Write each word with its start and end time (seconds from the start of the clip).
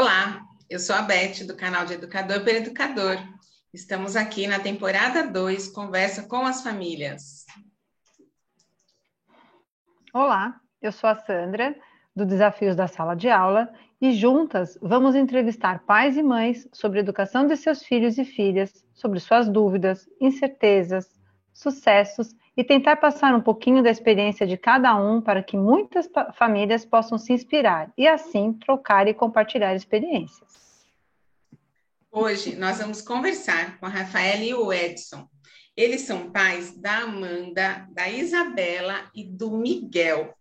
Olá, 0.00 0.46
eu 0.70 0.78
sou 0.78 0.96
a 0.96 1.02
Beth, 1.02 1.44
do 1.46 1.54
canal 1.54 1.84
de 1.84 1.92
Educador 1.92 2.40
para 2.40 2.54
Educador. 2.54 3.18
Estamos 3.70 4.16
aqui 4.16 4.46
na 4.46 4.58
temporada 4.58 5.26
2, 5.26 5.68
Conversa 5.68 6.22
com 6.22 6.46
as 6.46 6.62
Famílias. 6.62 7.44
Olá, 10.14 10.58
eu 10.80 10.90
sou 10.90 11.10
a 11.10 11.16
Sandra, 11.16 11.76
do 12.16 12.24
Desafios 12.24 12.74
da 12.74 12.86
Sala 12.86 13.14
de 13.14 13.28
Aula, 13.28 13.70
e 14.00 14.12
juntas 14.12 14.78
vamos 14.80 15.14
entrevistar 15.14 15.80
pais 15.80 16.16
e 16.16 16.22
mães 16.22 16.66
sobre 16.72 17.00
a 17.00 17.02
educação 17.02 17.46
de 17.46 17.54
seus 17.58 17.82
filhos 17.82 18.16
e 18.16 18.24
filhas, 18.24 18.82
sobre 18.94 19.20
suas 19.20 19.50
dúvidas, 19.50 20.08
incertezas, 20.18 21.10
sucessos 21.52 22.34
e 22.60 22.64
tentar 22.64 22.96
passar 22.96 23.34
um 23.34 23.40
pouquinho 23.40 23.82
da 23.82 23.90
experiência 23.90 24.46
de 24.46 24.54
cada 24.54 24.94
um 24.94 25.18
para 25.18 25.42
que 25.42 25.56
muitas 25.56 26.06
famílias 26.34 26.84
possam 26.84 27.16
se 27.16 27.32
inspirar 27.32 27.90
e 27.96 28.06
assim 28.06 28.52
trocar 28.52 29.08
e 29.08 29.14
compartilhar 29.14 29.74
experiências. 29.74 30.86
Hoje 32.12 32.56
nós 32.56 32.76
vamos 32.76 33.00
conversar 33.00 33.78
com 33.78 33.86
a 33.86 33.88
Rafaela 33.88 34.44
e 34.44 34.52
o 34.52 34.70
Edson. 34.70 35.26
Eles 35.74 36.02
são 36.02 36.30
pais 36.30 36.78
da 36.78 36.98
Amanda, 36.98 37.88
da 37.92 38.10
Isabela 38.10 39.10
e 39.14 39.24
do 39.24 39.52
Miguel. 39.52 40.34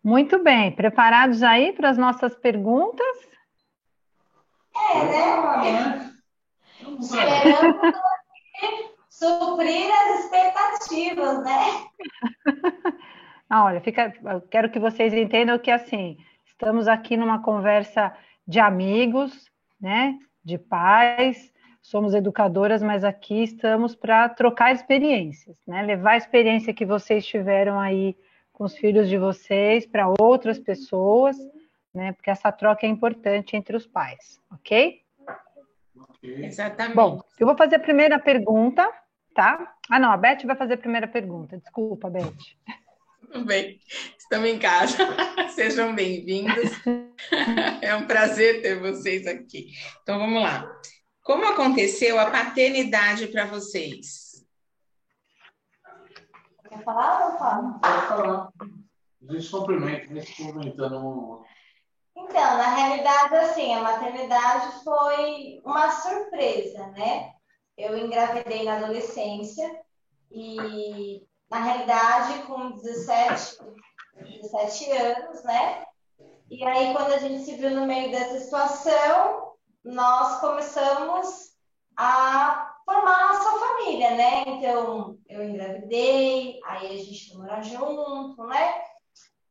Muito 0.00 0.40
bem, 0.44 0.70
preparados 0.70 1.42
aí 1.42 1.72
para 1.72 1.90
as 1.90 1.98
nossas 1.98 2.36
perguntas? 2.36 3.16
É, 4.94 5.04
né, 5.06 5.36
mãe? 5.42 6.12
Suprir 9.22 9.88
as 9.88 10.24
expectativas, 10.24 11.44
né? 11.44 11.86
Ah, 13.54 13.66
olha, 13.66 13.82
fica, 13.82 14.14
eu 14.24 14.40
quero 14.40 14.70
que 14.70 14.78
vocês 14.80 15.12
entendam 15.12 15.58
que 15.58 15.70
assim, 15.70 16.16
estamos 16.46 16.88
aqui 16.88 17.18
numa 17.18 17.42
conversa 17.42 18.10
de 18.48 18.58
amigos, 18.58 19.50
né? 19.78 20.18
De 20.42 20.56
pais, 20.56 21.52
somos 21.82 22.14
educadoras, 22.14 22.82
mas 22.82 23.04
aqui 23.04 23.42
estamos 23.42 23.94
para 23.94 24.26
trocar 24.30 24.72
experiências, 24.72 25.54
né? 25.66 25.82
Levar 25.82 26.12
a 26.12 26.16
experiência 26.16 26.72
que 26.72 26.86
vocês 26.86 27.26
tiveram 27.26 27.78
aí 27.78 28.16
com 28.54 28.64
os 28.64 28.74
filhos 28.74 29.06
de 29.06 29.18
vocês 29.18 29.84
para 29.84 30.08
outras 30.18 30.58
pessoas, 30.58 31.36
né? 31.92 32.12
Porque 32.12 32.30
essa 32.30 32.50
troca 32.50 32.86
é 32.86 32.88
importante 32.88 33.54
entre 33.54 33.76
os 33.76 33.86
pais, 33.86 34.40
ok? 34.50 35.02
Exatamente. 36.22 36.96
Bom, 36.96 37.20
eu 37.38 37.46
vou 37.46 37.54
fazer 37.54 37.76
a 37.76 37.80
primeira 37.80 38.18
pergunta 38.18 38.90
tá? 39.34 39.74
Ah, 39.90 39.98
não, 39.98 40.12
a 40.12 40.16
Beth 40.16 40.44
vai 40.44 40.56
fazer 40.56 40.74
a 40.74 40.78
primeira 40.78 41.08
pergunta. 41.08 41.58
Desculpa, 41.58 42.10
Beth. 42.10 42.32
Tudo 43.32 43.44
bem, 43.46 43.80
estamos 44.18 44.48
em 44.48 44.58
casa. 44.58 44.96
Sejam 45.54 45.94
bem-vindos. 45.94 46.70
É 47.80 47.94
um 47.94 48.06
prazer 48.06 48.62
ter 48.62 48.80
vocês 48.80 49.26
aqui. 49.26 49.72
Então, 50.02 50.18
vamos 50.18 50.42
lá. 50.42 50.68
Como 51.22 51.46
aconteceu 51.46 52.18
a 52.18 52.30
paternidade 52.30 53.28
para 53.28 53.46
vocês? 53.46 54.44
Quer 56.68 56.82
falar 56.82 57.32
ou 57.32 57.38
fala? 57.38 57.78
Pode 57.78 58.06
falar. 58.08 58.52
A 59.28 59.32
gente 59.32 59.50
cumprimenta, 59.50 60.12
a 60.12 60.14
gente 60.14 60.36
cumprimentando 60.36 61.44
Então, 62.16 62.56
na 62.58 62.74
realidade, 62.74 63.36
assim, 63.36 63.72
a 63.72 63.82
maternidade 63.82 64.82
foi 64.82 65.60
uma 65.64 65.90
surpresa, 65.90 66.88
né? 66.88 67.32
Eu 67.76 67.96
engravidei 67.96 68.64
na 68.64 68.76
adolescência 68.76 69.80
e, 70.30 71.26
na 71.50 71.58
realidade, 71.58 72.42
com 72.44 72.72
17, 72.72 73.58
17 74.42 74.90
anos, 74.92 75.42
né? 75.44 75.84
E 76.50 76.62
aí, 76.64 76.92
quando 76.92 77.12
a 77.12 77.18
gente 77.18 77.44
se 77.44 77.56
viu 77.56 77.70
no 77.70 77.86
meio 77.86 78.10
dessa 78.10 78.38
situação, 78.40 79.54
nós 79.84 80.40
começamos 80.40 81.52
a 81.96 82.76
formar 82.84 83.14
a 83.14 83.32
nossa 83.32 83.58
família, 83.58 84.10
né? 84.16 84.44
Então, 84.46 85.18
eu 85.28 85.42
engravidei, 85.42 86.60
aí 86.64 86.86
a 86.86 87.04
gente 87.04 87.30
foi 87.30 87.38
morar 87.38 87.62
junto, 87.62 88.46
né? 88.46 88.82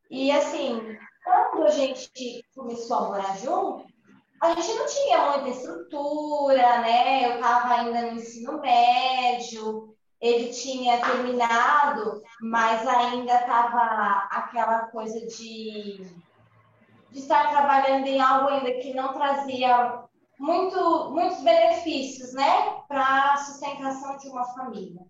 E 0.10 0.32
assim, 0.32 0.98
quando 1.24 1.66
a 1.66 1.72
gente 1.72 2.46
começou 2.54 2.98
a 2.98 3.08
morar 3.08 3.38
junto, 3.38 3.91
a 4.42 4.56
gente 4.56 4.74
não 4.74 4.86
tinha 4.88 5.32
muita 5.32 5.50
estrutura, 5.50 6.80
né? 6.82 7.26
Eu 7.28 7.36
estava 7.36 7.76
ainda 7.76 8.02
no 8.02 8.18
ensino 8.18 8.60
médio, 8.60 9.96
ele 10.20 10.52
tinha 10.52 11.00
terminado, 11.00 12.24
mas 12.42 12.88
ainda 12.88 13.36
estava 13.36 14.28
aquela 14.32 14.88
coisa 14.88 15.20
de, 15.28 16.04
de 17.12 17.20
estar 17.20 17.52
trabalhando 17.52 18.08
em 18.08 18.20
algo 18.20 18.50
ainda 18.50 18.80
que 18.80 18.96
não 18.96 19.14
trazia 19.14 20.06
muito, 20.40 21.12
muitos 21.12 21.44
benefícios, 21.44 22.34
né? 22.34 22.82
Para 22.88 23.34
a 23.34 23.38
sustentação 23.38 24.18
de 24.18 24.28
uma 24.28 24.46
família. 24.56 25.06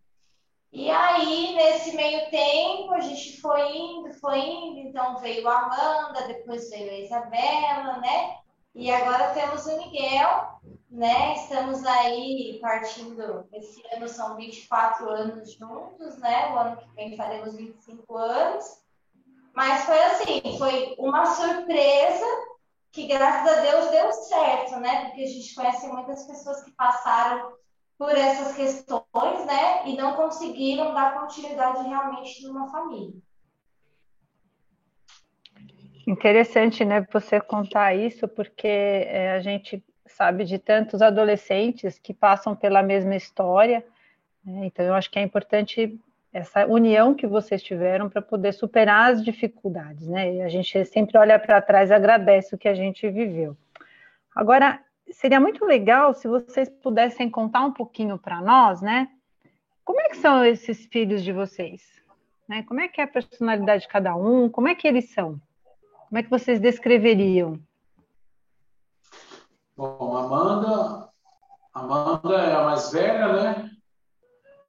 E 0.74 0.90
aí, 0.90 1.56
nesse 1.56 1.96
meio 1.96 2.30
tempo, 2.30 2.94
a 2.94 3.00
gente 3.00 3.40
foi 3.40 3.78
indo, 3.78 4.14
foi 4.16 4.40
indo, 4.40 4.80
então 4.80 5.18
veio 5.20 5.48
a 5.48 5.60
Amanda, 5.60 6.28
depois 6.28 6.70
veio 6.70 6.92
a 6.92 7.00
Isabela, 7.00 7.98
né? 8.00 8.41
E 8.74 8.90
agora 8.90 9.34
temos 9.34 9.66
o 9.66 9.78
Miguel, 9.78 10.60
né? 10.90 11.36
Estamos 11.36 11.86
aí 11.86 12.58
partindo, 12.62 13.46
esse 13.52 13.84
ano 13.94 14.08
são 14.08 14.36
24 14.38 15.10
anos 15.10 15.54
juntos, 15.54 16.18
né? 16.18 16.54
O 16.54 16.58
ano 16.58 16.78
que 16.78 16.88
vem 16.96 17.18
faremos 17.18 17.56
25 17.56 18.18
anos. 18.18 18.82
Mas 19.54 19.84
foi 19.84 20.02
assim, 20.04 20.58
foi 20.58 20.96
uma 20.98 21.26
surpresa 21.26 22.26
que 22.92 23.08
graças 23.08 23.58
a 23.58 23.62
Deus 23.62 23.92
deu 23.92 24.12
certo, 24.14 24.80
né? 24.80 25.06
Porque 25.06 25.24
a 25.24 25.28
gente 25.28 25.56
conhece 25.56 25.88
muitas 25.88 26.24
pessoas 26.24 26.64
que 26.64 26.72
passaram 26.72 27.54
por 27.98 28.12
essas 28.18 28.56
questões, 28.56 29.46
né? 29.46 29.88
E 29.88 29.98
não 29.98 30.16
conseguiram 30.16 30.94
dar 30.94 31.20
continuidade 31.20 31.88
realmente 31.88 32.44
numa 32.48 32.72
família. 32.72 33.22
Interessante, 36.08 36.84
né, 36.84 37.06
você 37.12 37.40
contar 37.40 37.94
isso, 37.94 38.28
porque 38.28 38.68
é, 38.68 39.34
a 39.34 39.40
gente 39.40 39.84
sabe 40.08 40.44
de 40.44 40.58
tantos 40.58 41.02
adolescentes 41.02 42.00
que 42.00 42.14
passam 42.14 42.56
pela 42.56 42.84
mesma 42.84 43.16
história, 43.16 43.86
né? 44.44 44.66
então 44.66 44.86
eu 44.86 44.94
acho 44.94 45.10
que 45.10 45.20
é 45.20 45.22
importante 45.22 46.00
essa 46.34 46.66
união 46.66 47.14
que 47.14 47.28
vocês 47.28 47.62
tiveram 47.62 48.10
para 48.10 48.22
poder 48.22 48.54
superar 48.54 49.12
as 49.12 49.24
dificuldades, 49.24 50.08
né? 50.08 50.36
E 50.36 50.42
a 50.42 50.48
gente 50.48 50.86
sempre 50.86 51.18
olha 51.18 51.38
para 51.38 51.62
trás 51.62 51.90
e 51.90 51.94
agradece 51.94 52.56
o 52.56 52.58
que 52.58 52.70
a 52.70 52.74
gente 52.74 53.10
viveu. 53.10 53.56
Agora, 54.34 54.80
seria 55.12 55.42
muito 55.42 55.66
legal 55.66 56.14
se 56.14 56.30
vocês 56.30 56.70
pudessem 56.70 57.30
contar 57.30 57.66
um 57.66 57.74
pouquinho 57.74 58.18
para 58.18 58.40
nós, 58.40 58.82
né? 58.82 59.10
Como 59.84 60.00
é 60.00 60.10
que 60.10 60.18
são 60.18 60.46
esses 60.46 60.86
filhos 60.86 61.22
de 61.22 61.34
vocês? 61.34 61.82
Né? 62.48 62.64
Como 62.64 62.80
é 62.80 62.88
que 62.88 63.02
é 63.02 63.04
a 63.04 63.08
personalidade 63.08 63.84
de 63.84 63.90
cada 63.90 64.16
um? 64.16 64.48
Como 64.48 64.70
é 64.70 64.76
que 64.76 64.88
eles 64.88 65.10
são? 65.10 65.40
Como 66.12 66.20
é 66.20 66.24
que 66.24 66.30
vocês 66.30 66.60
descreveriam? 66.60 67.58
Bom, 69.78 70.18
Amanda, 70.18 71.10
Amanda 71.74 72.36
é 72.36 72.54
a 72.54 72.66
mais 72.66 72.92
velha, 72.92 73.32
né? 73.32 73.72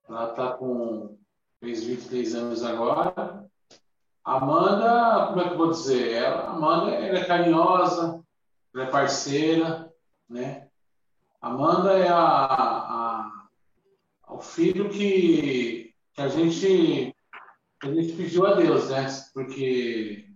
Ela 0.08 0.30
está 0.30 0.52
com 0.52 1.18
fez 1.58 1.82
23 1.82 2.36
anos 2.36 2.64
agora. 2.64 3.44
Amanda, 4.22 5.26
como 5.26 5.40
é 5.40 5.48
que 5.48 5.54
eu 5.54 5.58
vou 5.58 5.70
dizer? 5.72 6.12
Ela, 6.12 6.50
Amanda 6.50 6.92
ela 6.92 7.18
é 7.18 7.24
carinhosa, 7.24 8.22
ela 8.72 8.84
é 8.84 8.90
parceira, 8.90 9.92
né? 10.28 10.68
Amanda 11.40 11.98
é 11.98 12.06
a, 12.06 12.44
a, 12.54 13.48
o 14.28 14.38
filho 14.38 14.88
que, 14.90 15.92
que 16.14 16.22
a 16.22 16.28
gente 16.28 17.12
a 17.82 17.92
gente 17.92 18.12
pediu 18.12 18.46
a 18.46 18.54
Deus, 18.54 18.90
né? 18.90 19.08
Porque 19.34 20.31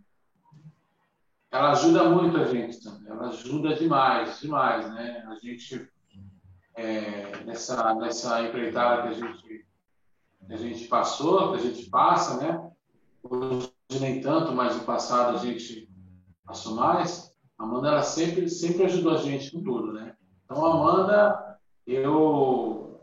ela 1.56 1.72
ajuda 1.72 2.08
muito 2.10 2.36
a 2.36 2.44
gente 2.44 2.82
também. 2.82 3.10
Ela 3.10 3.28
ajuda 3.28 3.74
demais, 3.74 4.38
demais, 4.40 4.88
né? 4.92 5.24
A 5.26 5.34
gente 5.36 5.88
é, 6.74 7.44
nessa 7.44 7.94
nessa 7.94 8.42
empreitada 8.42 9.02
que 9.02 9.08
a 9.08 9.12
gente 9.12 9.66
que 10.46 10.52
a 10.52 10.56
gente 10.56 10.86
passou, 10.86 11.52
que 11.52 11.58
a 11.58 11.62
gente 11.62 11.88
passa, 11.88 12.36
né? 12.36 12.70
Hoje 13.22 13.72
nem 13.98 14.20
tanto, 14.20 14.52
mas 14.52 14.76
no 14.76 14.84
passado 14.84 15.36
a 15.36 15.38
gente 15.38 15.88
passou 16.44 16.74
mais. 16.74 17.34
A 17.58 17.64
Amanda 17.64 17.88
ela 17.88 18.02
sempre 18.02 18.48
sempre 18.50 18.84
ajudou 18.84 19.14
a 19.14 19.18
gente 19.18 19.50
com 19.50 19.62
tudo, 19.62 19.92
né? 19.92 20.14
Então 20.44 20.64
a 20.64 20.74
Amanda, 20.74 21.58
eu 21.86 23.00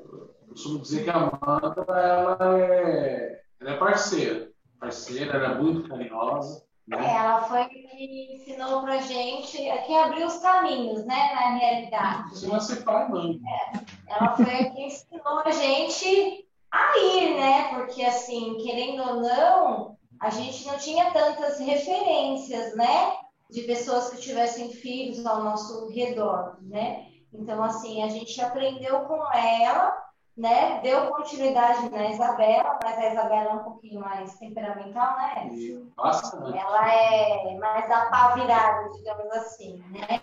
costumo 0.48 0.80
dizer 0.80 1.04
que 1.04 1.10
a 1.10 1.16
Amanda 1.16 1.86
ela 1.92 2.60
é, 2.60 3.44
ela 3.60 3.72
é 3.72 3.78
parceira, 3.78 4.52
parceira, 4.80 5.34
ela 5.34 5.56
é 5.56 5.62
muito 5.62 5.90
carinhosa 5.90 6.64
né? 6.88 6.98
É, 7.06 7.16
ela 7.16 7.42
foi 7.44 7.66
que 7.66 8.36
ensinou 8.36 8.82
pra 8.82 8.98
gente, 8.98 9.58
que 9.58 9.96
abriu 9.96 10.28
os 10.28 10.38
caminhos, 10.38 11.06
né, 11.06 11.34
na 11.34 11.56
realidade. 11.58 12.30
Você 12.32 12.48
vai 12.48 12.60
ser 12.60 12.84
pai, 12.84 13.08
mãe. 13.10 13.40
É, 13.48 14.14
ela 14.14 14.36
foi 14.36 14.46
que 14.46 14.86
ensinou 14.86 15.40
a 15.46 15.52
gente 15.52 16.46
a 16.72 16.98
ir, 16.98 17.36
né, 17.36 17.70
porque 17.76 18.04
assim, 18.04 18.58
querendo 18.64 19.02
ou 19.04 19.22
não, 19.22 19.98
a 20.20 20.30
gente 20.30 20.66
não 20.66 20.78
tinha 20.78 21.12
tantas 21.12 21.60
referências, 21.60 22.76
né, 22.76 23.14
de 23.50 23.62
pessoas 23.62 24.10
que 24.10 24.22
tivessem 24.22 24.72
filhos 24.72 25.26
ao 25.26 25.44
nosso 25.44 25.88
redor, 25.90 26.58
né? 26.62 27.08
Então, 27.32 27.64
assim, 27.64 28.02
a 28.04 28.10
gente 28.10 28.40
aprendeu 28.42 29.02
com 29.02 29.32
ela, 29.32 30.03
né? 30.36 30.82
Deu 30.82 31.08
continuidade 31.12 31.90
na 31.90 32.10
Isabela, 32.10 32.80
mas 32.84 32.98
a 32.98 33.12
Isabela 33.12 33.52
é 33.52 33.54
um 33.54 33.64
pouquinho 33.64 34.02
mais 34.02 34.38
temperamental, 34.40 35.16
né? 35.18 35.50
Bastante. 35.96 36.58
Ela 36.58 36.94
é 36.94 37.56
mais 37.60 37.88
da 37.88 38.06
pá 38.08 38.34
virada, 38.34 38.90
digamos 38.90 39.32
assim, 39.32 39.84
né? 39.92 40.20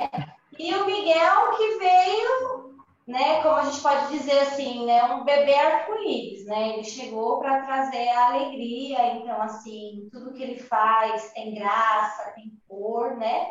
E 0.58 0.74
o 0.74 0.84
Miguel 0.84 1.56
que 1.56 1.78
veio, 1.78 2.74
né? 3.06 3.40
Como 3.42 3.54
a 3.54 3.64
gente 3.64 3.80
pode 3.80 4.08
dizer 4.08 4.40
assim, 4.40 4.84
né? 4.84 5.04
Um 5.04 5.24
bebê 5.24 5.54
arco-íris, 5.54 6.44
né? 6.44 6.70
Ele 6.70 6.84
chegou 6.84 7.38
para 7.38 7.62
trazer 7.62 8.08
a 8.08 8.26
alegria, 8.30 9.14
então, 9.14 9.40
assim, 9.40 10.08
tudo 10.10 10.32
que 10.32 10.42
ele 10.42 10.58
faz 10.58 11.32
tem 11.32 11.54
graça, 11.54 12.32
tem 12.32 12.52
cor, 12.68 13.16
né? 13.16 13.48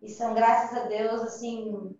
E 0.00 0.08
são, 0.08 0.32
graças 0.34 0.76
a 0.76 0.84
Deus, 0.86 1.20
assim, 1.20 1.94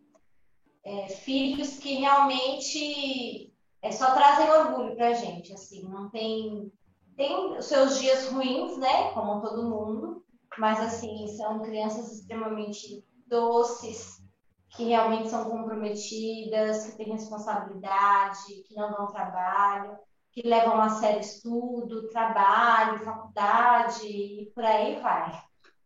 é, 0.82 1.08
filhos 1.08 1.78
que 1.78 1.96
realmente 1.96 3.51
é, 3.82 3.90
só 3.90 4.12
trazem 4.12 4.48
orgulho 4.50 4.96
para 4.96 5.08
a 5.08 5.14
gente, 5.14 5.52
assim, 5.52 5.88
não 5.88 6.08
tem 6.08 6.72
tem 7.16 7.58
os 7.58 7.66
seus 7.66 8.00
dias 8.00 8.28
ruins, 8.28 8.78
né, 8.78 9.10
como 9.12 9.42
todo 9.42 9.68
mundo, 9.68 10.24
mas 10.58 10.80
assim 10.80 11.26
são 11.28 11.60
crianças 11.60 12.10
extremamente 12.10 13.04
doces, 13.26 14.22
que 14.70 14.84
realmente 14.84 15.28
são 15.28 15.44
comprometidas, 15.44 16.86
que 16.86 16.96
têm 16.96 17.12
responsabilidade, 17.12 18.62
que 18.66 18.74
não 18.74 18.90
dão 18.90 19.06
trabalho, 19.08 19.98
que 20.32 20.46
levam 20.48 20.80
a 20.80 20.88
sério 20.88 21.20
estudo, 21.20 22.08
trabalho, 22.08 22.98
faculdade 23.04 24.06
e 24.06 24.50
por 24.54 24.64
aí 24.64 24.98
vai. 25.00 25.38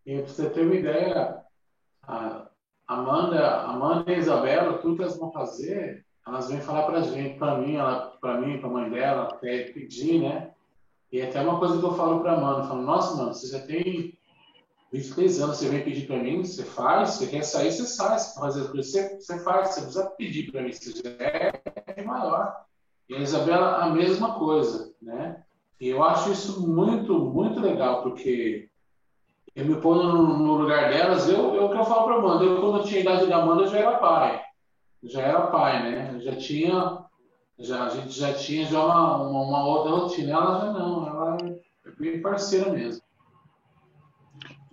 E 0.05 0.23
para 0.23 0.29
você 0.29 0.49
ter 0.51 0.63
uma 0.63 0.75
ideia, 0.77 1.45
a 2.03 2.49
Amanda, 2.87 3.63
Amanda 3.63 4.13
e 4.13 4.19
Isabela, 4.19 4.79
tudo 4.79 5.03
elas 5.03 5.19
vão 5.19 5.33
fazer, 5.33 6.06
elas 6.27 6.49
vêm 6.49 6.61
falar 6.61 6.83
para 6.83 6.99
a 6.99 7.03
gente, 7.03 7.39
para 7.39 7.59
mim, 7.59 7.77
para 8.21 8.41
mim, 8.41 8.59
para 8.59 8.69
a 8.69 8.73
mãe 8.73 8.91
dela, 8.91 9.23
até 9.25 9.65
pedir, 9.71 10.21
né? 10.21 10.51
E 11.13 11.23
até 11.23 11.41
uma 11.41 11.59
coisa 11.59 11.79
que 11.79 11.85
eu 11.85 11.95
falo 11.95 12.21
para 12.21 12.33
Amanda, 12.33 12.63
eu 12.63 12.69
falo, 12.69 12.83
nossa, 12.83 13.17
mano, 13.17 13.33
você 13.33 13.47
já 13.47 13.65
tem 13.65 14.19
23 14.93 15.41
anos, 15.41 15.57
você 15.59 15.69
vem 15.69 15.85
pedir 15.85 16.07
para 16.07 16.19
mim, 16.19 16.45
você 16.45 16.65
faz, 16.65 17.11
você 17.11 17.29
quer 17.29 17.43
sair, 17.43 17.71
você 17.71 17.87
sai, 17.87 18.19
você 18.19 18.41
quer 18.41 18.47
as 18.47 18.55
coisas, 18.57 18.71
você, 18.71 19.15
você 19.21 19.39
faz, 19.45 19.69
você 19.69 19.81
precisa 19.83 20.11
pedir 20.11 20.51
para 20.51 20.63
mim, 20.63 20.73
você 20.73 20.91
já 20.91 21.11
é 21.97 22.03
maior. 22.03 22.57
E 23.09 23.15
a 23.15 23.21
Isabela, 23.21 23.85
a 23.85 23.91
mesma 23.91 24.35
coisa, 24.35 24.93
né? 25.01 25.45
E 25.81 25.89
eu 25.89 26.03
acho 26.03 26.33
isso 26.33 26.67
muito, 26.67 27.19
muito 27.19 27.61
legal, 27.61 28.03
porque 28.03 28.69
eu 29.55 29.65
me 29.65 29.81
ponho 29.81 30.03
no, 30.03 30.39
no 30.39 30.55
lugar 30.57 30.91
delas, 30.91 31.29
eu, 31.29 31.55
eu 31.55 31.69
que 31.69 31.77
eu 31.77 31.85
falo 31.85 32.05
para 32.05 32.17
Amanda, 32.17 32.45
eu 32.45 32.61
quando 32.61 32.79
eu 32.79 32.85
tinha 32.85 32.99
a 32.99 33.03
idade 33.03 33.27
da 33.27 33.37
Amanda, 33.37 33.63
eu 33.63 33.69
já 33.69 33.79
era 33.79 33.99
pai. 33.99 34.46
Já 35.05 35.23
era 35.23 35.47
pai, 35.49 35.83
né? 35.83 36.21
Já 36.21 36.37
tinha, 36.37 37.05
já, 37.59 37.87
a 37.87 37.89
gente 37.91 38.19
já 38.19 38.33
tinha 38.35 38.65
já 38.67 38.85
uma, 38.85 39.23
uma, 39.23 39.43
uma 39.43 39.65
outra 39.67 39.93
rotina. 39.93 40.33
Ela 40.33 40.61
já 40.61 40.73
não, 40.73 41.07
ela 41.07 41.37
é 41.85 41.91
bem 41.99 42.21
parceira 42.21 42.71
mesmo. 42.73 43.03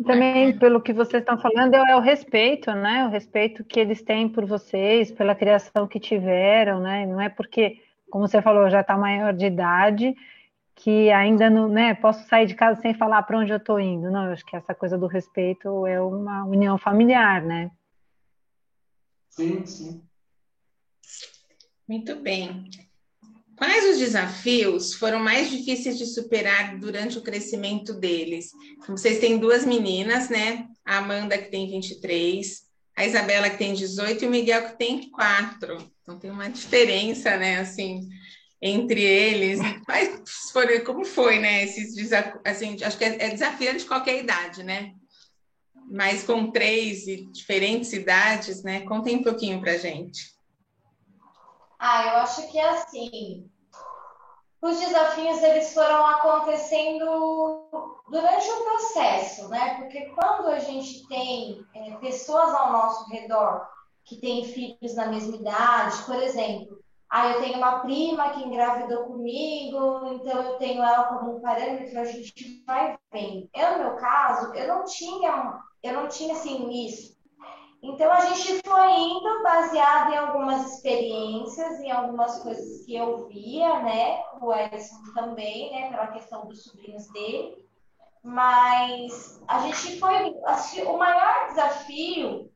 Também, 0.03 0.57
pelo 0.57 0.81
que 0.81 0.91
vocês 0.91 1.21
estão 1.21 1.37
falando, 1.37 1.75
é 1.75 1.95
o 1.95 1.99
respeito, 1.99 2.71
né? 2.71 3.05
O 3.05 3.09
respeito 3.09 3.63
que 3.63 3.79
eles 3.79 4.01
têm 4.01 4.27
por 4.27 4.45
vocês, 4.45 5.11
pela 5.11 5.35
criação 5.35 5.87
que 5.87 5.99
tiveram, 5.99 6.79
né? 6.79 7.05
Não 7.05 7.21
é 7.21 7.29
porque, 7.29 7.79
como 8.09 8.27
você 8.27 8.41
falou, 8.41 8.69
já 8.69 8.81
está 8.81 8.97
maior 8.97 9.33
de 9.33 9.45
idade, 9.45 10.15
que 10.75 11.11
ainda 11.11 11.49
não, 11.49 11.69
né, 11.69 11.93
posso 11.93 12.27
sair 12.27 12.47
de 12.47 12.55
casa 12.55 12.81
sem 12.81 12.93
falar 12.93 13.23
para 13.23 13.37
onde 13.37 13.51
eu 13.51 13.57
estou 13.57 13.79
indo. 13.79 14.09
Não, 14.09 14.25
eu 14.25 14.33
acho 14.33 14.45
que 14.45 14.55
essa 14.55 14.73
coisa 14.73 14.97
do 14.97 15.07
respeito 15.07 15.85
é 15.85 16.01
uma 16.01 16.43
união 16.43 16.77
familiar, 16.77 17.41
né? 17.41 17.69
Sim, 19.29 19.65
sim. 19.65 20.03
Muito 21.93 22.15
bem. 22.15 22.71
Quais 23.55 23.85
os 23.91 23.99
desafios 23.99 24.95
foram 24.95 25.19
mais 25.19 25.51
difíceis 25.51 25.95
de 25.95 26.07
superar 26.07 26.79
durante 26.79 27.19
o 27.19 27.21
crescimento 27.21 27.93
deles? 27.93 28.49
Vocês 28.87 29.19
têm 29.19 29.37
duas 29.37 29.63
meninas, 29.63 30.27
né? 30.27 30.67
A 30.83 30.97
Amanda, 30.97 31.37
que 31.37 31.51
tem 31.51 31.69
23, 31.69 32.63
a 32.97 33.05
Isabela, 33.05 33.47
que 33.47 33.59
tem 33.59 33.75
18, 33.75 34.23
e 34.23 34.27
o 34.27 34.31
Miguel, 34.31 34.69
que 34.69 34.75
tem 34.79 35.07
4. 35.11 35.91
Então 36.01 36.17
tem 36.17 36.31
uma 36.31 36.49
diferença, 36.49 37.37
né? 37.37 37.59
Assim, 37.59 38.09
entre 38.59 39.03
eles. 39.03 39.59
Mas 39.87 40.19
foram, 40.51 40.83
como 40.83 41.05
foi, 41.05 41.37
né? 41.37 41.63
Esses 41.63 41.93
desafios, 41.93 42.41
assim, 42.43 42.75
acho 42.83 42.97
que 42.97 43.05
é, 43.05 43.17
é 43.19 43.29
desafiante 43.29 43.81
de 43.81 43.85
qualquer 43.85 44.19
idade, 44.19 44.63
né? 44.63 44.95
Mas 45.91 46.23
com 46.23 46.49
três 46.49 47.05
e 47.05 47.27
diferentes 47.31 47.93
idades, 47.93 48.63
né? 48.63 48.79
Contem 48.79 49.17
um 49.17 49.23
pouquinho 49.23 49.61
para 49.61 49.77
gente. 49.77 50.32
Ah, 51.85 52.05
eu 52.05 52.17
acho 52.19 52.49
que 52.49 52.57
é 52.57 52.69
assim. 52.69 53.51
Os 54.61 54.79
desafios 54.79 55.43
eles 55.43 55.73
foram 55.73 56.05
acontecendo 56.05 57.67
durante 58.09 58.49
o 58.49 58.63
processo, 58.63 59.49
né? 59.49 59.81
Porque 59.81 60.05
quando 60.11 60.47
a 60.47 60.59
gente 60.59 61.05
tem 61.09 61.61
é, 61.75 61.91
pessoas 61.97 62.53
ao 62.53 62.71
nosso 62.71 63.09
redor 63.09 63.67
que 64.05 64.15
têm 64.15 64.45
filhos 64.45 64.95
na 64.95 65.07
mesma 65.07 65.35
idade, 65.35 66.03
por 66.05 66.15
exemplo, 66.23 66.79
ah, 67.09 67.31
eu 67.31 67.41
tenho 67.41 67.57
uma 67.57 67.79
prima 67.79 68.29
que 68.29 68.45
engravidou 68.45 69.03
comigo, 69.03 70.13
então 70.13 70.41
eu 70.41 70.57
tenho 70.59 70.81
ela 70.81 71.03
como 71.07 71.35
um 71.35 71.41
parâmetro, 71.41 71.99
a 71.99 72.05
gente 72.05 72.63
vai 72.65 72.97
vendo. 73.11 73.49
Eu, 73.53 73.71
no 73.73 73.77
meu 73.79 73.95
caso, 73.97 74.53
eu 74.53 74.67
não 74.69 74.85
tinha, 74.85 75.59
eu 75.83 75.93
não 75.95 76.07
tinha 76.07 76.33
assim 76.33 76.85
isso. 76.85 77.12
Então 77.83 78.09
a 78.09 78.21
gente 78.21 78.61
foi 78.65 78.91
indo 78.93 79.43
baseado 79.43 80.13
em 80.13 80.17
algumas 80.17 80.73
experiências, 80.73 81.81
em 81.81 81.91
algumas 81.91 82.39
coisas 82.39 82.85
que 82.85 82.95
eu 82.95 83.27
via, 83.27 83.81
né? 83.81 84.23
O 84.41 84.53
Edson 84.53 84.95
também, 85.13 85.69
né? 85.69 85.89
Pela 85.89 86.07
questão 86.07 86.47
dos 86.47 86.63
sobrinhos 86.63 87.05
dele. 87.11 87.61
Mas 88.23 89.43
a 89.49 89.59
gente 89.59 89.99
foi. 89.99 90.33
O 90.85 90.97
maior 90.97 91.49
desafio 91.49 92.49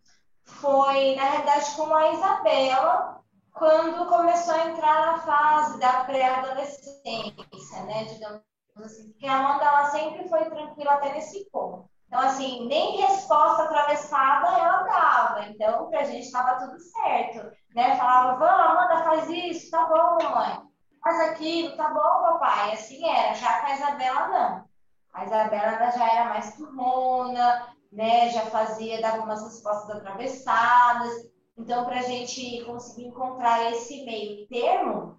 foi, 0.45 1.15
na 1.15 1.23
realidade, 1.23 1.75
com 1.75 1.93
a 1.93 2.11
Isabela, 2.13 3.21
quando 3.53 4.07
começou 4.07 4.53
a 4.53 4.69
entrar 4.69 5.05
na 5.07 5.17
fase 5.19 5.77
da 5.77 6.05
pré-adolescência, 6.05 7.83
né, 7.83 8.05
digamos 8.05 8.41
assim, 8.77 9.11
porque 9.11 9.27
a 9.27 9.39
Amanda 9.39 9.65
ela 9.65 9.89
sempre 9.89 10.29
foi 10.29 10.45
tranquila 10.45 10.93
até 10.93 11.13
nesse 11.13 11.49
ponto. 11.51 11.89
Então, 12.07 12.21
assim, 12.21 12.65
nem 12.67 13.01
resposta 13.01 13.63
atravessada 13.63 14.47
ela 14.47 14.83
dava. 14.83 15.45
Então, 15.49 15.89
pra 15.89 16.05
gente 16.05 16.25
estava 16.25 16.57
tudo 16.57 16.79
certo. 16.79 17.51
Né? 17.75 17.95
Falava, 17.97 18.37
vamos, 18.37 18.65
Amanda, 18.65 19.03
faz 19.03 19.29
isso, 19.29 19.69
tá 19.69 19.85
bom, 19.85 20.23
mamãe. 20.23 20.61
Faz 21.03 21.29
aquilo, 21.29 21.75
tá 21.75 21.89
bom, 21.89 21.99
papai. 21.99 22.73
Assim 22.73 23.07
era. 23.07 23.33
Já 23.33 23.61
com 23.61 23.67
a 23.67 23.73
Isabela, 23.73 24.27
não. 24.29 24.67
A 25.13 25.25
Isabela 25.25 25.91
já 25.91 26.11
era 26.11 26.29
mais 26.29 26.55
turmona, 26.55 27.67
né? 27.91 28.29
Já 28.29 28.45
fazia, 28.45 29.01
dava 29.01 29.23
umas 29.23 29.43
respostas 29.43 29.97
atravessadas. 29.97 31.27
Então, 31.57 31.85
para 31.85 31.99
a 31.99 32.03
gente 32.03 32.63
conseguir 32.65 33.07
encontrar 33.07 33.71
esse 33.71 34.05
meio 34.05 34.47
termo, 34.47 35.17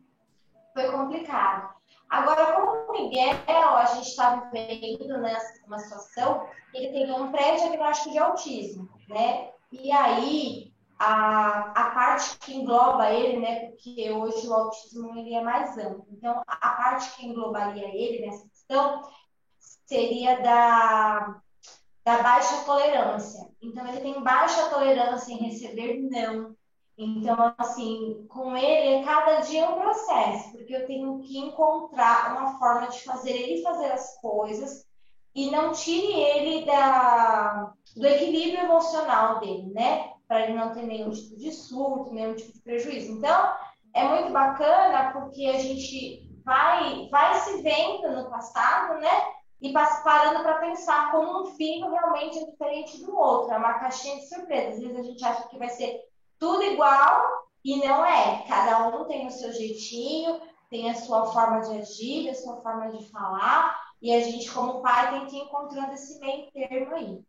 foi 0.73 0.91
complicado. 0.91 1.78
Agora, 2.09 2.53
como 2.53 2.71
o 2.71 2.93
Miguel, 2.93 3.37
a 3.49 3.85
gente 3.85 4.09
está 4.09 4.49
vivendo 4.51 5.19
né, 5.19 5.37
uma 5.67 5.79
situação, 5.79 6.49
ele 6.73 6.89
tem 6.89 7.13
um 7.13 7.31
pré-diagnóstico 7.31 8.11
de 8.11 8.19
autismo, 8.19 8.89
né? 9.09 9.51
E 9.71 9.93
aí, 9.93 10.73
a, 10.99 11.71
a 11.71 11.91
parte 11.91 12.39
que 12.39 12.55
engloba 12.55 13.11
ele, 13.11 13.39
né? 13.41 13.67
Porque 13.67 14.11
hoje 14.11 14.49
o 14.49 14.55
autismo 14.55 15.19
ele 15.19 15.35
é 15.35 15.43
mais 15.43 15.77
amplo. 15.77 16.07
Então, 16.11 16.43
a 16.47 16.69
parte 16.71 17.15
que 17.17 17.27
englobaria 17.27 17.89
ele 17.89 18.27
nessa 18.27 18.49
questão 18.49 19.03
seria 19.87 20.41
da 20.41 21.41
da 22.05 22.23
baixa 22.23 22.65
tolerância. 22.65 23.51
Então, 23.61 23.87
ele 23.87 24.01
tem 24.01 24.23
baixa 24.23 24.71
tolerância 24.71 25.31
em 25.31 25.45
receber 25.45 25.99
não. 26.11 26.57
Então, 26.99 27.37
assim, 27.57 28.27
com 28.29 28.57
ele, 28.57 28.97
é 28.97 29.05
cada 29.05 29.39
dia 29.41 29.71
um 29.71 29.79
processo, 29.79 30.51
porque 30.51 30.75
eu 30.75 30.85
tenho 30.85 31.21
que 31.21 31.39
encontrar 31.39 32.37
uma 32.37 32.59
forma 32.59 32.89
de 32.89 33.05
fazer 33.05 33.31
ele 33.31 33.63
fazer 33.63 33.93
as 33.93 34.21
coisas 34.21 34.85
e 35.33 35.49
não 35.49 35.71
tire 35.71 36.13
ele 36.13 36.67
da, 36.67 37.73
do 37.95 38.05
equilíbrio 38.05 38.65
emocional 38.65 39.39
dele, 39.39 39.73
né? 39.73 40.13
Para 40.27 40.43
ele 40.43 40.59
não 40.59 40.73
ter 40.73 40.83
nenhum 40.83 41.11
tipo 41.11 41.37
de 41.37 41.53
surto, 41.53 42.13
nenhum 42.13 42.35
tipo 42.35 42.53
de 42.53 42.61
prejuízo. 42.63 43.13
Então, 43.13 43.55
é 43.95 44.03
muito 44.03 44.33
bacana 44.33 45.13
porque 45.13 45.47
a 45.47 45.59
gente 45.59 46.29
vai, 46.45 47.09
vai 47.13 47.35
se 47.37 47.63
vendo 47.63 48.11
no 48.11 48.29
passado, 48.29 48.99
né? 48.99 49.39
e 49.61 49.73
parando 49.73 50.43
para 50.43 50.59
pensar 50.59 51.11
como 51.11 51.43
um 51.43 51.47
filho 51.57 51.91
realmente 51.91 52.39
é 52.39 52.45
diferente 52.45 53.05
do 53.05 53.17
outro. 53.17 53.53
É 53.53 53.59
uma 53.59 53.75
caixinha 53.75 54.17
de 54.17 54.29
surpresa. 54.29 54.69
Às 54.69 54.79
vezes 54.79 54.99
a 54.99 55.03
gente 55.03 55.25
acha 55.25 55.49
que 55.49 55.59
vai 55.59 55.69
ser 55.69 56.01
tudo 56.39 56.63
igual 56.63 57.49
e 57.65 57.77
não 57.77 58.05
é. 58.05 58.45
Cada 58.49 58.89
um 58.89 59.05
tem 59.05 59.27
o 59.27 59.31
seu 59.31 59.53
jeitinho, 59.53 60.41
tem 60.71 60.91
a 60.91 60.95
sua 60.95 61.27
forma 61.27 61.61
de 61.61 61.79
agir, 61.79 62.31
a 62.31 62.35
sua 62.35 62.57
forma 62.61 62.91
de 62.91 63.11
falar, 63.11 63.79
e 64.01 64.13
a 64.13 64.21
gente, 64.21 64.51
como 64.51 64.81
pai, 64.81 65.11
tem 65.11 65.27
que 65.27 65.37
ir 65.37 65.41
encontrando 65.41 65.93
esse 65.93 66.21
meio 66.21 66.51
termo 66.53 66.95
aí. 66.95 67.21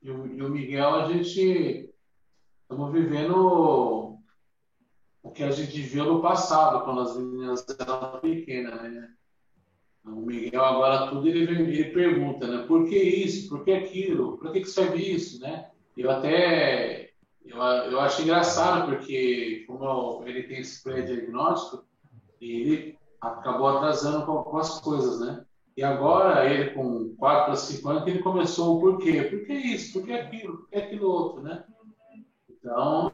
e 0.00 0.10
o, 0.10 0.48
Miguel, 0.48 0.94
a 0.94 1.12
gente 1.12 1.90
estamos 2.62 2.92
vivendo 2.92 4.18
o 5.22 5.30
que 5.30 5.42
a 5.42 5.50
gente 5.50 5.80
viu 5.80 6.04
no 6.04 6.22
passado, 6.22 6.84
quando 6.84 7.00
as 7.00 7.16
meninas 7.16 7.64
eram 7.78 8.20
pequenas, 8.20 8.82
né? 8.82 9.14
O 10.04 10.20
Miguel 10.22 10.64
agora 10.64 11.08
tudo 11.08 11.28
ele, 11.28 11.40
ele 11.40 11.92
pergunta, 11.92 12.46
né? 12.48 12.66
Por 12.66 12.88
que 12.88 12.96
isso? 12.96 13.48
Por 13.48 13.64
que 13.64 13.72
aquilo? 13.72 14.36
Por 14.38 14.52
que, 14.52 14.60
que 14.60 14.68
serve 14.68 14.98
isso, 14.98 15.40
né? 15.40 15.70
Eu 15.96 16.10
até 16.10 17.11
eu, 17.44 17.58
eu 17.58 18.00
acho 18.00 18.22
engraçado 18.22 18.88
porque 18.88 19.64
como 19.66 20.22
ele 20.26 20.44
tem 20.44 20.60
esse 20.60 20.82
pré-diagnóstico, 20.82 21.84
ele 22.40 22.98
acabou 23.20 23.68
atrasando 23.68 24.30
algumas 24.30 24.80
coisas, 24.80 25.20
né? 25.20 25.44
E 25.76 25.82
agora 25.82 26.44
ele 26.48 26.70
com 26.70 27.14
4 27.16 27.44
para 27.46 27.56
5 27.56 27.88
anos 27.88 28.06
ele 28.06 28.22
começou 28.22 28.76
o 28.76 28.80
porquê? 28.80 29.22
Por 29.22 29.46
que 29.46 29.52
isso? 29.52 29.92
Por 29.92 30.04
que 30.04 30.12
aquilo? 30.12 30.58
Por 30.58 30.68
que 30.68 30.76
aquilo 30.76 31.10
outro, 31.10 31.42
né? 31.42 31.64
Então, 32.50 33.12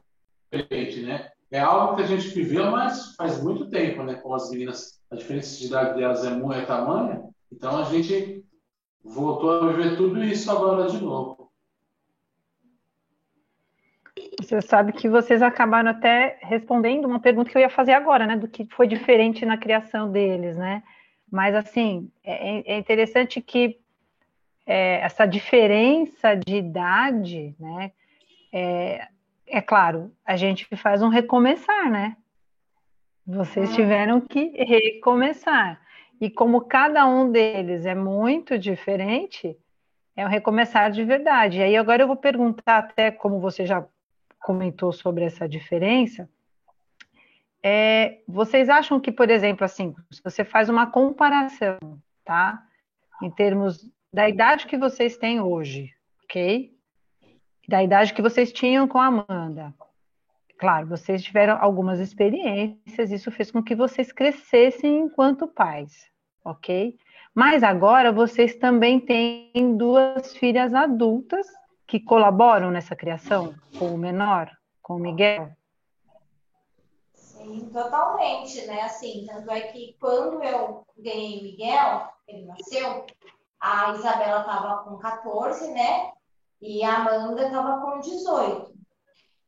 né? 0.52 1.30
É 1.50 1.60
algo 1.60 1.96
que 1.96 2.02
a 2.02 2.06
gente 2.06 2.28
viveu, 2.28 2.70
mas 2.70 3.14
faz 3.16 3.42
muito 3.42 3.70
tempo, 3.70 4.02
né? 4.02 4.14
Com 4.14 4.34
as 4.34 4.50
meninas, 4.50 5.00
a 5.10 5.16
diferença 5.16 5.58
de 5.58 5.66
idade 5.66 5.98
delas 5.98 6.24
é 6.24 6.30
muito 6.30 6.58
é 6.58 6.64
tamanha, 6.64 7.22
então 7.50 7.78
a 7.78 7.84
gente 7.84 8.44
voltou 9.02 9.50
a 9.50 9.72
viver 9.72 9.96
tudo 9.96 10.22
isso 10.22 10.50
agora 10.50 10.88
de 10.88 11.02
novo. 11.02 11.37
Você 14.40 14.62
sabe 14.62 14.92
que 14.92 15.08
vocês 15.08 15.42
acabaram 15.42 15.90
até 15.90 16.38
respondendo 16.42 17.06
uma 17.06 17.18
pergunta 17.18 17.50
que 17.50 17.56
eu 17.56 17.62
ia 17.62 17.68
fazer 17.68 17.92
agora, 17.92 18.26
né? 18.26 18.36
Do 18.36 18.46
que 18.46 18.66
foi 18.70 18.86
diferente 18.86 19.44
na 19.44 19.56
criação 19.56 20.10
deles, 20.10 20.56
né? 20.56 20.82
Mas, 21.30 21.54
assim, 21.54 22.10
é, 22.24 22.74
é 22.74 22.78
interessante 22.78 23.40
que 23.40 23.78
é, 24.64 25.00
essa 25.00 25.26
diferença 25.26 26.36
de 26.36 26.56
idade, 26.56 27.54
né? 27.58 27.90
É, 28.52 29.08
é 29.46 29.60
claro, 29.60 30.12
a 30.24 30.36
gente 30.36 30.64
faz 30.76 31.02
um 31.02 31.08
recomeçar, 31.08 31.90
né? 31.90 32.16
Vocês 33.26 33.74
tiveram 33.74 34.20
que 34.20 34.50
recomeçar. 34.64 35.80
E 36.20 36.30
como 36.30 36.62
cada 36.62 37.06
um 37.06 37.30
deles 37.30 37.84
é 37.84 37.94
muito 37.94 38.58
diferente, 38.58 39.56
é 40.16 40.24
um 40.24 40.28
recomeçar 40.28 40.90
de 40.90 41.04
verdade. 41.04 41.58
E 41.58 41.62
aí 41.62 41.76
agora 41.76 42.02
eu 42.02 42.06
vou 42.06 42.16
perguntar 42.16 42.78
até 42.78 43.10
como 43.10 43.38
você 43.38 43.66
já 43.66 43.84
comentou 44.40 44.92
sobre 44.92 45.24
essa 45.24 45.48
diferença. 45.48 46.28
É, 47.62 48.20
vocês 48.26 48.68
acham 48.68 49.00
que, 49.00 49.10
por 49.10 49.30
exemplo, 49.30 49.64
assim, 49.64 49.94
se 50.10 50.22
você 50.22 50.44
faz 50.44 50.68
uma 50.68 50.90
comparação, 50.90 51.78
tá? 52.24 52.62
Em 53.22 53.30
termos 53.30 53.90
da 54.12 54.28
idade 54.28 54.66
que 54.66 54.78
vocês 54.78 55.16
têm 55.16 55.40
hoje, 55.40 55.92
ok? 56.24 56.78
da 57.68 57.82
idade 57.82 58.14
que 58.14 58.22
vocês 58.22 58.50
tinham 58.50 58.88
com 58.88 58.98
a 58.98 59.06
Amanda. 59.06 59.74
Claro, 60.58 60.86
vocês 60.88 61.22
tiveram 61.22 61.58
algumas 61.60 62.00
experiências, 62.00 63.12
isso 63.12 63.30
fez 63.30 63.50
com 63.50 63.62
que 63.62 63.76
vocês 63.76 64.10
crescessem 64.10 65.00
enquanto 65.00 65.46
pais, 65.46 66.10
ok? 66.42 66.96
Mas 67.34 67.62
agora 67.62 68.10
vocês 68.10 68.56
também 68.56 68.98
têm 68.98 69.76
duas 69.76 70.34
filhas 70.34 70.72
adultas 70.72 71.46
que 71.88 71.98
colaboram 71.98 72.70
nessa 72.70 72.94
criação, 72.94 73.52
com 73.76 73.86
o 73.86 73.98
menor, 73.98 74.48
com 74.80 74.94
o 74.94 75.00
Miguel. 75.00 75.50
Sim, 77.14 77.68
totalmente, 77.72 78.64
né? 78.66 78.82
Assim, 78.82 79.26
tanto 79.26 79.50
é 79.50 79.62
que 79.62 79.96
quando 79.98 80.40
eu 80.44 80.86
ganhei 80.96 81.40
o 81.40 81.42
Miguel, 81.42 82.08
ele 82.28 82.46
nasceu, 82.46 83.04
a 83.58 83.92
Isabela 83.94 84.40
estava 84.40 84.84
com 84.84 84.98
14, 84.98 85.72
né? 85.72 86.12
e 86.60 86.82
a 86.82 86.96
Amanda 86.96 87.46
estava 87.46 87.80
com 87.80 88.00
18. 88.00 88.78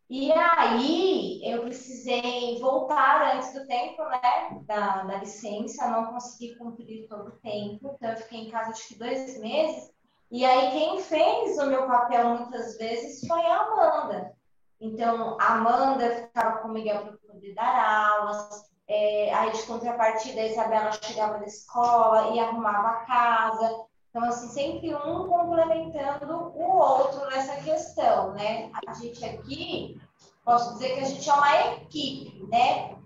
E 0.08 0.32
aí 0.32 1.40
eu 1.44 1.62
precisei 1.62 2.58
voltar 2.60 3.36
antes 3.36 3.52
do 3.52 3.64
tempo, 3.66 4.02
né, 4.04 4.60
da, 4.62 5.04
da 5.04 5.18
licença, 5.18 5.88
não 5.88 6.12
consegui 6.12 6.56
cumprir 6.56 7.06
todo 7.08 7.28
o 7.28 7.38
tempo, 7.38 7.92
então 7.94 8.10
eu 8.10 8.16
fiquei 8.16 8.40
em 8.40 8.50
casa 8.50 8.70
acho 8.70 8.88
que 8.88 8.98
dois 8.98 9.40
meses. 9.40 9.92
E 10.30 10.44
aí 10.44 10.70
quem 10.70 11.00
fez 11.00 11.58
o 11.58 11.66
meu 11.66 11.86
papel 11.86 12.36
muitas 12.36 12.78
vezes 12.78 13.26
foi 13.26 13.40
a 13.40 13.62
Amanda. 13.62 14.32
Então 14.80 15.36
a 15.40 15.54
Amanda 15.54 16.10
ficava 16.10 16.58
com 16.58 16.68
o 16.68 16.72
Miguel 16.72 17.02
para 17.02 17.12
poder 17.32 17.54
dar 17.54 18.10
aulas, 18.12 18.70
é, 18.88 19.34
aí 19.34 19.52
de 19.52 19.62
contrapartida 19.64 20.40
a 20.40 20.46
Isabela 20.46 20.92
chegava 20.92 21.38
da 21.38 21.46
escola 21.46 22.34
e 22.34 22.38
arrumava 22.38 22.88
a 22.88 23.04
casa. 23.04 23.86
Então, 24.10 24.24
assim, 24.24 24.48
sempre 24.48 24.94
um 24.94 25.28
complementando 25.28 26.52
o 26.56 26.76
outro 26.76 27.24
nessa 27.30 27.62
questão, 27.62 28.32
né? 28.32 28.70
A 28.88 28.92
gente 28.94 29.24
aqui, 29.24 30.00
posso 30.44 30.72
dizer 30.72 30.94
que 30.94 31.00
a 31.00 31.04
gente 31.04 31.30
é 31.30 31.32
uma 31.32 31.66
equipe, 31.74 32.44
né? 32.48 32.96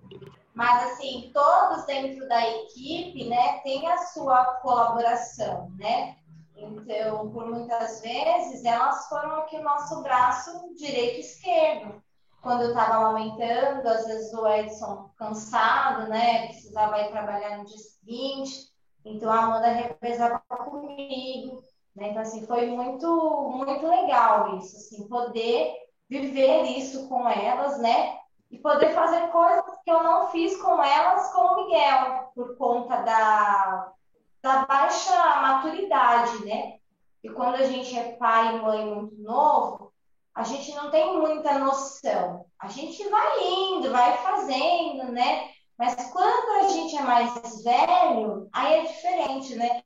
Mas, 0.55 0.93
assim, 0.93 1.31
todos 1.35 1.85
dentro 1.85 2.27
da 2.29 2.49
equipe, 2.49 3.29
né, 3.29 3.59
tem 3.59 3.87
a 3.89 3.99
sua 3.99 4.45
colaboração, 4.63 5.71
né? 5.79 6.17
Então, 6.71 7.31
por 7.31 7.47
muitas 7.47 8.01
vezes, 8.01 8.65
elas 8.65 9.09
foram 9.09 9.37
aqui 9.37 9.57
o 9.57 9.63
nosso 9.63 10.03
braço 10.03 10.75
direito 10.77 11.17
e 11.17 11.21
esquerdo. 11.21 12.03
Quando 12.43 12.63
eu 12.63 12.69
estava 12.69 12.97
amamentando, 12.97 13.89
às 13.89 14.07
vezes 14.07 14.33
o 14.35 14.47
Edson 14.47 15.11
cansado, 15.17 16.09
né, 16.11 16.49
precisava 16.49 17.01
ir 17.01 17.11
trabalhar 17.11 17.59
no 17.59 17.65
dia 17.65 17.79
seguinte, 17.79 18.69
então 19.05 19.31
a 19.31 19.45
Amanda 19.45 19.69
represava 19.69 20.39
comigo, 20.49 21.63
né? 21.97 22.09
Então 22.09 22.21
assim, 22.21 22.47
foi 22.47 22.67
muito 22.67 23.51
muito 23.51 23.87
legal 23.87 24.59
isso, 24.59 24.77
assim, 24.77 25.09
poder 25.09 25.75
viver 26.09 26.65
isso 26.65 27.09
com 27.09 27.27
elas, 27.29 27.79
né? 27.79 28.19
E 28.51 28.59
poder 28.59 28.91
fazer 28.91 29.29
coisas 29.29 29.65
que 29.83 29.91
eu 29.91 30.03
não 30.03 30.29
fiz 30.29 30.61
com 30.61 30.83
elas 30.83 31.33
com 31.33 31.41
o 31.41 31.65
Miguel, 31.65 32.31
por 32.35 32.57
conta 32.57 32.97
da, 33.03 33.94
da 34.45 34.67
baixa 34.67 35.41
maturidade, 35.41 36.45
né? 36.45 36.75
E 37.23 37.31
quando 37.31 37.55
a 37.55 37.65
gente 37.65 37.99
é 37.99 38.13
pai 38.13 38.55
e 38.55 38.61
mãe 38.61 38.85
muito 38.85 39.17
novo, 39.23 39.91
a 40.35 40.43
gente 40.43 40.75
não 40.75 40.91
tem 40.91 41.19
muita 41.19 41.59
noção. 41.59 42.45
A 42.59 42.69
gente 42.69 43.09
vai 43.09 43.43
indo, 43.43 43.91
vai 43.91 44.19
fazendo, 44.19 45.11
né? 45.13 45.49
Mas 45.79 45.95
quando 46.13 46.63
a 46.63 46.69
gente 46.69 46.95
é 46.95 47.01
mais 47.01 47.65
velho, 47.65 48.47
aí 48.53 48.81
é 48.81 48.83
diferente, 48.83 49.55
né? 49.55 49.83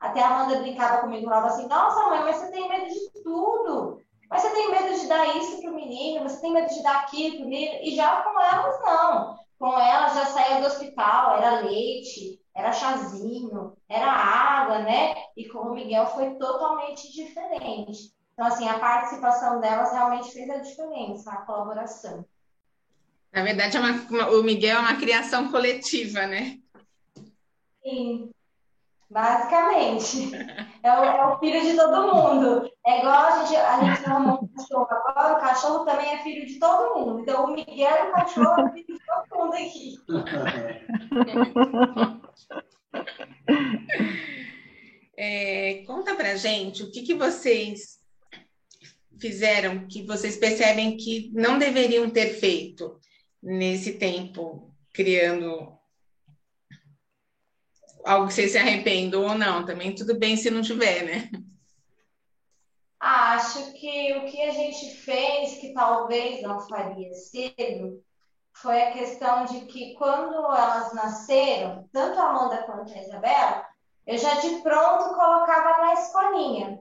Até 0.00 0.20
a 0.20 0.28
Amanda 0.28 0.60
brincava 0.60 1.02
comigo, 1.02 1.28
falava 1.28 1.46
assim: 1.46 1.68
Nossa, 1.68 2.10
mãe, 2.10 2.24
mas 2.24 2.36
você 2.36 2.50
tem 2.50 2.68
medo 2.68 2.86
de 2.86 3.22
tudo. 3.22 4.02
Mas 4.28 4.42
você 4.42 4.50
tem 4.50 4.70
medo 4.72 4.98
de 4.98 5.06
dar 5.06 5.36
isso 5.36 5.60
pro 5.60 5.72
menino, 5.72 6.28
você 6.28 6.40
tem 6.40 6.52
medo 6.52 6.68
de 6.68 6.82
dar 6.82 6.96
aquilo 6.96 7.36
pro 7.36 7.48
menino. 7.48 7.78
E 7.82 7.94
já 7.94 8.22
com 8.22 8.40
elas, 8.40 8.80
não. 8.80 9.38
Com 9.56 9.78
elas 9.78 10.14
já 10.14 10.26
saía 10.26 10.60
do 10.60 10.66
hospital, 10.66 11.36
era 11.36 11.60
leite, 11.60 12.39
era 12.54 12.72
chazinho, 12.72 13.76
era 13.88 14.10
água, 14.10 14.80
né? 14.80 15.14
E 15.36 15.48
com 15.48 15.58
o 15.58 15.74
Miguel 15.74 16.06
foi 16.06 16.34
totalmente 16.34 17.12
diferente. 17.12 18.12
Então, 18.32 18.46
assim, 18.46 18.68
a 18.68 18.78
participação 18.78 19.60
delas 19.60 19.92
realmente 19.92 20.32
fez 20.32 20.48
a 20.50 20.58
diferença, 20.58 21.30
a 21.30 21.42
colaboração. 21.42 22.24
Na 23.32 23.42
verdade, 23.42 23.76
é 23.76 23.80
uma, 23.80 24.30
o 24.30 24.42
Miguel 24.42 24.78
é 24.78 24.80
uma 24.80 24.96
criação 24.96 25.50
coletiva, 25.50 26.26
né? 26.26 26.58
Sim, 27.82 28.30
basicamente. 29.08 30.30
É 30.82 30.98
o, 30.98 31.04
é 31.04 31.26
o, 31.26 31.38
filho 31.38 31.60
de 31.60 31.76
todo 31.76 32.14
mundo. 32.14 32.66
É 32.86 33.00
igual 33.00 33.22
a 33.22 33.44
gente, 33.44 33.54
a 33.54 33.84
gente 33.84 34.08
arrumou 34.08 34.42
um 34.42 34.48
cachorro 34.48 34.86
agora, 34.88 35.34
o 35.34 35.40
cachorro 35.40 35.84
também 35.84 36.14
é 36.14 36.22
filho 36.22 36.46
de 36.46 36.58
todo 36.58 36.98
mundo. 36.98 37.20
Então, 37.20 37.44
o 37.44 37.54
Miguel 37.54 38.06
e 38.06 38.08
o 38.08 38.12
cachorro 38.12 38.62
é 38.62 38.72
filho 38.72 38.86
de 38.86 38.98
todo 39.04 39.38
mundo 39.38 39.56
aqui. 39.56 40.00
É, 45.16 45.82
conta 45.86 46.14
pra 46.14 46.34
gente 46.36 46.82
o 46.82 46.90
que, 46.90 47.02
que 47.02 47.14
vocês 47.14 48.00
fizeram 49.20 49.86
que 49.86 50.02
vocês 50.02 50.38
percebem 50.38 50.96
que 50.96 51.30
não 51.34 51.58
deveriam 51.58 52.08
ter 52.08 52.30
feito 52.30 52.98
nesse 53.42 53.98
tempo 53.98 54.74
criando 54.92 55.78
algo 58.04 58.28
que 58.28 58.34
você 58.34 58.48
se 58.48 58.58
arrependam 58.58 59.22
ou 59.22 59.34
não, 59.34 59.66
também 59.66 59.94
tudo 59.94 60.18
bem 60.18 60.36
se 60.36 60.50
não 60.50 60.62
tiver, 60.62 61.04
né? 61.04 61.30
Acho 62.98 63.72
que 63.74 64.14
o 64.14 64.26
que 64.26 64.42
a 64.42 64.50
gente 64.50 64.94
fez, 64.96 65.58
que 65.58 65.72
talvez 65.72 66.42
não 66.42 66.60
faria 66.60 67.12
cedo, 67.14 68.02
foi 68.52 68.82
a 68.82 68.92
questão 68.92 69.44
de 69.44 69.60
que 69.66 69.94
quando 69.94 70.34
elas 70.34 70.92
nasceram, 70.92 71.88
tanto 71.92 72.18
a 72.18 72.30
Amanda 72.30 72.62
quanto 72.64 72.92
a 72.92 72.98
Isabela, 72.98 73.66
eu 74.06 74.18
já 74.18 74.34
de 74.40 74.60
pronto 74.62 75.14
colocava 75.14 75.78
na 75.78 75.94
escolinha. 75.94 76.80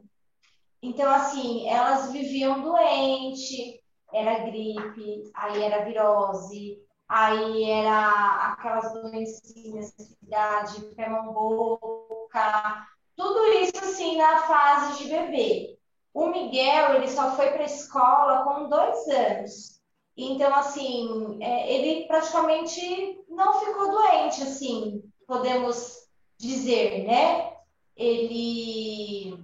Então, 0.81 1.11
assim, 1.11 1.67
elas 1.67 2.11
viviam 2.11 2.61
doente, 2.61 3.81
era 4.13 4.39
gripe, 4.45 5.31
aí 5.35 5.63
era 5.63 5.83
virose, 5.83 6.81
aí 7.07 7.69
era 7.69 8.53
aquelas 8.53 8.93
doencinhas 8.93 9.93
de 9.97 10.03
cidade, 10.03 10.81
pé, 10.95 11.09
boca, 11.09 12.87
tudo 13.15 13.45
isso 13.53 13.77
assim 13.77 14.17
na 14.17 14.39
fase 14.43 15.03
de 15.03 15.09
bebê. 15.09 15.77
O 16.13 16.27
Miguel, 16.27 16.95
ele 16.95 17.09
só 17.09 17.35
foi 17.35 17.51
para 17.51 17.63
a 17.63 17.65
escola 17.65 18.43
com 18.43 18.69
dois 18.69 19.07
anos. 19.09 19.78
Então, 20.21 20.53
assim, 20.53 21.37
é, 21.39 21.73
ele 21.73 22.05
praticamente 22.05 23.21
não 23.29 23.53
ficou 23.57 23.89
doente, 23.89 24.43
assim, 24.43 25.01
podemos 25.25 26.09
dizer, 26.37 27.05
né? 27.05 27.53
Ele 27.95 29.41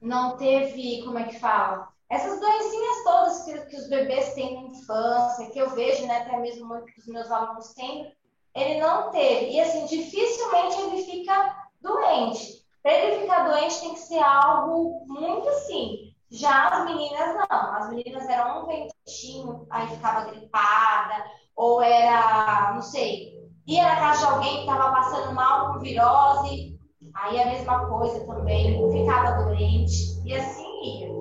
não 0.00 0.38
teve, 0.38 1.02
como 1.04 1.18
é 1.18 1.24
que 1.24 1.38
fala? 1.38 1.88
Essas 2.08 2.40
doencinhas 2.40 3.04
todas 3.04 3.44
que, 3.44 3.66
que 3.66 3.76
os 3.76 3.88
bebês 3.88 4.32
têm 4.32 4.54
na 4.54 4.68
infância, 4.68 5.50
que 5.50 5.58
eu 5.58 5.68
vejo, 5.70 6.06
né, 6.06 6.18
até 6.18 6.38
mesmo 6.38 6.66
muitos 6.66 6.94
dos 6.94 7.06
meus 7.06 7.30
alunos 7.30 7.74
têm, 7.74 8.14
ele 8.54 8.80
não 8.80 9.10
teve. 9.10 9.50
E, 9.50 9.60
assim, 9.60 9.84
dificilmente 9.84 10.80
ele 10.80 11.02
fica 11.04 11.68
doente. 11.82 12.64
Para 12.82 12.94
ele 12.94 13.20
ficar 13.20 13.48
doente 13.48 13.80
tem 13.80 13.92
que 13.92 14.00
ser 14.00 14.20
algo 14.20 15.04
muito 15.06 15.48
assim. 15.50 16.11
Já 16.32 16.68
as 16.68 16.84
meninas 16.86 17.34
não. 17.34 17.74
As 17.74 17.90
meninas 17.90 18.26
eram 18.28 18.62
um 18.62 18.66
ventinho, 18.66 19.66
aí 19.70 19.86
ficava 19.88 20.30
gripada, 20.30 21.24
ou 21.54 21.82
era, 21.82 22.72
não 22.74 22.80
sei, 22.80 23.34
ia 23.66 23.82
na 23.82 23.96
casa 23.96 24.26
de 24.26 24.32
alguém 24.32 24.54
que 24.54 24.60
estava 24.60 24.90
passando 24.92 25.34
mal 25.34 25.72
com 25.72 25.80
virose, 25.80 26.78
aí 27.14 27.40
a 27.40 27.46
mesma 27.46 27.86
coisa 27.86 28.26
também, 28.26 28.80
ficava 28.90 29.44
doente, 29.44 30.20
e 30.24 30.34
assim 30.34 30.66
ia. 30.82 31.12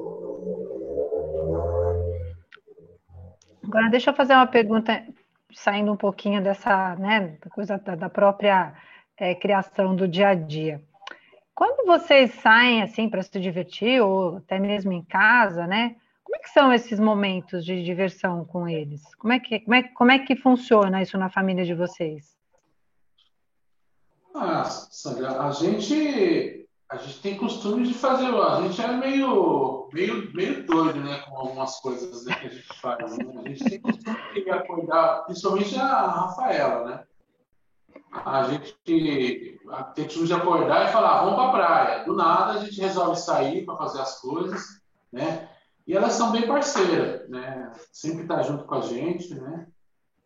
Agora, 3.64 3.90
deixa 3.90 4.12
eu 4.12 4.16
fazer 4.16 4.34
uma 4.34 4.48
pergunta, 4.48 5.06
saindo 5.54 5.92
um 5.92 5.98
pouquinho 5.98 6.42
dessa, 6.42 6.96
né, 6.96 7.38
coisa 7.54 7.78
da, 7.78 8.10
própria 8.10 8.74
é, 9.18 9.36
criação 9.36 9.94
do 9.94 10.08
dia 10.08 10.30
a 10.30 10.36
dia. 10.36 10.82
Quando 11.62 11.86
vocês 11.86 12.34
saem 12.42 12.82
assim 12.82 13.08
para 13.08 13.22
se 13.22 13.40
divertir, 13.40 14.02
ou 14.02 14.38
até 14.38 14.58
mesmo 14.58 14.92
em 14.94 15.04
casa, 15.04 15.68
né? 15.68 15.96
Como 16.24 16.36
é 16.36 16.40
que 16.40 16.50
são 16.50 16.74
esses 16.74 17.00
momentos 17.00 17.64
de 17.64 17.84
diversão 17.84 18.44
com 18.44 18.68
eles? 18.68 19.04
Como 19.14 19.32
é 19.32 19.40
que, 19.40 19.60
como 19.60 19.76
é, 19.76 19.84
como 19.84 20.12
é 20.12 20.18
que 20.18 20.36
funciona 20.36 21.04
isso 21.04 21.20
na 21.20 21.30
família 21.30 21.64
de 21.64 21.76
vocês? 21.76 22.36
Ah, 24.34 24.64
Sandra, 24.64 25.40
a 25.40 25.52
gente, 25.52 26.68
a 26.90 26.98
gente 26.98 27.22
tem 27.22 27.38
costume 27.38 27.86
de 27.88 27.94
fazer, 27.94 28.34
a 28.34 28.62
gente 28.64 28.82
é 28.82 28.88
meio, 28.94 29.88
meio, 29.94 30.34
meio 30.34 30.66
doido, 30.66 31.00
né, 31.00 31.20
com 31.28 31.38
algumas 31.38 31.80
coisas 31.80 32.26
né, 32.26 32.34
que 32.42 32.48
a 32.48 32.50
gente 32.50 32.80
faz. 32.82 33.18
Né? 33.20 33.26
A 33.38 33.48
gente 33.50 33.64
tem 33.66 33.80
costume 33.80 34.18
de 34.34 34.50
acordar, 34.50 35.26
principalmente 35.26 35.78
a 35.78 36.08
Rafaela, 36.08 36.86
né? 36.86 37.04
A 38.12 38.44
gente 38.44 38.76
tem 38.84 39.58
de 40.26 40.34
acordar 40.34 40.90
e 40.90 40.92
falar, 40.92 41.24
vamos 41.24 41.36
para 41.36 41.48
a 41.48 41.52
praia. 41.52 42.04
Do 42.04 42.14
nada 42.14 42.54
a 42.54 42.66
gente 42.66 42.80
resolve 42.82 43.18
sair 43.18 43.66
para 43.66 43.78
fazer 43.78 44.02
as 44.02 44.20
coisas, 44.20 44.82
né? 45.12 45.50
E 45.88 45.96
elas 45.96 46.14
são 46.14 46.32
bem 46.32 46.46
parceiras, 46.46 47.28
né? 47.30 47.72
Sempre 47.92 48.28
tá 48.28 48.42
junto 48.44 48.66
com 48.66 48.76
a 48.76 48.82
gente, 48.82 49.34
né? 49.36 49.68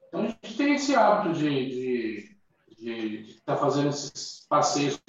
Então 0.07 0.21
a 0.21 0.27
gente 0.27 0.57
tem 0.57 0.73
esse 0.73 0.95
hábito 0.95 1.33
de 1.33 2.35
estar 2.79 3.55
tá 3.55 3.57
fazendo 3.57 3.89
esses 3.89 4.45
passeios 4.49 4.99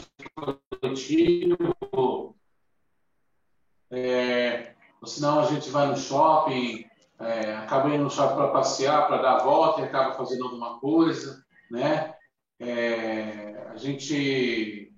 coletivos. 0.81 2.35
É, 3.91 4.75
ou 5.01 5.07
senão 5.07 5.41
a 5.41 5.45
gente 5.47 5.71
vai 5.71 5.87
no 5.87 5.97
shopping, 5.97 6.85
é, 7.21 7.55
acaba 7.57 7.89
indo 7.89 8.05
no 8.05 8.11
shopping 8.11 8.37
para 8.37 8.49
passear, 8.49 9.07
para 9.07 9.23
dar 9.23 9.37
a 9.37 9.45
volta 9.45 9.81
e 9.81 9.85
acaba 9.85 10.15
fazendo 10.15 10.45
alguma 10.45 10.79
coisa, 10.79 11.43
né? 11.71 12.15
É, 12.59 13.69
a 13.71 13.77
gente 13.77 14.93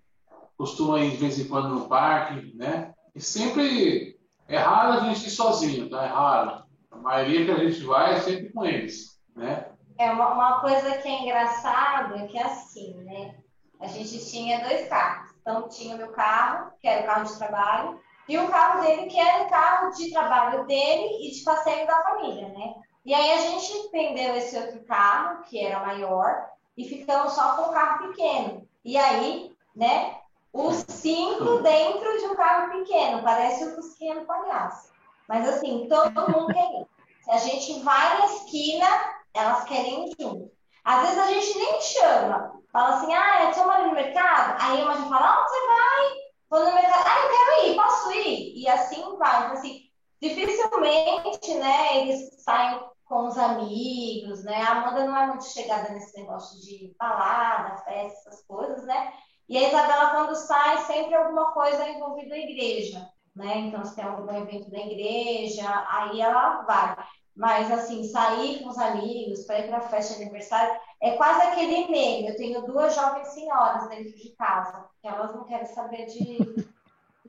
costuma 0.57 1.01
ir 1.01 1.13
de 1.13 1.17
vez 1.17 1.39
em 1.39 1.49
quando 1.49 1.69
no 1.69 1.89
parque, 1.89 2.55
né? 2.57 2.93
E 3.15 3.21
sempre 3.21 4.19
é 4.47 4.59
raro 4.59 4.99
a 4.99 5.01
gente 5.01 5.27
ir 5.27 5.31
sozinho, 5.31 5.89
tá? 5.89 6.05
É 6.05 6.09
raro. 6.09 6.65
A 6.91 6.97
maioria 6.97 7.45
que 7.45 7.51
a 7.51 7.69
gente 7.69 7.81
vai 7.85 8.15
é 8.15 8.21
sempre 8.21 8.53
com 8.53 8.65
eles, 8.65 9.21
né? 9.35 9.71
É 9.99 10.11
uma, 10.11 10.33
uma 10.33 10.61
coisa 10.61 10.99
que 10.99 11.09
é 11.09 11.23
engraçada 11.23 12.17
é 12.17 12.27
que 12.27 12.39
é 12.39 12.43
assim, 12.43 12.95
né? 13.05 13.37
A 13.81 13.87
gente 13.87 14.25
tinha 14.31 14.61
dois 14.61 14.89
carros. 14.89 15.31
Então 15.41 15.69
tinha 15.69 15.95
o 15.95 15.99
meu 15.99 16.13
carro, 16.13 16.73
que 16.81 16.89
era 16.89 17.03
o 17.03 17.07
carro 17.07 17.25
de 17.25 17.39
trabalho, 17.39 18.01
e 18.29 18.37
o 18.37 18.49
carro 18.49 18.83
dele, 18.83 19.07
que 19.07 19.19
era 19.19 19.45
o 19.45 19.51
carro 19.51 19.91
de 19.93 20.11
trabalho 20.11 20.67
dele 20.67 21.27
e 21.27 21.33
de 21.33 21.43
passeio 21.43 21.87
da 21.87 22.03
família, 22.03 22.49
né? 22.49 22.75
E 23.05 23.15
aí 23.15 23.33
a 23.33 23.39
gente 23.39 23.91
vendeu 23.91 24.37
esse 24.37 24.57
outro 24.59 24.85
carro, 24.85 25.43
que 25.45 25.59
era 25.59 25.81
maior, 25.81 26.47
e 26.79 26.89
ficamos 26.89 27.33
só 27.33 27.57
com 27.57 27.63
o 27.63 27.73
carro 27.73 28.09
pequeno. 28.09 28.67
E 28.85 28.97
aí, 28.97 29.53
né, 29.75 30.17
os 30.53 30.85
cinco 30.89 31.59
dentro 31.59 32.19
de 32.19 32.27
um 32.27 32.37
carro 32.37 32.71
pequeno, 32.71 33.23
parece 33.23 33.65
o 33.65 33.75
Fusquinha 33.75 34.21
do 34.21 34.27
palhaço. 34.27 34.93
Mas 35.29 35.47
assim, 35.47 35.89
todo 35.89 36.31
mundo 36.31 36.55
quer 36.55 36.81
ir. 36.81 36.87
Se 37.23 37.31
a 37.33 37.39
gente 37.39 37.81
vai 37.81 38.19
na 38.19 38.27
esquina, 38.27 38.87
elas 39.35 39.65
querem 39.65 40.09
ir 40.09 40.15
junto. 40.19 40.51
Às 40.85 41.03
vezes 41.03 41.19
a 41.19 41.27
gente 41.27 41.59
nem 41.59 41.81
chama. 41.81 42.53
Fala 42.73 42.95
assim, 42.95 43.13
ah, 43.13 43.43
eu 43.43 43.51
estou 43.51 43.71
ali 43.71 43.89
no 43.89 43.95
mercado. 43.95 44.57
Aí 44.63 44.83
uma 44.83 44.95
gente 44.97 45.09
fala, 45.09 45.41
onde 45.41 45.51
você 45.51 45.67
vai? 45.67 46.19
Vou 46.49 46.65
no 46.65 46.75
mercado. 46.75 47.05
Ah, 47.07 47.19
eu 47.25 47.29
quero 47.29 47.67
ir, 47.67 47.77
posso 47.77 48.13
ir? 48.13 48.53
E 48.57 48.69
assim 48.69 49.17
vai. 49.19 49.45
Então, 49.45 49.53
assim, 49.53 49.83
dificilmente, 50.23 51.55
né, 51.55 51.99
eles 51.99 52.43
saem 52.43 52.81
com 53.09 53.27
os 53.27 53.39
amigos, 53.39 54.45
né? 54.45 54.63
A 54.63 54.73
Amanda 54.73 55.07
não 55.07 55.17
é 55.17 55.27
muito 55.29 55.45
chegada 55.45 55.89
nesse 55.91 56.17
negócio 56.19 56.61
de 56.61 56.95
balada, 56.99 57.79
festa, 57.79 58.29
essas 58.29 58.45
coisas, 58.47 58.85
né? 58.85 59.13
E 59.49 59.57
a 59.57 59.69
Isabela, 59.69 60.11
quando 60.11 60.35
sai, 60.35 60.77
sempre 60.79 61.15
alguma 61.15 61.53
coisa 61.53 61.89
envolvida 61.89 62.29
na 62.29 62.39
igreja, 62.39 63.09
né? 63.35 63.59
Então, 63.61 63.83
se 63.83 63.97
tem 63.97 64.05
algum 64.05 64.31
evento 64.37 64.71
da 64.71 64.79
igreja, 64.79 65.87
aí 65.89 66.21
ela 66.21 66.63
vai. 66.63 66.97
Mas, 67.35 67.71
assim, 67.71 68.05
sair 68.05 68.63
com 68.63 68.69
os 68.69 68.79
amigos 68.79 69.45
para 69.45 69.61
ir 69.61 69.69
para 69.69 69.79
a 69.79 69.89
festa 69.89 70.17
de 70.17 70.23
aniversário 70.23 70.79
é 71.01 71.13
quase 71.13 71.41
aquele 71.43 71.89
meme. 71.89 72.29
Eu 72.29 72.37
tenho 72.37 72.67
duas 72.67 72.95
jovens 72.95 73.29
senhoras 73.29 73.89
dentro 73.89 74.13
de 74.17 74.35
casa, 74.37 74.85
que 75.01 75.09
elas 75.09 75.35
não 75.35 75.45
querem 75.45 75.67
saber 75.67 76.07
de 76.07 76.67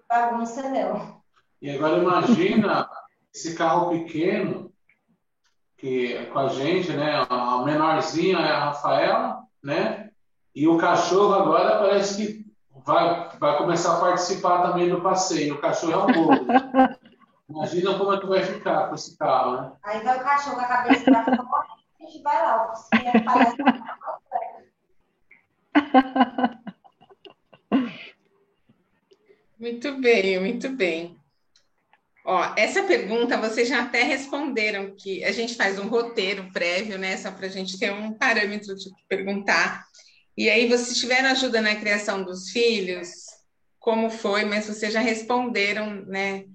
bagunça, 0.09 0.63
não. 0.63 1.21
E 1.61 1.69
agora 1.69 1.99
imagina 1.99 2.89
esse 3.33 3.55
carro 3.55 3.91
pequeno 3.91 4.68
que 5.79 6.13
é 6.13 6.25
com 6.25 6.39
a 6.39 6.49
gente, 6.49 6.91
né? 6.91 7.25
A 7.29 7.63
menorzinha 7.65 8.37
é 8.37 8.51
a 8.51 8.65
Rafaela, 8.65 9.43
né? 9.63 10.09
E 10.53 10.67
o 10.67 10.77
cachorro 10.77 11.33
agora 11.33 11.79
parece 11.79 12.17
que 12.17 12.45
vai, 12.85 13.29
vai 13.39 13.57
começar 13.57 13.95
a 13.97 13.99
participar 13.99 14.61
também 14.63 14.89
do 14.89 15.01
passeio. 15.01 15.55
O 15.55 15.61
cachorro 15.61 15.93
é 15.93 15.97
um 15.97 16.07
bobo. 16.11 16.45
Imagina 17.49 17.97
como 17.97 18.13
é 18.13 18.19
que 18.19 18.27
vai 18.27 18.43
ficar 18.43 18.89
com 18.89 18.95
esse 18.95 19.17
carro, 19.17 19.53
né? 19.53 19.71
Aí 19.83 20.03
vai 20.03 20.19
o 20.19 20.23
cachorro 20.23 20.55
com 20.55 20.61
a 20.61 20.65
cabeça 20.65 21.03
pra 21.05 21.23
fora 21.23 21.67
e 21.99 22.03
a 22.03 22.07
gente 22.07 22.21
vai 22.21 22.43
lá. 22.43 22.73
O 22.73 22.73
parece 23.25 23.57
Muito 29.59 29.99
bem, 29.99 30.39
muito 30.39 30.69
bem. 30.69 31.19
Ó, 32.25 32.53
essa 32.57 32.83
pergunta 32.83 33.37
vocês 33.37 33.67
já 33.67 33.81
até 33.81 34.03
responderam, 34.03 34.95
que 34.95 35.23
a 35.23 35.31
gente 35.31 35.55
faz 35.55 35.79
um 35.79 35.87
roteiro 35.87 36.51
prévio, 36.51 36.97
né? 36.97 37.17
Só 37.17 37.31
para 37.31 37.47
a 37.47 37.49
gente 37.49 37.79
ter 37.79 37.91
um 37.91 38.13
parâmetro 38.13 38.75
de 38.75 38.89
perguntar. 39.07 39.83
E 40.37 40.49
aí, 40.49 40.67
vocês 40.67 40.97
tiveram 40.97 41.29
ajuda 41.29 41.61
na 41.61 41.75
criação 41.75 42.23
dos 42.23 42.49
filhos? 42.49 43.09
Como 43.79 44.09
foi? 44.09 44.45
Mas 44.45 44.65
vocês 44.65 44.93
já 44.93 44.99
responderam, 44.99 46.05
né? 46.05 46.45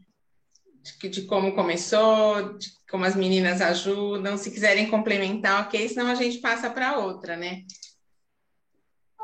De, 1.01 1.09
de 1.09 1.23
como 1.23 1.55
começou, 1.55 2.57
de 2.59 2.69
como 2.91 3.05
as 3.05 3.17
meninas 3.17 3.61
ajudam. 3.61 4.37
Se 4.37 4.51
quiserem 4.51 4.91
complementar, 4.91 5.67
ok, 5.67 5.89
senão 5.89 6.09
a 6.09 6.15
gente 6.15 6.39
passa 6.39 6.71
para 6.71 6.99
outra, 6.99 7.37
né? 7.37 7.63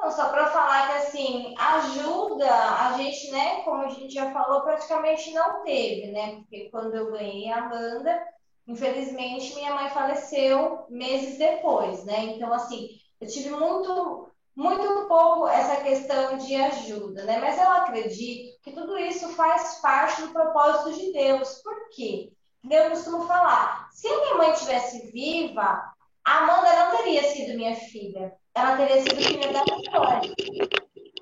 Não, 0.00 0.10
só 0.10 0.30
para 0.30 0.46
falar 0.46 0.86
que 0.86 0.92
assim, 0.94 1.54
ajuda 1.58 2.48
a 2.50 2.94
gente, 2.96 3.30
né? 3.30 3.60
Como 3.64 3.82
a 3.82 3.88
gente 3.88 4.14
já 4.14 4.32
falou, 4.32 4.62
praticamente 4.62 5.30
não 5.32 5.62
teve, 5.62 6.10
né? 6.10 6.36
Porque 6.36 6.70
quando 6.70 6.94
eu 6.94 7.12
ganhei 7.12 7.50
a 7.52 7.58
Amanda, 7.58 8.26
infelizmente 8.66 9.54
minha 9.54 9.74
mãe 9.74 9.90
faleceu 9.90 10.86
meses 10.88 11.36
depois, 11.36 12.02
né? 12.06 12.18
Então, 12.24 12.50
assim, 12.50 12.88
eu 13.20 13.28
tive 13.28 13.50
muito, 13.50 14.30
muito 14.56 15.06
pouco 15.06 15.46
essa 15.46 15.82
questão 15.82 16.38
de 16.38 16.54
ajuda, 16.56 17.24
né? 17.24 17.38
Mas 17.38 17.58
eu 17.58 17.70
acredito 17.70 18.58
que 18.62 18.72
tudo 18.72 18.96
isso 18.96 19.28
faz 19.34 19.80
parte 19.82 20.22
do 20.22 20.32
propósito 20.32 20.98
de 20.98 21.12
Deus. 21.12 21.60
Por 21.62 21.90
quê? 21.90 22.32
Eu 22.70 22.88
costumo 22.88 23.26
falar, 23.26 23.90
se 23.92 24.08
a 24.08 24.16
minha 24.18 24.34
mãe 24.36 24.52
tivesse 24.54 25.10
viva, 25.12 25.92
a 26.24 26.38
Amanda 26.38 26.86
não 26.86 26.96
teria 26.96 27.22
sido 27.24 27.54
minha 27.54 27.74
filha 27.76 28.39
ela 28.54 28.76
teria 28.76 29.02
sido 29.02 29.16
filha 29.16 29.52
da 29.52 29.62
Vitória. 29.62 30.34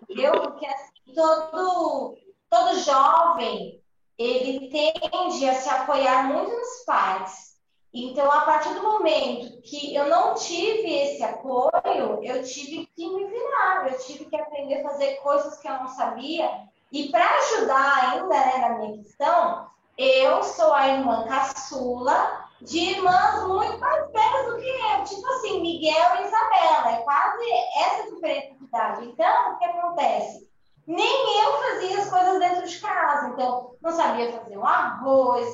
Entendeu? 0.03 0.33
Porque 0.41 0.67
assim, 0.67 1.15
todo, 1.15 2.17
todo 2.49 2.81
jovem, 2.81 3.83
ele 4.17 4.69
tende 4.71 5.49
a 5.49 5.55
se 5.55 5.69
apoiar 5.69 6.25
muito 6.25 6.51
nos 6.51 6.85
pais. 6.85 7.49
Então, 7.93 8.31
a 8.31 8.43
partir 8.43 8.75
do 8.75 8.83
momento 8.83 9.61
que 9.63 9.95
eu 9.95 10.09
não 10.09 10.35
tive 10.35 10.93
esse 10.93 11.23
apoio, 11.23 12.23
eu 12.23 12.43
tive 12.45 12.87
que 12.95 13.09
me 13.09 13.27
virar, 13.27 13.91
eu 13.91 13.99
tive 13.99 14.27
que 14.27 14.37
aprender 14.37 14.81
a 14.81 14.91
fazer 14.91 15.17
coisas 15.17 15.59
que 15.59 15.69
eu 15.69 15.75
não 15.75 15.89
sabia. 15.89 16.51
E 16.93 17.11
para 17.11 17.25
ajudar 17.39 18.13
ainda 18.13 18.29
né, 18.29 18.59
na 18.59 18.79
minha 18.79 18.99
questão, 18.99 19.69
eu 19.97 20.43
sou 20.43 20.73
a 20.73 20.89
irmã 20.89 21.27
caçula 21.27 22.48
de 22.61 22.79
irmãs 22.79 23.47
muito 23.47 23.79
mais 23.79 24.11
velhas 24.11 24.47
do 24.47 24.57
que 24.57 24.69
eu. 24.69 25.05
Tipo 25.05 25.27
assim, 25.29 25.61
Miguel 25.61 26.17
e 26.17 26.27
Isabela. 26.27 26.93
É 26.93 27.03
quase 27.03 27.45
essa 27.77 28.15
diferença 28.15 28.55
de 28.55 28.65
idade. 28.65 29.07
Então, 29.07 29.53
o 29.53 29.59
que 29.59 29.65
acontece? 29.65 30.49
Nem 30.87 31.43
eu 31.43 31.53
fazia 31.59 31.99
as 31.99 32.11
coisas 32.11 32.39
dentro 32.39 32.67
de 32.67 32.81
casa. 32.81 33.29
Então, 33.29 33.77
não 33.81 33.93
sabia 33.93 34.33
fazer 34.33 34.59
um 34.59 34.67
arroz. 34.67 35.47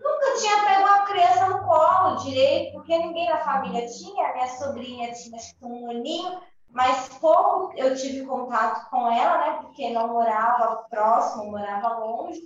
Nunca 0.00 0.38
tinha 0.38 0.64
pego 0.64 0.82
uma 0.82 1.04
criança 1.04 1.48
no 1.48 1.64
colo 1.64 2.16
direito, 2.16 2.72
porque 2.74 2.98
ninguém 2.98 3.28
na 3.28 3.38
família 3.38 3.86
tinha. 3.86 4.32
Minha 4.32 4.48
sobrinha 4.48 5.12
tinha 5.12 5.38
que 5.38 5.64
um 5.64 5.90
aninho, 5.90 6.40
mas 6.70 7.08
pouco 7.20 7.72
eu 7.76 7.96
tive 7.96 8.26
contato 8.26 8.88
com 8.90 9.10
ela, 9.10 9.38
né? 9.38 9.58
Porque 9.62 9.90
não 9.90 10.08
morava 10.08 10.84
próximo, 10.90 11.50
morava 11.50 11.98
longe. 11.98 12.40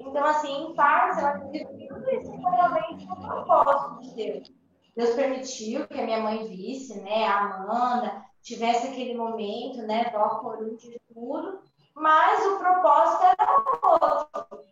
Então, 0.00 0.24
assim, 0.24 0.64
em 0.64 0.74
parte, 0.74 1.20
eu 1.20 1.26
acredito 1.26 1.76
que 1.76 1.86
tudo 1.86 2.10
isso 2.10 2.32
foi 2.32 2.50
realmente 2.50 3.04
um 3.04 3.14
propósito 3.14 4.00
de 4.00 4.14
Deus. 4.14 4.52
Deus 4.96 5.14
permitiu 5.14 5.86
que 5.86 6.00
a 6.00 6.04
minha 6.04 6.20
mãe 6.20 6.48
visse, 6.48 6.98
né, 7.00 7.26
a 7.26 7.38
Amanda, 7.38 8.24
tivesse 8.42 8.88
aquele 8.88 9.14
momento, 9.14 9.82
né, 9.82 10.04
do 10.04 10.40
coruja 10.40 10.88
e 10.88 11.00
tudo, 11.12 11.60
mas 11.94 12.44
o 12.46 12.58
propósito 12.58 13.24
era 13.24 13.62
outro. 13.82 14.64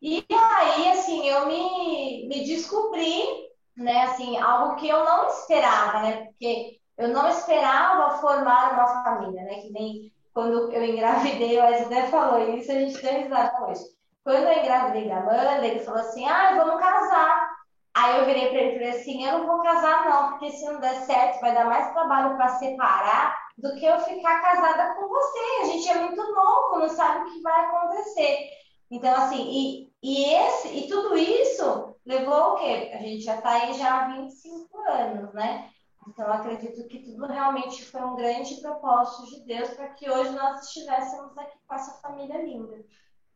E 0.00 0.24
aí, 0.30 0.90
assim, 0.90 1.28
eu 1.28 1.46
me, 1.46 2.28
me 2.28 2.44
descobri, 2.46 3.50
né, 3.76 4.04
assim, 4.04 4.36
algo 4.38 4.76
que 4.76 4.88
eu 4.88 5.04
não 5.04 5.26
esperava, 5.26 6.02
né, 6.02 6.26
porque 6.26 6.78
eu 6.96 7.08
não 7.08 7.28
esperava 7.28 8.18
formar 8.18 8.74
uma 8.74 9.02
família, 9.02 9.42
né, 9.42 9.60
que 9.60 9.70
nem 9.72 10.12
quando 10.32 10.72
eu 10.72 10.84
engravidei, 10.84 11.58
o 11.58 11.62
Wesley 11.62 12.06
falou 12.08 12.54
isso, 12.54 12.70
a 12.70 12.74
gente 12.76 13.00
tem 13.00 13.24
risada 13.24 13.66
hoje. 13.66 13.97
Quando 14.28 14.46
eu 14.46 14.58
engravidei 14.58 15.08
da 15.08 15.20
Amanda, 15.20 15.66
ele 15.66 15.78
falou 15.78 16.02
assim: 16.02 16.28
ah, 16.28 16.54
vamos 16.54 16.78
casar. 16.78 17.48
Aí 17.94 18.18
eu 18.18 18.26
virei 18.26 18.50
para 18.50 18.58
ele 18.58 18.72
e 18.72 18.74
falei 18.74 18.90
assim: 18.90 19.24
eu 19.24 19.38
não 19.38 19.46
vou 19.46 19.62
casar, 19.62 20.04
não, 20.04 20.28
porque 20.28 20.50
se 20.50 20.66
não 20.66 20.80
der 20.80 21.00
certo, 21.06 21.40
vai 21.40 21.54
dar 21.54 21.64
mais 21.64 21.90
trabalho 21.94 22.36
para 22.36 22.58
separar 22.58 23.34
do 23.56 23.74
que 23.76 23.86
eu 23.86 23.98
ficar 24.00 24.42
casada 24.42 24.96
com 24.96 25.08
você. 25.08 25.38
A 25.62 25.64
gente 25.64 25.88
é 25.88 25.94
muito 25.94 26.22
novo, 26.34 26.78
não 26.78 26.90
sabe 26.90 27.22
o 27.22 27.32
que 27.32 27.40
vai 27.40 27.58
acontecer. 27.58 28.50
Então, 28.90 29.14
assim, 29.14 29.48
e, 29.48 29.92
e, 30.02 30.34
esse, 30.34 30.76
e 30.76 30.88
tudo 30.88 31.16
isso 31.16 31.96
levou 32.04 32.52
o 32.52 32.56
quê? 32.56 32.90
A 32.92 32.98
gente 32.98 33.22
já 33.22 33.36
está 33.36 33.52
aí 33.52 33.72
já 33.78 34.04
há 34.04 34.08
25 34.08 34.78
anos, 34.90 35.32
né? 35.32 35.70
Então, 36.06 36.30
acredito 36.30 36.86
que 36.86 36.98
tudo 36.98 37.26
realmente 37.26 37.82
foi 37.82 38.02
um 38.02 38.14
grande 38.14 38.60
propósito 38.60 39.24
de 39.30 39.46
Deus 39.46 39.70
para 39.70 39.88
que 39.88 40.10
hoje 40.10 40.32
nós 40.32 40.66
estivéssemos 40.66 41.36
aqui 41.38 41.56
com 41.66 41.74
essa 41.74 41.92
família 42.02 42.42
linda. 42.42 42.84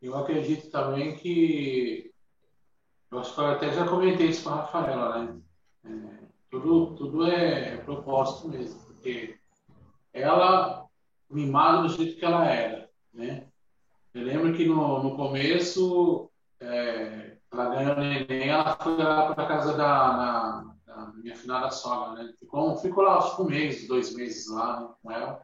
Eu 0.03 0.17
acredito 0.17 0.69
também 0.69 1.15
que. 1.15 2.13
Eu 3.09 3.19
acho 3.19 3.33
que 3.33 3.39
eu 3.39 3.45
até 3.45 3.71
já 3.71 3.87
comentei 3.87 4.27
isso 4.27 4.43
com 4.43 4.49
a 4.49 4.55
Rafaela, 4.57 5.23
né? 5.23 5.41
É, 5.85 6.23
tudo, 6.51 6.93
tudo 6.95 7.25
é 7.25 7.77
propósito 7.77 8.49
mesmo, 8.49 8.81
porque 8.81 9.39
ela, 10.11 10.85
mimada 11.29 11.83
do 11.83 11.89
jeito 11.89 12.19
que 12.19 12.25
ela 12.25 12.45
era, 12.45 12.89
né? 13.13 13.47
Eu 14.13 14.23
lembro 14.23 14.53
que 14.53 14.65
no, 14.65 15.01
no 15.01 15.15
começo, 15.15 16.29
é, 16.59 17.37
ela 17.49 17.69
ganhou 17.73 17.95
neném, 17.95 18.49
ela 18.49 18.75
foi 18.75 18.97
lá 18.97 19.33
para 19.33 19.47
casa 19.47 19.77
da, 19.77 19.85
na, 19.85 20.75
da 20.85 21.13
minha 21.13 21.35
finada 21.35 21.71
sogra, 21.71 22.23
né? 22.23 22.33
Ficou, 22.37 22.75
ficou 22.75 23.03
lá 23.05 23.19
acho 23.19 23.41
um 23.41 23.45
mês, 23.45 23.87
dois 23.87 24.13
meses 24.13 24.49
lá 24.51 24.81
né, 24.81 24.89
com 25.01 25.11
ela. 25.11 25.41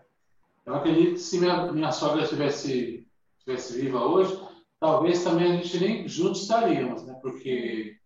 Eu 0.65 0.75
acredito 0.75 1.13
que 1.13 1.19
se 1.19 1.39
minha, 1.39 1.71
minha 1.71 1.91
sogra 1.93 2.27
tivesse, 2.27 3.07
tivesse 3.39 3.79
viva 3.79 4.03
hoje, 4.03 4.48
talvez 4.79 5.23
também 5.23 5.51
a 5.51 5.55
gente 5.57 5.79
nem 5.79 6.07
juntos 6.07 6.43
estaríamos, 6.43 7.05
né? 7.05 7.17
Porque, 7.21 7.97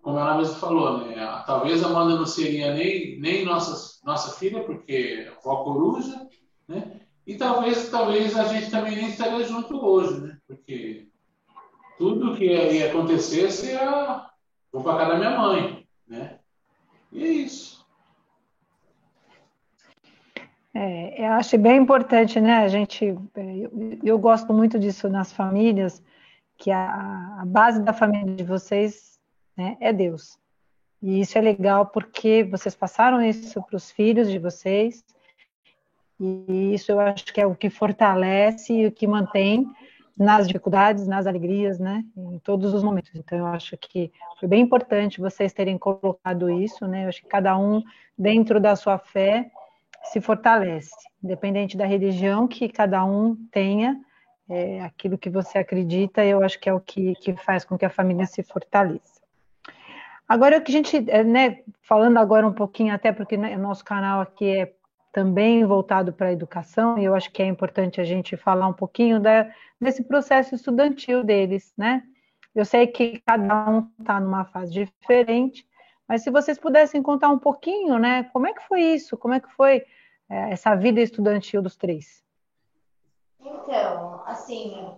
como 0.00 0.18
ela 0.18 0.36
mesma 0.36 0.54
falou, 0.54 0.98
né? 0.98 1.14
Talvez 1.46 1.82
a 1.82 1.88
Amanda 1.88 2.16
não 2.16 2.26
seria 2.26 2.72
nem, 2.74 3.18
nem 3.20 3.44
nossa, 3.44 3.98
nossa 4.04 4.38
filha, 4.38 4.62
porque 4.64 5.26
é 5.26 5.28
avó 5.28 5.64
coruja, 5.64 6.26
né? 6.66 7.00
E 7.26 7.36
talvez, 7.36 7.90
talvez 7.90 8.36
a 8.36 8.44
gente 8.44 8.70
também 8.70 8.96
nem 8.96 9.08
estaria 9.08 9.44
junto 9.46 9.84
hoje, 9.84 10.20
né? 10.20 10.38
Porque 10.46 11.08
tudo 11.98 12.36
que 12.36 12.44
ia 12.44 12.90
acontecer 12.90 13.50
seria 13.50 14.26
vou 14.72 14.82
para 14.82 14.98
casa 14.98 15.12
da 15.12 15.18
minha 15.18 15.38
mãe, 15.38 15.86
né? 16.06 16.38
E 17.12 17.24
é 17.24 17.28
isso. 17.28 17.77
É, 20.80 21.26
eu 21.26 21.32
acho 21.32 21.58
bem 21.58 21.76
importante, 21.76 22.40
né? 22.40 22.58
A 22.58 22.68
gente, 22.68 23.04
eu, 23.04 23.98
eu 24.04 24.16
gosto 24.16 24.54
muito 24.54 24.78
disso 24.78 25.08
nas 25.08 25.32
famílias, 25.32 26.00
que 26.56 26.70
a, 26.70 27.40
a 27.40 27.44
base 27.44 27.82
da 27.82 27.92
família 27.92 28.32
de 28.36 28.44
vocês 28.44 29.18
né, 29.56 29.76
é 29.80 29.92
Deus. 29.92 30.38
E 31.02 31.20
isso 31.20 31.36
é 31.36 31.40
legal 31.40 31.86
porque 31.86 32.44
vocês 32.44 32.76
passaram 32.76 33.20
isso 33.20 33.60
para 33.60 33.74
os 33.74 33.90
filhos 33.90 34.30
de 34.30 34.38
vocês, 34.38 35.04
e 36.20 36.74
isso 36.74 36.92
eu 36.92 37.00
acho 37.00 37.24
que 37.24 37.40
é 37.40 37.46
o 37.46 37.56
que 37.56 37.70
fortalece 37.70 38.72
e 38.72 38.86
o 38.86 38.92
que 38.92 39.06
mantém 39.08 39.68
nas 40.16 40.46
dificuldades, 40.46 41.08
nas 41.08 41.26
alegrias, 41.26 41.80
né, 41.80 42.04
em 42.16 42.38
todos 42.38 42.72
os 42.72 42.84
momentos. 42.84 43.10
Então 43.16 43.36
eu 43.36 43.46
acho 43.46 43.76
que 43.76 44.12
foi 44.38 44.48
bem 44.48 44.62
importante 44.62 45.20
vocês 45.20 45.52
terem 45.52 45.76
colocado 45.76 46.48
isso, 46.48 46.86
né? 46.86 47.04
Eu 47.04 47.08
acho 47.08 47.22
que 47.22 47.28
cada 47.28 47.58
um 47.58 47.82
dentro 48.16 48.60
da 48.60 48.76
sua 48.76 48.96
fé 48.96 49.50
se 50.12 50.20
fortalece, 50.20 50.94
independente 51.22 51.76
da 51.76 51.86
religião 51.86 52.46
que 52.46 52.68
cada 52.68 53.04
um 53.04 53.36
tenha, 53.50 54.00
é, 54.48 54.80
aquilo 54.80 55.18
que 55.18 55.28
você 55.28 55.58
acredita, 55.58 56.24
eu 56.24 56.42
acho 56.42 56.58
que 56.58 56.68
é 56.68 56.72
o 56.72 56.80
que, 56.80 57.14
que 57.16 57.36
faz 57.36 57.64
com 57.64 57.76
que 57.76 57.84
a 57.84 57.90
família 57.90 58.26
se 58.26 58.42
fortaleça. 58.42 59.20
Agora, 60.26 60.58
o 60.58 60.62
que 60.62 60.70
a 60.70 60.74
gente, 60.74 61.10
é, 61.10 61.22
né, 61.22 61.60
falando 61.82 62.18
agora 62.18 62.46
um 62.46 62.52
pouquinho, 62.52 62.94
até 62.94 63.12
porque 63.12 63.36
né, 63.36 63.56
nosso 63.56 63.84
canal 63.84 64.20
aqui 64.20 64.46
é 64.46 64.72
também 65.12 65.64
voltado 65.64 66.12
para 66.12 66.28
a 66.28 66.32
educação, 66.32 66.98
e 66.98 67.04
eu 67.04 67.14
acho 67.14 67.30
que 67.32 67.42
é 67.42 67.46
importante 67.46 68.00
a 68.00 68.04
gente 68.04 68.36
falar 68.36 68.68
um 68.68 68.72
pouquinho 68.72 69.20
da, 69.20 69.50
desse 69.80 70.04
processo 70.04 70.54
estudantil 70.54 71.24
deles, 71.24 71.72
né? 71.76 72.02
Eu 72.54 72.64
sei 72.64 72.86
que 72.86 73.20
cada 73.26 73.70
um 73.70 73.88
está 73.98 74.20
numa 74.20 74.44
fase 74.44 74.72
diferente, 74.72 75.66
mas 76.06 76.22
se 76.22 76.30
vocês 76.30 76.58
pudessem 76.58 77.02
contar 77.02 77.28
um 77.28 77.38
pouquinho, 77.38 77.98
né? 77.98 78.24
Como 78.32 78.46
é 78.46 78.52
que 78.52 78.66
foi 78.66 78.80
isso? 78.80 79.16
Como 79.16 79.34
é 79.34 79.40
que 79.40 79.50
foi 79.54 79.82
essa 80.28 80.74
vida 80.74 81.00
estudantil 81.00 81.62
dos 81.62 81.76
três? 81.76 82.22
Então, 83.40 84.22
assim, 84.26 84.96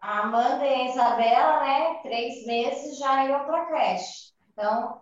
a 0.00 0.20
Amanda 0.20 0.64
e 0.64 0.74
a 0.74 0.88
Isabela, 0.88 1.60
né? 1.60 1.94
Três 2.02 2.46
meses 2.46 2.98
já 2.98 3.26
iam 3.26 3.44
para 3.44 3.66
creche. 3.66 4.32
Então, 4.52 5.00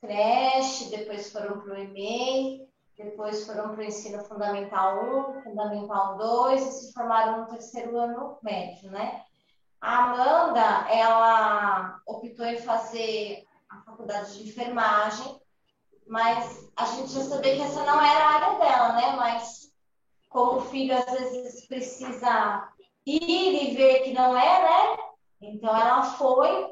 creche, 0.00 0.90
depois 0.90 1.30
foram 1.30 1.60
para 1.60 1.74
o 1.74 1.78
e-mail, 1.78 2.68
depois 2.96 3.46
foram 3.46 3.70
para 3.70 3.80
o 3.80 3.84
ensino 3.84 4.22
fundamental 4.24 5.36
1, 5.38 5.42
fundamental 5.42 6.16
2 6.16 6.62
e 6.62 6.72
se 6.72 6.92
formaram 6.92 7.40
no 7.40 7.46
terceiro 7.46 7.96
ano 7.98 8.38
médio, 8.42 8.90
né? 8.90 9.22
A 9.80 10.04
Amanda, 10.04 10.88
ela 10.90 12.00
optou 12.06 12.46
em 12.46 12.58
fazer 12.58 13.44
a 13.68 13.80
faculdade 13.82 14.38
de 14.38 14.48
enfermagem, 14.48 15.41
mas 16.12 16.68
a 16.76 16.84
gente 16.84 17.10
já 17.10 17.22
sabia 17.22 17.56
que 17.56 17.62
essa 17.62 17.86
não 17.86 17.98
era 17.98 18.22
a 18.22 18.34
área 18.34 18.58
dela, 18.58 18.92
né? 18.92 19.16
Mas 19.16 19.72
como 20.28 20.58
o 20.58 20.64
filho 20.66 20.94
às 20.94 21.10
vezes 21.10 21.66
precisa 21.66 22.68
ir 23.06 23.70
e 23.70 23.74
ver 23.74 24.00
que 24.00 24.12
não 24.12 24.36
é, 24.36 24.62
né? 24.62 25.02
Então 25.40 25.74
ela 25.74 26.02
foi, 26.02 26.70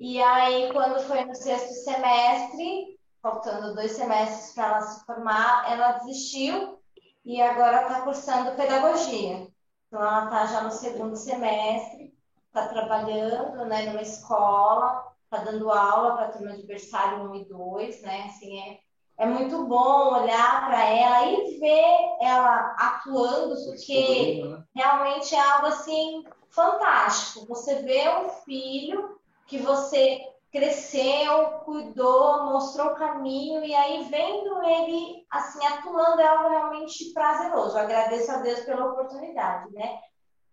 e 0.00 0.22
aí 0.22 0.72
quando 0.72 1.00
foi 1.00 1.22
no 1.26 1.34
sexto 1.34 1.74
semestre, 1.84 2.98
faltando 3.20 3.74
dois 3.74 3.92
semestres 3.92 4.54
para 4.54 4.68
ela 4.68 4.80
se 4.80 5.04
formar, 5.04 5.70
ela 5.70 5.92
desistiu 5.98 6.80
e 7.26 7.42
agora 7.42 7.82
está 7.82 8.00
cursando 8.00 8.56
pedagogia. 8.56 9.48
Então 9.86 10.00
ela 10.00 10.24
está 10.24 10.46
já 10.46 10.62
no 10.62 10.70
segundo 10.70 11.14
semestre, 11.14 12.16
está 12.46 12.66
trabalhando 12.68 13.66
né, 13.66 13.82
numa 13.82 14.00
escola, 14.00 15.07
está 15.30 15.44
dando 15.44 15.70
aula 15.70 16.16
para 16.16 16.26
a 16.26 16.32
turma 16.32 16.56
de 16.56 16.66
berçário 16.66 17.30
1 17.30 17.34
e 17.34 17.44
2, 17.44 18.02
né? 18.02 18.24
Assim, 18.26 18.58
é, 18.60 18.78
é 19.18 19.26
muito 19.26 19.64
bom 19.66 20.14
olhar 20.14 20.66
para 20.66 20.84
ela 20.84 21.26
e 21.26 21.58
ver 21.58 22.16
ela 22.20 22.74
atuando, 22.78 23.54
porque 23.66 24.42
né? 24.42 24.64
realmente 24.74 25.34
é 25.34 25.40
algo 25.40 25.66
assim 25.66 26.24
fantástico. 26.50 27.46
Você 27.46 27.82
vê 27.82 28.08
um 28.08 28.30
filho 28.30 29.18
que 29.46 29.58
você 29.58 30.18
cresceu, 30.50 31.44
cuidou, 31.64 32.46
mostrou 32.46 32.88
o 32.88 32.94
caminho 32.94 33.62
e 33.62 33.74
aí 33.74 34.04
vendo 34.04 34.62
ele 34.64 35.26
assim 35.30 35.64
atuando 35.66 36.22
é 36.22 36.26
algo 36.26 36.48
realmente 36.48 37.12
prazeroso. 37.12 37.76
Eu 37.76 37.82
agradeço 37.82 38.32
a 38.32 38.38
Deus 38.38 38.60
pela 38.60 38.86
oportunidade, 38.86 39.70
né? 39.74 39.98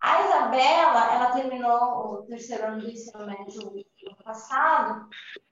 A 0.00 0.22
Isabela, 0.22 1.14
ela 1.14 1.30
terminou 1.32 2.12
o 2.12 2.22
terceiro 2.26 2.66
ano 2.66 2.82
do 2.82 2.90
ensino 2.90 3.26
médio 3.26 3.72
passado 4.26 5.08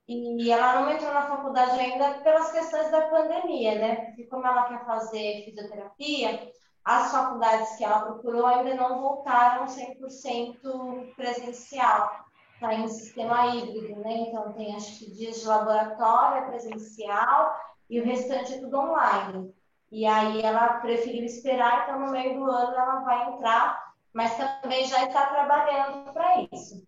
e 0.06 0.50
ela 0.50 0.82
não 0.82 0.90
entrou 0.90 1.14
na 1.14 1.22
faculdade 1.22 1.80
ainda 1.80 2.18
pelas 2.18 2.52
questões 2.52 2.90
da 2.90 3.08
pandemia, 3.08 3.78
né? 3.78 3.96
Porque 4.06 4.24
como 4.24 4.46
ela 4.46 4.64
quer 4.64 4.84
fazer 4.84 5.44
fisioterapia, 5.46 6.52
as 6.84 7.10
faculdades 7.10 7.76
que 7.76 7.84
ela 7.84 8.02
procurou 8.02 8.46
ainda 8.46 8.74
não 8.74 9.00
voltaram 9.00 9.64
100% 9.64 11.14
presencial. 11.16 12.26
está 12.54 12.74
em 12.74 12.86
sistema 12.88 13.56
híbrido, 13.56 13.98
né? 14.00 14.12
Então 14.28 14.52
tem 14.52 14.76
acho 14.76 14.98
que 14.98 15.10
dias 15.10 15.40
de 15.40 15.46
laboratório 15.46 16.46
presencial 16.48 17.56
e 17.88 18.00
o 18.00 18.04
restante 18.04 18.54
é 18.54 18.58
tudo 18.58 18.78
online. 18.78 19.54
E 19.90 20.04
aí 20.04 20.42
ela 20.42 20.80
preferiu 20.80 21.24
esperar, 21.24 21.84
então 21.84 22.00
no 22.00 22.12
meio 22.12 22.38
do 22.38 22.50
ano 22.50 22.74
ela 22.74 23.00
vai 23.00 23.32
entrar, 23.32 23.94
mas 24.12 24.36
também 24.36 24.84
já 24.84 25.04
está 25.04 25.26
trabalhando 25.26 26.12
para 26.12 26.42
isso. 26.52 26.83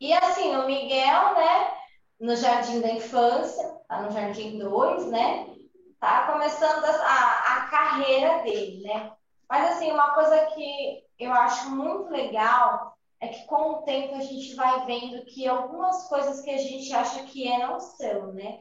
E 0.00 0.12
assim, 0.12 0.54
o 0.56 0.66
Miguel, 0.66 1.34
né, 1.34 1.70
no 2.20 2.36
Jardim 2.36 2.80
da 2.80 2.92
Infância, 2.92 3.64
tá 3.88 4.02
no 4.02 4.10
Jardim 4.10 4.58
2, 4.58 5.06
né? 5.06 5.46
Tá 5.98 6.30
começando 6.32 6.84
a, 6.84 7.56
a 7.56 7.68
carreira 7.70 8.42
dele, 8.42 8.82
né? 8.82 9.12
Mas 9.48 9.72
assim, 9.72 9.90
uma 9.90 10.14
coisa 10.14 10.46
que 10.46 11.02
eu 11.18 11.32
acho 11.32 11.70
muito 11.70 12.10
legal 12.10 12.96
é 13.20 13.28
que 13.28 13.46
com 13.46 13.70
o 13.70 13.82
tempo 13.82 14.14
a 14.14 14.20
gente 14.20 14.54
vai 14.54 14.84
vendo 14.84 15.24
que 15.24 15.46
algumas 15.46 16.08
coisas 16.08 16.42
que 16.42 16.50
a 16.50 16.58
gente 16.58 16.92
acha 16.92 17.24
que 17.24 17.48
é 17.48 17.66
não 17.66 17.80
são, 17.80 18.32
né? 18.32 18.60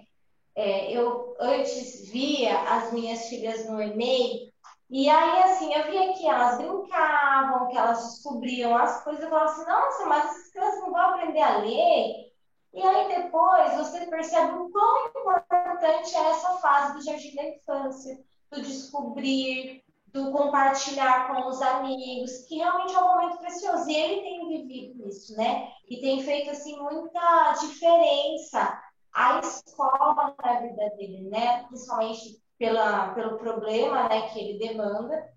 É, 0.55 0.89
eu 0.89 1.35
antes 1.37 2.09
via 2.09 2.57
as 2.61 2.93
minhas 2.93 3.27
filhas 3.27 3.69
no 3.69 3.81
Enem, 3.81 4.53
e 4.89 5.09
aí 5.09 5.43
assim, 5.43 5.73
eu 5.73 5.83
via 5.85 6.13
que 6.13 6.27
elas 6.27 6.57
brincavam, 6.57 7.67
que 7.67 7.77
elas 7.77 8.03
descobriam 8.03 8.75
as 8.77 9.03
coisas, 9.03 9.23
eu 9.23 9.29
falava 9.29 9.51
assim, 9.51 9.65
nossa, 9.65 10.05
mas 10.05 10.25
essas 10.25 10.51
crianças 10.51 10.79
não 10.81 10.91
vão 10.91 11.01
aprender 11.01 11.41
a 11.41 11.57
ler. 11.57 12.25
E 12.73 12.81
aí 12.81 13.21
depois 13.21 13.73
você 13.77 14.05
percebe 14.05 14.53
o 14.57 14.69
quão 14.69 15.07
importante 15.07 16.15
é 16.15 16.29
essa 16.29 16.57
fase 16.57 16.93
do 16.93 17.03
jardim 17.03 17.35
da 17.35 17.47
infância, 17.47 18.19
do 18.51 18.61
descobrir, 18.61 19.81
do 20.07 20.31
compartilhar 20.31 21.27
com 21.27 21.47
os 21.47 21.61
amigos, 21.61 22.45
que 22.47 22.55
realmente 22.55 22.93
é 22.93 22.99
um 22.99 23.07
momento 23.07 23.37
precioso. 23.37 23.89
E 23.89 23.95
ele 23.95 24.21
tem 24.21 24.47
vivido 24.47 25.07
isso, 25.07 25.35
né? 25.35 25.69
E 25.89 26.01
tem 26.01 26.21
feito, 26.21 26.51
assim, 26.51 26.77
muita 26.77 27.53
diferença 27.59 28.81
a 29.13 29.39
escola 29.39 30.35
na 30.43 30.59
vida 30.59 30.89
dele, 30.97 31.29
né? 31.29 31.63
Principalmente 31.67 32.41
pela, 32.57 33.13
pelo 33.13 33.37
problema 33.37 34.07
né, 34.09 34.29
que 34.29 34.39
ele 34.39 34.59
demanda. 34.59 35.33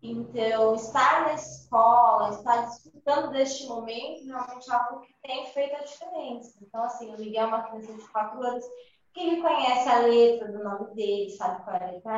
Então, 0.00 0.74
estar 0.76 1.26
na 1.26 1.34
escola, 1.34 2.30
estar 2.30 2.66
desfrutando 2.66 3.32
deste 3.32 3.66
momento, 3.66 4.26
realmente 4.26 4.70
é 4.70 4.74
algo 4.74 5.00
que 5.00 5.14
tem 5.22 5.46
feito 5.46 5.74
a 5.74 5.84
diferença. 5.84 6.58
Então, 6.62 6.82
assim, 6.84 7.12
o 7.12 7.18
Miguel 7.18 7.44
é 7.44 7.46
uma 7.46 7.62
criança 7.62 7.92
de 7.92 8.08
4 8.08 8.42
anos 8.42 8.64
que 9.12 9.30
reconhece 9.30 9.88
a 9.88 10.00
letra 10.02 10.52
do 10.52 10.62
nome 10.62 10.94
dele, 10.94 11.30
sabe 11.30 11.64
qual 11.64 11.76
é 11.76 11.84
a 11.84 11.90
letra 11.90 12.12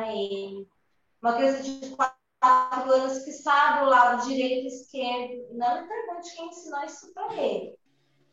uma 1.21 1.35
criança 1.35 1.61
de 1.61 1.95
quatro 1.95 2.91
anos 2.91 3.19
que 3.19 3.31
sabe 3.31 3.85
o 3.85 3.89
lado 3.89 4.27
direito 4.27 4.63
e 4.63 4.67
esquerdo. 4.67 5.47
Não 5.51 5.81
me 5.81 5.87
pergunte 5.87 6.35
quem 6.35 6.47
ensinou 6.47 6.83
isso 6.83 7.13
para 7.13 7.33
ele. 7.35 7.77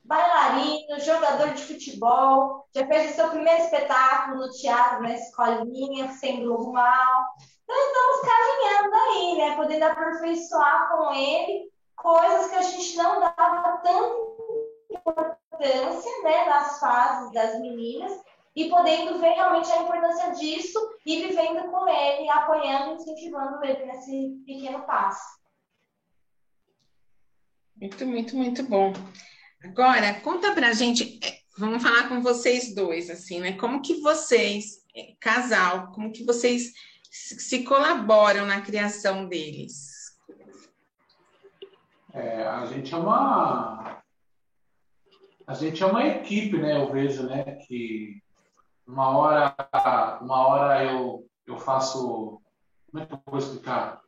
Bailarino, 0.09 0.99
jogador 1.01 1.53
de 1.53 1.63
futebol, 1.65 2.67
já 2.75 2.87
fez 2.87 3.11
o 3.11 3.15
seu 3.15 3.29
primeiro 3.29 3.63
espetáculo 3.63 4.47
no 4.47 4.51
teatro, 4.51 5.03
na 5.03 5.13
escolinha, 5.13 6.09
sem 6.13 6.43
Globo 6.43 6.73
Mal. 6.73 7.27
Então, 7.63 7.77
estamos 7.77 8.21
caminhando 8.23 8.95
aí, 8.95 9.37
né? 9.37 9.57
Podendo 9.57 9.85
aperfeiçoar 9.85 10.89
com 10.89 11.13
ele 11.13 11.71
coisas 11.95 12.49
que 12.49 12.57
a 12.57 12.63
gente 12.63 12.97
não 12.97 13.21
dava 13.21 13.83
tanta 13.85 14.17
importância 14.91 16.23
né, 16.23 16.47
nas 16.47 16.81
fases 16.81 17.31
das 17.33 17.61
meninas 17.61 18.13
e 18.57 18.71
podendo 18.71 19.19
ver 19.19 19.35
realmente 19.35 19.71
a 19.71 19.83
importância 19.83 20.31
disso 20.31 20.79
e 21.05 21.27
vivendo 21.27 21.71
com 21.71 21.87
ele, 21.87 22.31
apoiando 22.31 22.95
incentivando 22.95 23.63
ele 23.63 23.85
nesse 23.85 24.43
pequeno 24.47 24.85
passo. 24.87 25.39
Muito, 27.77 28.07
muito, 28.07 28.37
muito 28.37 28.63
bom. 28.63 28.93
Agora, 29.63 30.21
conta 30.21 30.53
pra 30.53 30.73
gente, 30.73 31.19
é, 31.23 31.39
vamos 31.57 31.83
falar 31.83 32.09
com 32.09 32.23
vocês 32.23 32.75
dois, 32.75 33.11
assim, 33.11 33.41
né? 33.41 33.53
Como 33.53 33.83
que 33.83 34.01
vocês, 34.01 34.85
é, 34.95 35.15
casal, 35.21 35.91
como 35.93 36.13
que 36.13 36.25
vocês 36.25 36.73
se 37.11 37.65
colaboram 37.65 38.47
na 38.47 38.61
criação 38.61 39.29
deles? 39.29 40.17
É, 42.13 42.47
a 42.47 42.67
gente 42.67 42.95
é 42.95 42.97
uma 42.97 44.03
a 45.49 45.55
gente 45.55 45.83
é 45.83 45.87
uma 45.87 46.07
equipe, 46.07 46.59
né? 46.59 46.77
Eu 46.77 46.93
vejo, 46.93 47.23
né, 47.23 47.43
que 47.67 48.23
uma 48.87 49.17
hora, 49.17 49.55
uma 50.21 50.47
hora 50.47 50.85
eu, 50.85 51.27
eu 51.47 51.59
faço. 51.59 52.41
Como 52.91 53.03
é 53.03 53.07
que 53.07 53.15
eu 53.15 53.21
vou 53.25 53.39
explicar? 53.39 54.01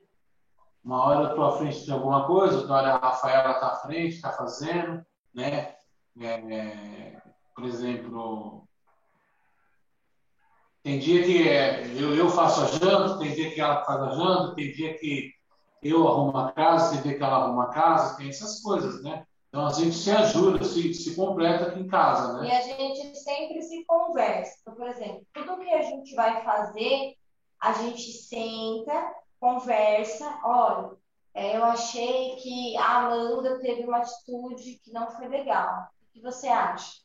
Uma 0.84 1.02
hora 1.04 1.20
eu 1.20 1.30
estou 1.30 1.44
à 1.46 1.58
frente 1.58 1.84
de 1.84 1.92
alguma 1.92 2.26
coisa, 2.26 2.58
outra 2.58 2.74
hora 2.74 2.94
a 2.94 2.98
Rafaela 2.98 3.52
está 3.52 3.68
à 3.68 3.76
frente, 3.76 4.14
está 4.16 4.32
fazendo, 4.32 5.04
né? 5.34 5.74
É, 6.20 7.20
por 7.54 7.64
exemplo, 7.64 8.68
tem 10.82 10.98
dia 10.98 11.22
que 11.22 11.48
é, 11.48 11.86
eu, 11.96 12.14
eu 12.14 12.28
faço 12.30 12.62
a 12.62 12.66
janta, 12.66 13.18
tem 13.18 13.34
dia 13.34 13.50
que 13.50 13.60
ela 13.60 13.84
faz 13.84 14.00
a 14.00 14.10
janta, 14.10 14.54
tem 14.54 14.72
dia 14.72 14.98
que 14.98 15.30
eu 15.82 16.08
arrumo 16.08 16.36
a 16.36 16.52
casa, 16.52 16.92
tem 16.92 17.02
dia 17.02 17.18
que 17.18 17.22
ela 17.22 17.44
arruma 17.44 17.64
a 17.64 17.70
casa, 17.70 18.16
tem 18.16 18.28
essas 18.28 18.60
coisas, 18.60 19.02
né? 19.02 19.24
Então 19.48 19.66
a 19.66 19.72
gente 19.72 19.94
se 19.94 20.10
ajuda, 20.10 20.64
se, 20.64 20.94
se 20.94 21.16
completa 21.16 21.66
aqui 21.66 21.80
em 21.80 21.88
casa, 21.88 22.34
né? 22.34 22.48
E 22.48 22.50
a 22.52 22.60
gente 22.62 23.16
sempre 23.18 23.60
se 23.62 23.84
conversa. 23.84 24.58
Então, 24.62 24.74
por 24.74 24.86
exemplo, 24.86 25.26
tudo 25.32 25.58
que 25.58 25.70
a 25.70 25.82
gente 25.82 26.14
vai 26.14 26.42
fazer, 26.44 27.14
a 27.60 27.72
gente 27.72 28.12
senta, 28.12 29.12
conversa, 29.40 30.38
olha, 30.44 30.96
é, 31.34 31.56
eu 31.56 31.64
achei 31.64 32.36
que 32.36 32.76
a 32.76 32.98
Amanda 32.98 33.58
teve 33.60 33.84
uma 33.84 33.98
atitude 33.98 34.80
que 34.84 34.92
não 34.92 35.10
foi 35.10 35.28
legal. 35.28 35.88
O 36.08 36.12
que 36.12 36.20
você 36.20 36.48
acha? 36.48 37.00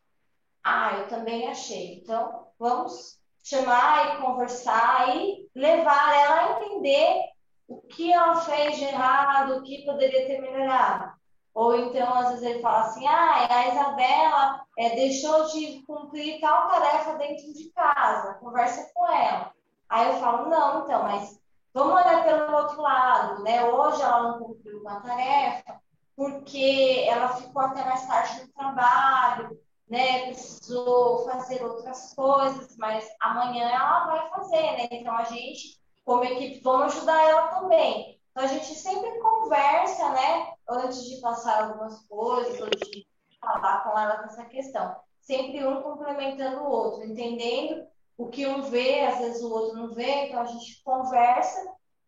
Ah, 0.64 0.98
eu 0.98 1.08
também 1.08 1.48
achei. 1.48 2.00
Então, 2.00 2.48
vamos 2.58 3.20
chamar 3.44 4.16
e 4.16 4.22
conversar 4.22 5.16
e 5.16 5.48
levar 5.54 6.16
ela 6.16 6.40
a 6.40 6.52
entender 6.52 7.30
o 7.68 7.82
que 7.82 8.12
ela 8.12 8.36
fez 8.42 8.78
de 8.78 8.86
errado, 8.86 9.58
o 9.58 9.64
que 9.64 9.86
poderia 9.86 10.26
ter 10.26 10.42
melhorado. 10.42 11.14
Ou 11.54 11.76
então, 11.78 12.14
às 12.14 12.30
vezes, 12.30 12.44
ele 12.44 12.62
fala 12.62 12.82
assim: 12.82 13.08
ah, 13.08 13.48
a 13.50 13.68
Isabela 13.70 14.66
é, 14.78 14.96
deixou 14.96 15.46
de 15.48 15.84
cumprir 15.84 16.42
tal 16.42 16.68
tarefa 16.68 17.14
dentro 17.14 17.54
de 17.54 17.72
casa, 17.72 18.34
conversa 18.36 18.92
com 18.94 19.08
ela. 19.08 19.54
Aí 19.88 20.08
eu 20.08 20.18
falo: 20.18 20.50
não, 20.50 20.84
então, 20.84 21.04
mas 21.04 21.40
vamos 21.76 22.02
olhar 22.02 22.24
pelo 22.24 22.56
outro 22.56 22.82
lado, 22.82 23.44
né? 23.44 23.64
Hoje 23.66 24.02
ela 24.02 24.24
não 24.24 24.40
cumpriu 24.40 24.80
uma 24.80 25.00
tarefa 25.02 25.80
porque 26.16 27.06
ela 27.08 27.36
ficou 27.36 27.62
até 27.62 27.84
mais 27.84 28.08
tarde 28.08 28.42
no 28.42 28.48
trabalho, 28.54 29.60
né? 29.88 30.28
Precisou 30.28 31.26
fazer 31.26 31.64
outras 31.64 32.16
coisas, 32.16 32.76
mas 32.78 33.06
amanhã 33.22 33.70
ela 33.70 34.08
vai 34.08 34.30
fazer, 34.30 34.72
né? 34.78 34.88
Então 34.90 35.16
a 35.16 35.26
gente, 35.26 35.80
como 36.04 36.24
equipe, 36.24 36.62
vamos 36.62 36.96
ajudar 36.96 37.22
ela 37.30 37.48
também. 37.50 38.20
Então 38.32 38.44
a 38.44 38.48
gente 38.48 38.74
sempre 38.74 39.20
conversa, 39.20 40.10
né? 40.10 40.56
antes 40.70 41.06
de 41.06 41.22
passar 41.22 41.64
algumas 41.64 42.00
coisas, 42.08 42.60
ou 42.60 42.70
de 42.70 43.06
falar 43.40 43.84
com 43.84 43.98
ela 43.98 44.22
nessa 44.22 44.46
questão. 44.46 44.96
Sempre 45.22 45.66
um 45.66 45.82
complementando 45.82 46.62
o 46.62 46.70
outro, 46.70 47.04
entendendo 47.04 47.86
o 48.18 48.28
que 48.30 48.48
um 48.48 48.62
vê, 48.64 49.02
às 49.02 49.20
vezes 49.20 49.42
o 49.42 49.52
outro 49.52 49.78
não 49.78 49.94
vê, 49.94 50.28
então 50.28 50.42
a 50.42 50.46
gente 50.46 50.82
conversa 50.84 51.60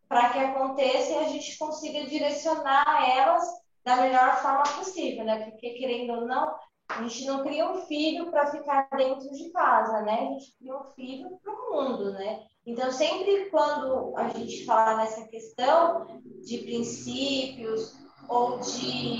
para 0.07 0.29
que 0.29 0.39
aconteça 0.39 1.11
e 1.11 1.17
a 1.17 1.27
gente 1.27 1.57
consiga 1.57 2.05
direcionar 2.05 3.09
elas 3.09 3.43
da 3.83 3.97
melhor 3.97 4.37
forma 4.37 4.63
possível, 4.63 5.25
né? 5.25 5.49
Porque, 5.49 5.71
querendo 5.71 6.13
ou 6.13 6.25
não, 6.25 6.55
a 6.89 7.01
gente 7.03 7.25
não 7.25 7.43
cria 7.43 7.69
um 7.69 7.85
filho 7.85 8.31
para 8.31 8.51
ficar 8.51 8.87
dentro 8.95 9.29
de 9.31 9.49
casa, 9.51 10.01
né? 10.01 10.13
A 10.13 10.33
gente 10.33 10.55
cria 10.57 10.77
um 10.77 10.83
filho 10.83 11.37
para 11.43 11.53
o 11.53 11.73
mundo, 11.73 12.13
né? 12.13 12.45
Então, 12.65 12.91
sempre 12.91 13.49
quando 13.49 14.15
a 14.17 14.29
gente 14.29 14.65
fala 14.65 14.97
nessa 14.97 15.27
questão 15.27 16.21
de 16.45 16.57
princípios, 16.59 17.97
ou 18.27 18.59
de, 18.59 19.19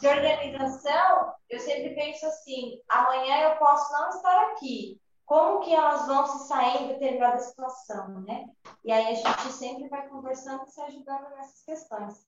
de 0.00 0.06
organização, 0.06 1.34
eu 1.48 1.60
sempre 1.60 1.94
penso 1.94 2.26
assim: 2.26 2.80
amanhã 2.88 3.48
eu 3.48 3.56
posso 3.56 3.92
não 3.92 4.08
estar 4.08 4.42
aqui. 4.50 5.00
Como 5.26 5.60
que 5.60 5.72
elas 5.72 6.06
vão 6.06 6.26
se 6.26 6.48
sair 6.48 6.82
em 6.82 6.88
determinada 6.88 7.38
situação, 7.38 8.20
né? 8.20 8.44
E 8.84 8.92
aí 8.92 9.12
a 9.12 9.14
gente 9.14 9.52
sempre 9.52 9.88
vai 9.88 10.06
conversando 10.08 10.64
e 10.64 10.70
se 10.70 10.80
ajudando 10.82 11.30
nessas 11.30 11.62
questões. 11.64 12.26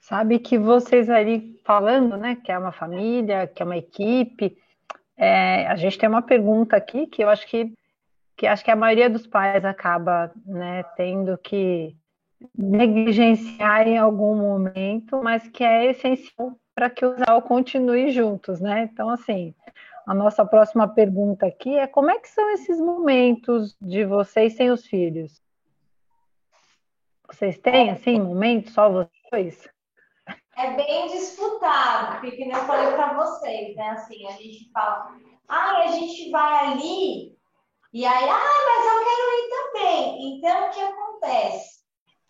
Sabe 0.00 0.38
que 0.38 0.58
vocês 0.58 1.08
ali 1.08 1.60
falando, 1.64 2.16
né, 2.16 2.34
que 2.34 2.50
é 2.50 2.58
uma 2.58 2.72
família, 2.72 3.46
que 3.46 3.62
é 3.62 3.64
uma 3.64 3.76
equipe, 3.76 4.58
é, 5.16 5.66
a 5.66 5.76
gente 5.76 5.98
tem 5.98 6.08
uma 6.08 6.22
pergunta 6.22 6.76
aqui 6.76 7.06
que 7.06 7.22
eu 7.22 7.28
acho 7.28 7.46
que, 7.46 7.72
que 8.36 8.46
acho 8.46 8.64
que 8.64 8.70
a 8.70 8.76
maioria 8.76 9.10
dos 9.10 9.26
pais 9.26 9.64
acaba, 9.66 10.32
né, 10.46 10.82
tendo 10.96 11.36
que 11.38 11.94
negligenciar 12.56 13.86
em 13.86 13.98
algum 13.98 14.34
momento, 14.34 15.22
mas 15.22 15.46
que 15.46 15.62
é 15.62 15.90
essencial 15.90 16.56
para 16.80 16.88
que 16.88 17.04
o 17.04 17.14
casal 17.14 17.42
continue 17.42 18.10
juntos, 18.10 18.58
né? 18.58 18.88
Então, 18.90 19.10
assim, 19.10 19.54
a 20.06 20.14
nossa 20.14 20.46
próxima 20.46 20.88
pergunta 20.88 21.44
aqui 21.44 21.76
é 21.76 21.86
como 21.86 22.10
é 22.10 22.18
que 22.18 22.26
são 22.26 22.48
esses 22.52 22.80
momentos 22.80 23.76
de 23.78 24.02
vocês 24.06 24.56
sem 24.56 24.70
os 24.70 24.86
filhos? 24.86 25.42
Vocês 27.30 27.58
têm, 27.58 27.90
assim, 27.90 28.18
momentos 28.18 28.72
só 28.72 28.88
vocês? 28.88 29.68
é 30.56 30.70
bem 30.72 31.06
disputado, 31.08 32.20
porque 32.20 32.38
como 32.38 32.56
eu 32.56 32.64
falei 32.64 32.92
para 32.94 33.12
vocês, 33.12 33.76
né? 33.76 33.90
Assim, 33.90 34.26
a 34.26 34.32
gente 34.32 34.70
fala, 34.72 35.14
ah, 35.48 35.82
a 35.84 35.86
gente 35.88 36.30
vai 36.30 36.66
ali, 36.66 37.38
e 37.92 38.06
aí, 38.06 38.26
ah, 38.26 38.38
mas 38.66 38.86
eu 38.86 39.04
quero 39.04 39.34
ir 39.36 39.50
também. 39.50 40.38
Então, 40.38 40.66
o 40.66 40.70
que 40.70 40.80
acontece? 40.80 41.80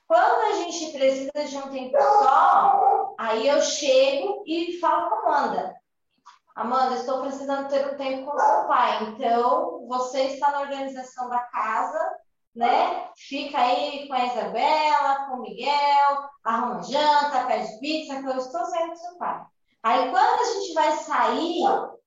Quando 0.09 0.41
a 0.41 0.53
gente 0.63 0.91
precisa 0.91 1.45
de 1.49 1.57
um 1.57 1.71
tempo 1.71 1.97
só, 2.03 3.00
aí 3.31 3.47
eu 3.47 3.63
chego 3.63 4.43
e 4.47 4.79
falo 4.81 5.09
com 5.09 5.15
a 5.15 5.39
Amanda. 5.39 5.77
Amanda, 6.55 6.97
estou 6.97 7.21
precisando 7.23 7.69
ter 7.69 7.87
um 7.87 7.97
tempo 7.97 8.31
com 8.31 8.39
seu 8.39 8.65
pai. 8.67 9.05
Então, 9.05 9.87
você 9.87 10.23
está 10.25 10.51
na 10.51 10.61
organização 10.61 11.29
da 11.29 11.39
casa, 11.39 12.17
né? 12.55 13.09
Fica 13.17 13.59
aí 13.59 14.07
com 14.09 14.15
a 14.15 14.27
Isabela, 14.27 15.27
com 15.27 15.37
o 15.37 15.43
Miguel, 15.43 16.29
arruma 16.45 16.83
janta, 16.83 17.47
pede 17.47 17.79
pizza, 17.79 18.21
que 18.21 18.29
eu 18.29 18.37
estou 18.37 18.65
saindo 18.67 18.91
com 18.91 18.97
seu 18.97 19.17
pai. 19.17 19.43
Aí, 19.83 20.11
quando 20.11 20.41
a 20.41 20.53
gente 20.53 20.75
vai 20.75 20.93
sair, 20.93 21.63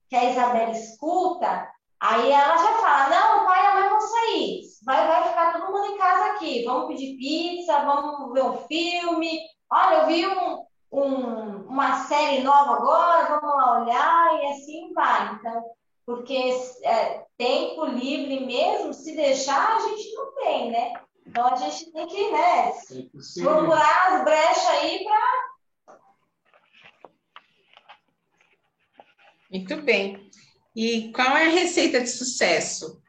que 0.08 0.16
a 0.16 0.30
Isabela 0.30 0.70
escuta, 0.70 1.68
aí 1.98 2.30
ela 2.30 2.56
já 2.56 2.72
fala: 2.74 3.08
Não, 3.08 3.42
o 3.42 3.46
pai 3.46 3.64
e 3.64 3.66
a 3.66 3.74
mãe 3.74 3.88
vão 3.88 4.00
sair. 4.00 4.60
Vai, 4.84 5.08
vai 5.08 5.28
ficar 5.28 5.52
todo 5.54 5.72
mundo 5.72 5.86
em 5.86 5.98
casa 5.98 6.24
aqui. 6.32 6.64
Vamos 6.64 6.88
pedir 6.88 7.16
pizza, 7.16 7.80
vamos 7.80 8.32
ver 8.32 8.44
um 8.44 8.58
filme. 8.68 9.40
Olha, 9.72 9.94
eu 9.96 10.06
vi 10.06 10.26
um, 10.26 10.63
um, 10.94 11.66
uma 11.66 12.04
série 12.04 12.42
nova 12.42 12.76
agora, 12.76 13.40
vamos 13.40 13.56
lá 13.56 13.82
olhar 13.82 14.42
e 14.42 14.46
assim 14.52 14.92
vai. 14.92 15.34
Então, 15.34 15.64
porque 16.06 16.38
é, 16.84 17.26
tempo 17.36 17.84
livre 17.86 18.46
mesmo, 18.46 18.94
se 18.94 19.16
deixar, 19.16 19.76
a 19.76 19.80
gente 19.80 20.14
não 20.14 20.34
tem, 20.36 20.70
né? 20.70 20.92
Então 21.26 21.46
a 21.46 21.56
gente 21.56 21.90
tem 21.90 22.06
que, 22.06 22.30
né, 22.30 22.72
procurar 23.42 24.12
as 24.12 24.24
brechas 24.24 24.66
aí 24.68 25.04
para. 25.04 25.94
Muito 29.50 29.82
bem. 29.82 30.30
E 30.76 31.12
qual 31.12 31.36
é 31.36 31.46
a 31.46 31.50
receita 31.50 32.00
de 32.00 32.08
sucesso? 32.08 33.02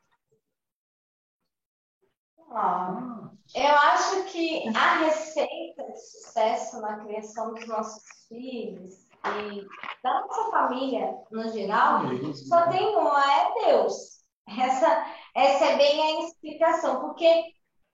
Ah, 2.51 3.24
eu 3.55 3.73
acho 3.73 4.25
que 4.25 4.67
a 4.75 4.97
receita 5.05 5.83
de 5.83 5.97
sucesso 5.97 6.81
na 6.81 6.99
criação 6.99 7.53
dos 7.53 7.65
nossos 7.65 8.03
filhos 8.27 9.07
e 9.25 9.65
da 10.03 10.21
nossa 10.21 10.51
família 10.51 11.17
no 11.31 11.49
geral 11.53 12.01
só 12.33 12.69
tem 12.69 12.95
uma, 12.97 13.23
é 13.23 13.65
Deus. 13.65 14.15
Essa, 14.47 15.05
essa 15.33 15.65
é 15.65 15.77
bem 15.77 16.01
a 16.01 16.27
explicação, 16.27 16.99
porque 16.99 17.45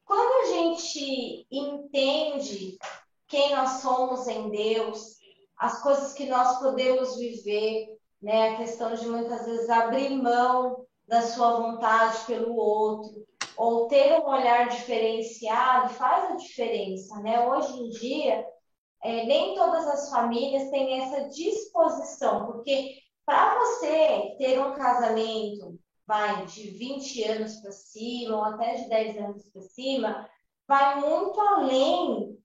quando 0.03 0.41
a 0.41 0.53
gente 0.53 1.47
entende 1.51 2.77
quem 3.27 3.55
nós 3.55 3.81
somos 3.81 4.27
em 4.27 4.49
Deus, 4.49 5.17
as 5.57 5.81
coisas 5.83 6.11
que 6.13 6.25
nós 6.25 6.59
podemos 6.59 7.17
viver, 7.17 7.97
né, 8.19 8.49
a 8.49 8.57
questão 8.57 8.95
de 8.95 9.07
muitas 9.07 9.45
vezes 9.45 9.69
abrir 9.69 10.09
mão 10.09 10.85
da 11.07 11.21
sua 11.21 11.59
vontade 11.59 12.25
pelo 12.25 12.55
outro, 12.55 13.25
ou 13.61 13.87
ter 13.87 14.19
um 14.19 14.27
olhar 14.27 14.69
diferenciado 14.69 15.89
faz 15.89 16.31
a 16.31 16.35
diferença, 16.35 17.15
né? 17.19 17.47
Hoje 17.47 17.71
em 17.79 17.89
dia, 17.89 18.43
é, 19.03 19.23
nem 19.25 19.53
todas 19.53 19.85
as 19.85 20.09
famílias 20.09 20.71
têm 20.71 20.99
essa 20.99 21.29
disposição, 21.29 22.47
porque 22.47 22.97
para 23.23 23.59
você 23.59 24.35
ter 24.39 24.59
um 24.59 24.73
casamento, 24.73 25.79
vai 26.07 26.43
de 26.47 26.71
20 26.71 27.23
anos 27.23 27.57
para 27.57 27.71
cima, 27.71 28.35
ou 28.35 28.43
até 28.45 28.73
de 28.77 28.89
10 28.89 29.17
anos 29.17 29.47
para 29.51 29.61
cima, 29.61 30.27
vai 30.67 30.99
muito 30.99 31.39
além 31.39 32.35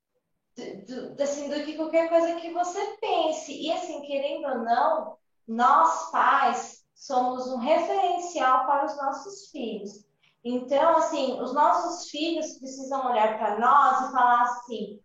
do, 0.55 1.15
do, 1.15 1.23
assim, 1.23 1.49
do 1.49 1.65
que 1.65 1.79
qualquer 1.79 2.11
coisa 2.11 2.35
que 2.35 2.53
você 2.53 2.99
pense. 3.01 3.59
E 3.59 3.73
assim, 3.73 4.03
querendo 4.03 4.49
ou 4.49 4.59
não, 4.59 5.17
nós 5.49 6.11
pais 6.11 6.85
somos 6.95 7.47
um 7.47 7.57
referencial 7.57 8.67
para 8.67 8.85
os 8.85 8.97
nossos 8.99 9.51
filhos. 9.51 10.06
Então, 10.49 10.97
assim, 10.99 11.41
os 11.43 11.53
nossos 11.53 12.09
filhos 12.09 12.57
precisam 12.61 13.11
olhar 13.11 13.37
para 13.37 13.59
nós 13.59 14.09
e 14.09 14.13
falar 14.13 14.43
assim: 14.43 15.01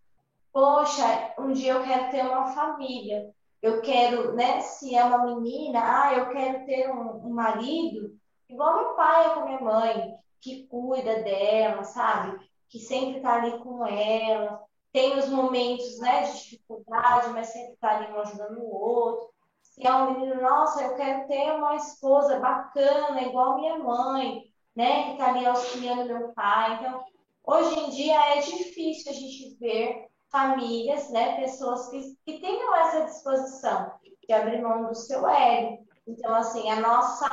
poxa, 0.53 1.33
um 1.39 1.51
dia 1.51 1.73
eu 1.73 1.83
quero 1.83 2.11
ter 2.11 2.21
uma 2.27 2.45
família. 2.53 3.33
Eu 3.59 3.81
quero, 3.81 4.35
né? 4.35 4.61
Se 4.61 4.95
é 4.95 5.03
uma 5.03 5.25
menina, 5.25 5.79
ah, 5.81 6.13
eu 6.13 6.29
quero 6.29 6.63
ter 6.67 6.91
um, 6.91 7.25
um 7.25 7.33
marido 7.33 8.15
igual 8.47 8.75
meu 8.75 8.93
pai 8.93 9.25
é 9.25 9.29
com 9.29 9.45
minha 9.45 9.59
mãe, 9.61 10.15
que 10.39 10.67
cuida 10.67 11.23
dela, 11.23 11.83
sabe? 11.85 12.39
Que 12.69 12.77
sempre 12.77 13.17
está 13.17 13.35
ali 13.35 13.57
com 13.59 13.83
ela. 13.87 14.61
Tem 14.91 15.17
os 15.17 15.27
momentos, 15.27 15.99
né, 16.01 16.23
de 16.23 16.33
dificuldade, 16.33 17.29
mas 17.29 17.47
sempre 17.47 17.73
está 17.73 17.97
ali 17.97 18.13
um 18.13 18.19
ajudando 18.19 18.59
o 18.59 18.75
outro. 18.75 19.29
Se 19.63 19.87
é 19.87 19.91
um 19.91 20.11
menino, 20.11 20.39
nossa, 20.39 20.83
eu 20.83 20.95
quero 20.95 21.27
ter 21.27 21.51
uma 21.53 21.75
esposa 21.75 22.39
bacana, 22.39 23.23
igual 23.23 23.55
minha 23.55 23.79
mãe 23.79 24.50
né, 24.75 25.05
que 25.05 25.11
está 25.11 25.29
ali 25.29 25.45
auxiliando 25.45 26.05
meu 26.05 26.29
pai. 26.33 26.75
Então, 26.75 27.03
hoje 27.43 27.79
em 27.79 27.89
dia 27.89 28.37
é 28.37 28.41
difícil 28.41 29.11
a 29.11 29.15
gente 29.15 29.57
ver 29.59 30.07
famílias, 30.31 31.09
né, 31.11 31.41
pessoas 31.41 31.89
que, 31.89 32.15
que 32.25 32.39
tenham 32.39 32.75
essa 32.75 33.05
disposição 33.05 33.91
de 34.25 34.33
abrir 34.33 34.61
mão 34.61 34.85
do 34.85 34.95
seu 34.95 35.27
ego. 35.27 35.85
Então, 36.07 36.33
assim, 36.33 36.69
a 36.69 36.79
nossa, 36.79 37.27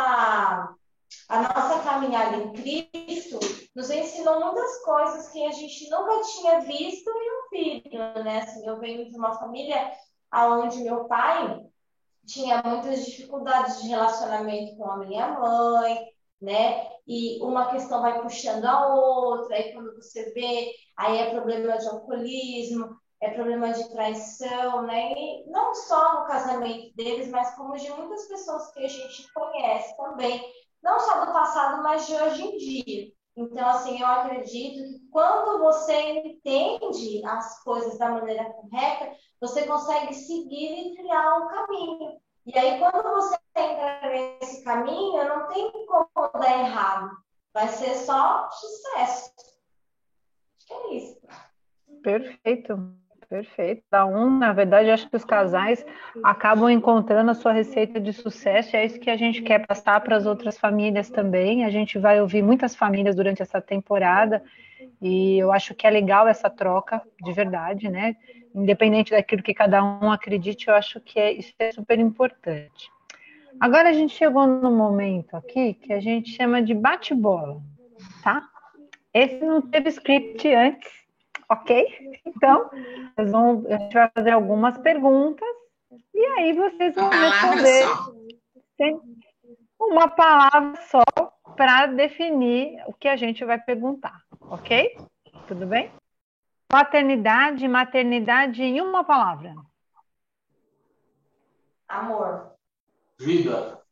a 1.29 1.43
nossa 1.43 1.83
caminhada 1.83 2.37
em 2.37 2.53
Cristo 2.53 3.39
nos 3.75 3.91
ensinou 3.91 4.41
muitas 4.41 4.83
coisas 4.85 5.29
que 5.29 5.45
a 5.47 5.53
gente 5.53 5.89
nunca 5.89 6.21
tinha 6.23 6.61
visto 6.61 7.09
um 7.09 7.49
filho, 7.49 8.25
né? 8.25 8.41
Assim, 8.43 8.67
eu 8.67 8.79
venho 8.79 9.09
de 9.09 9.17
uma 9.17 9.39
família 9.39 9.93
onde 10.33 10.83
meu 10.83 11.05
pai 11.05 11.65
tinha 12.27 12.63
muitas 12.63 13.07
dificuldades 13.07 13.81
de 13.81 13.89
relacionamento 13.89 14.77
com 14.77 14.91
a 14.91 14.97
minha 14.99 15.29
mãe, 15.39 16.09
né? 16.41 16.98
E 17.09 17.43
uma 17.43 17.71
questão 17.71 18.03
vai 18.03 18.21
puxando 18.21 18.65
a 18.67 18.95
outra, 18.95 19.57
aí 19.57 19.73
quando 19.73 19.95
você 19.97 20.31
vê, 20.33 20.71
aí 20.97 21.19
é 21.19 21.31
problema 21.31 21.79
de 21.79 21.89
alcoolismo, 21.89 22.97
é 23.21 23.31
problema 23.31 23.73
de 23.73 23.89
traição, 23.91 24.83
né? 24.83 25.13
E 25.13 25.51
não 25.51 25.75
só 25.75 26.21
no 26.21 26.27
casamento 26.27 26.95
deles, 26.95 27.29
mas 27.31 27.55
como 27.57 27.77
de 27.77 27.91
muitas 27.91 28.29
pessoas 28.29 28.71
que 28.73 28.85
a 28.85 28.89
gente 28.89 29.33
conhece 29.33 29.97
também, 29.97 30.41
não 30.83 31.01
só 31.01 31.25
do 31.25 31.33
passado, 31.33 31.83
mas 31.83 32.07
de 32.07 32.15
hoje 32.15 32.43
em 32.43 32.57
dia. 32.59 33.13
Então, 33.37 33.69
assim, 33.69 34.01
eu 34.01 34.07
acredito 34.07 34.83
que 34.83 35.09
quando 35.11 35.61
você 35.61 35.95
entende 36.11 37.25
as 37.25 37.63
coisas 37.63 37.97
da 37.99 38.11
maneira 38.11 38.45
correta, 38.53 39.13
você 39.41 39.67
consegue 39.67 40.13
seguir 40.13 40.91
e 40.91 40.95
trilhar 40.95 41.43
um 41.43 41.49
caminho. 41.49 42.21
E 42.47 42.59
aí, 42.59 42.79
quando 42.79 43.03
você 43.03 43.37
entra 43.57 44.09
nesse 44.09 44.65
caminho, 44.65 45.29
não 45.29 45.49
tem 45.49 45.71
como 45.87 46.33
dar 46.33 46.61
errado. 46.61 47.11
Vai 47.53 47.69
ser 47.69 47.95
só 47.95 48.49
sucesso. 48.51 49.33
Acho 50.57 50.67
que 50.67 50.73
é 50.73 50.95
isso. 50.95 51.21
Perfeito. 52.03 52.99
Perfeito. 53.29 53.83
Da 53.91 54.07
um, 54.07 54.39
na 54.39 54.55
verdade, 54.55 54.91
acho 54.91 55.09
que 55.11 55.17
os 55.17 55.25
casais 55.25 55.85
acabam 56.25 56.71
encontrando 56.71 57.31
a 57.31 57.35
sua 57.35 57.53
receita 57.53 58.01
de 58.01 58.11
sucesso, 58.11 58.75
e 58.75 58.79
é 58.79 58.87
isso 58.87 58.99
que 58.99 59.11
a 59.11 59.17
gente 59.19 59.43
quer 59.43 59.67
passar 59.67 60.01
para 60.01 60.17
as 60.17 60.25
outras 60.25 60.57
famílias 60.57 61.11
também. 61.11 61.65
A 61.65 61.71
gente 61.71 61.99
vai 61.99 62.23
ouvir 62.23 62.43
muitas 62.43 62.75
famílias 62.75 63.15
durante 63.15 63.43
essa 63.43 63.61
temporada, 63.61 64.43
e 65.01 65.39
eu 65.39 65.53
acho 65.53 65.75
que 65.75 65.87
é 65.87 65.91
legal 65.91 66.27
essa 66.27 66.51
troca, 66.51 67.03
de 67.23 67.33
verdade, 67.33 67.89
né? 67.89 68.17
Independente 68.55 69.13
daquilo 69.13 69.43
que 69.43 69.55
cada 69.55 69.83
um 69.83 70.11
acredite, 70.11 70.69
eu 70.69 70.75
acho 70.75 71.01
que 71.01 71.19
é, 71.19 71.33
isso 71.33 71.53
é 71.59 71.71
super 71.73 71.99
importante. 71.99 72.91
Agora 73.61 73.89
a 73.89 73.93
gente 73.93 74.15
chegou 74.15 74.47
no 74.47 74.71
momento 74.71 75.37
aqui 75.37 75.75
que 75.75 75.93
a 75.93 76.01
gente 76.01 76.31
chama 76.31 76.63
de 76.63 76.75
bate-bola, 76.75 77.61
tá? 78.23 78.43
Esse 79.13 79.45
não 79.45 79.61
teve 79.61 79.89
script 79.91 80.53
antes, 80.55 80.91
ok? 81.49 81.87
Então, 82.27 82.71
vão, 83.17 83.65
a 83.69 83.79
gente 83.79 83.95
vai 83.95 84.11
fazer 84.15 84.31
algumas 84.31 84.79
perguntas 84.79 85.49
e 86.15 86.25
aí 86.39 86.53
vocês 86.53 86.95
vão 86.95 87.09
responder 87.09 87.87
uma 89.81 90.09
palavra 90.09 90.81
só 90.83 91.03
para 91.57 91.87
definir 91.87 92.81
o 92.87 92.93
que 92.93 93.09
a 93.09 93.17
gente 93.17 93.45
vai 93.45 93.59
perguntar, 93.59 94.21
ok? 94.51 94.97
Tudo 95.47 95.67
bem? 95.67 95.93
Paternidade 96.67 97.65
e 97.65 97.69
maternidade 97.69 98.63
em 98.63 98.81
uma 98.81 99.05
palavra. 99.05 99.55
Amor. 101.89 102.53
Vida. 103.19 103.83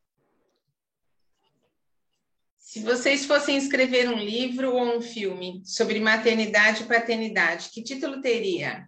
Se 2.58 2.82
vocês 2.82 3.24
fossem 3.24 3.56
escrever 3.56 4.08
um 4.10 4.18
livro 4.18 4.74
ou 4.74 4.82
um 4.82 5.00
filme 5.00 5.64
sobre 5.64 5.98
maternidade 5.98 6.82
e 6.82 6.86
paternidade, 6.86 7.70
que 7.70 7.82
título 7.82 8.20
teria? 8.20 8.86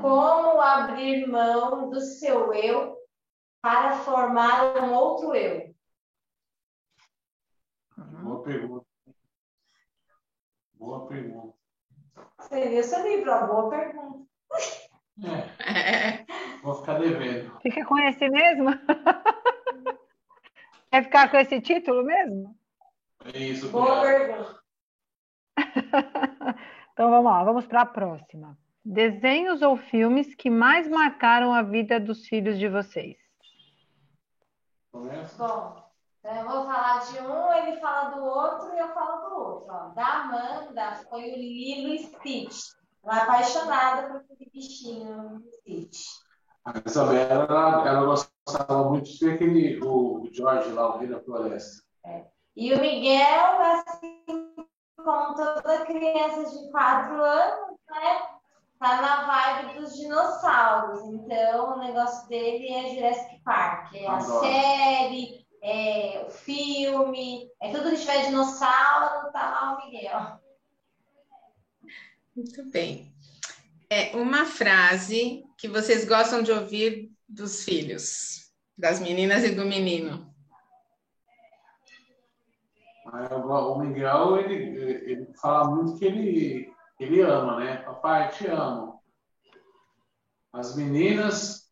Como 0.00 0.60
abrir 0.60 1.26
mão 1.26 1.88
do 1.88 2.00
seu 2.00 2.52
eu 2.52 2.98
para 3.62 3.98
formar 4.00 4.82
um 4.82 4.92
outro 4.92 5.34
eu? 5.34 5.74
Boa 7.96 8.42
pergunta. 8.42 8.93
Boa 10.84 11.06
pergunta. 11.06 11.54
Seria 12.40 12.82
seu 12.82 13.02
livro, 13.02 13.30
uma 13.30 13.46
boa 13.46 13.70
pergunta. 13.70 14.26
É. 15.64 16.26
Vou 16.62 16.74
ficar 16.74 16.98
devendo. 16.98 17.58
Fica 17.60 17.86
com 17.86 17.98
esse 18.00 18.28
mesmo? 18.28 18.68
Quer 20.92 21.04
ficar 21.04 21.30
com 21.30 21.38
esse 21.38 21.58
título 21.62 22.04
mesmo? 22.04 22.54
É 23.32 23.38
isso. 23.38 23.70
Boa 23.70 24.02
pergunta. 24.02 24.62
então 26.92 27.10
vamos 27.10 27.24
lá, 27.24 27.44
vamos 27.44 27.66
para 27.66 27.80
a 27.80 27.86
próxima. 27.86 28.58
Desenhos 28.84 29.62
ou 29.62 29.78
filmes 29.78 30.34
que 30.34 30.50
mais 30.50 30.86
marcaram 30.86 31.54
a 31.54 31.62
vida 31.62 31.98
dos 31.98 32.28
filhos 32.28 32.58
de 32.58 32.68
vocês? 32.68 33.16
Começa? 34.92 35.48
Bom, 35.48 35.83
então 36.24 36.36
eu 36.36 36.48
vou 36.48 36.64
falar 36.64 37.00
de 37.00 37.20
um, 37.20 37.52
ele 37.52 37.78
fala 37.80 38.08
do 38.08 38.24
outro 38.24 38.74
e 38.74 38.78
eu 38.78 38.88
falo 38.94 39.28
do 39.28 39.34
outro. 39.36 39.66
Ó. 39.68 39.88
Da 39.90 40.22
Amanda 40.22 40.94
foi 41.10 41.20
o 41.20 41.36
Lilo 41.36 41.98
Stitch. 41.98 42.56
Ela 43.04 43.18
é 43.18 43.22
apaixonada 43.24 44.08
por 44.08 44.16
aquele 44.16 44.50
bichinho 44.50 45.44
Stitch. 45.58 46.06
A 46.64 46.72
Isabela, 46.86 47.44
ela, 47.44 47.86
ela 47.86 48.06
gostava 48.06 48.88
muito 48.88 49.10
de 49.10 49.18
ver 49.18 49.34
aquele, 49.34 49.80
o 49.84 50.26
George 50.32 50.72
lá, 50.72 50.94
o 50.94 50.98
Rei 50.98 51.08
da 51.08 51.20
Floresta. 51.20 51.84
E 52.56 52.72
o 52.72 52.80
Miguel, 52.80 53.60
assim 53.60 54.24
como 54.96 55.34
toda 55.34 55.84
criança 55.84 56.44
de 56.56 56.70
4 56.70 57.22
anos, 57.22 57.76
né? 57.90 58.22
Tá 58.78 59.00
na 59.02 59.26
vibe 59.26 59.78
dos 59.78 59.94
dinossauros. 59.94 61.02
Então, 61.02 61.74
o 61.74 61.78
negócio 61.80 62.26
dele 62.28 62.72
é 62.72 62.94
Jurassic 62.94 63.42
Park. 63.44 63.94
É 63.94 64.06
a 64.06 64.16
Adoro. 64.16 64.40
série, 64.40 65.43
é 65.64 66.22
o 66.26 66.30
filme, 66.30 67.50
é 67.58 67.72
tudo 67.72 67.90
que 67.90 67.96
tiver 67.96 68.26
dinossauro, 68.26 69.32
tá 69.32 69.50
lá 69.50 69.72
o 69.72 69.86
Miguel. 69.86 70.38
Muito 72.36 72.70
bem. 72.70 73.10
É 73.88 74.14
uma 74.14 74.44
frase 74.44 75.42
que 75.56 75.66
vocês 75.66 76.04
gostam 76.04 76.42
de 76.42 76.52
ouvir 76.52 77.10
dos 77.26 77.64
filhos, 77.64 78.52
das 78.76 79.00
meninas 79.00 79.42
e 79.42 79.54
do 79.54 79.64
menino. 79.64 80.30
Aí, 83.06 83.26
O 83.32 83.78
Miguel, 83.78 84.40
ele, 84.40 84.54
ele 85.10 85.32
fala 85.34 85.70
muito 85.70 85.98
que 85.98 86.04
ele, 86.04 86.74
ele 87.00 87.22
ama, 87.22 87.60
né? 87.60 87.76
Papai, 87.78 88.28
te 88.32 88.46
amo. 88.48 89.00
As 90.52 90.76
meninas. 90.76 91.63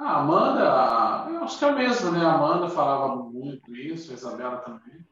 A 0.00 0.20
Amanda, 0.20 1.30
eu 1.30 1.44
acho 1.44 1.58
que 1.58 1.64
é 1.66 1.68
a 1.68 1.72
mesma, 1.72 2.10
né? 2.10 2.24
A 2.24 2.32
Amanda 2.32 2.70
falava 2.70 3.16
muito 3.16 3.76
isso, 3.76 4.10
a 4.10 4.14
Isabela 4.14 4.56
também. 4.56 5.06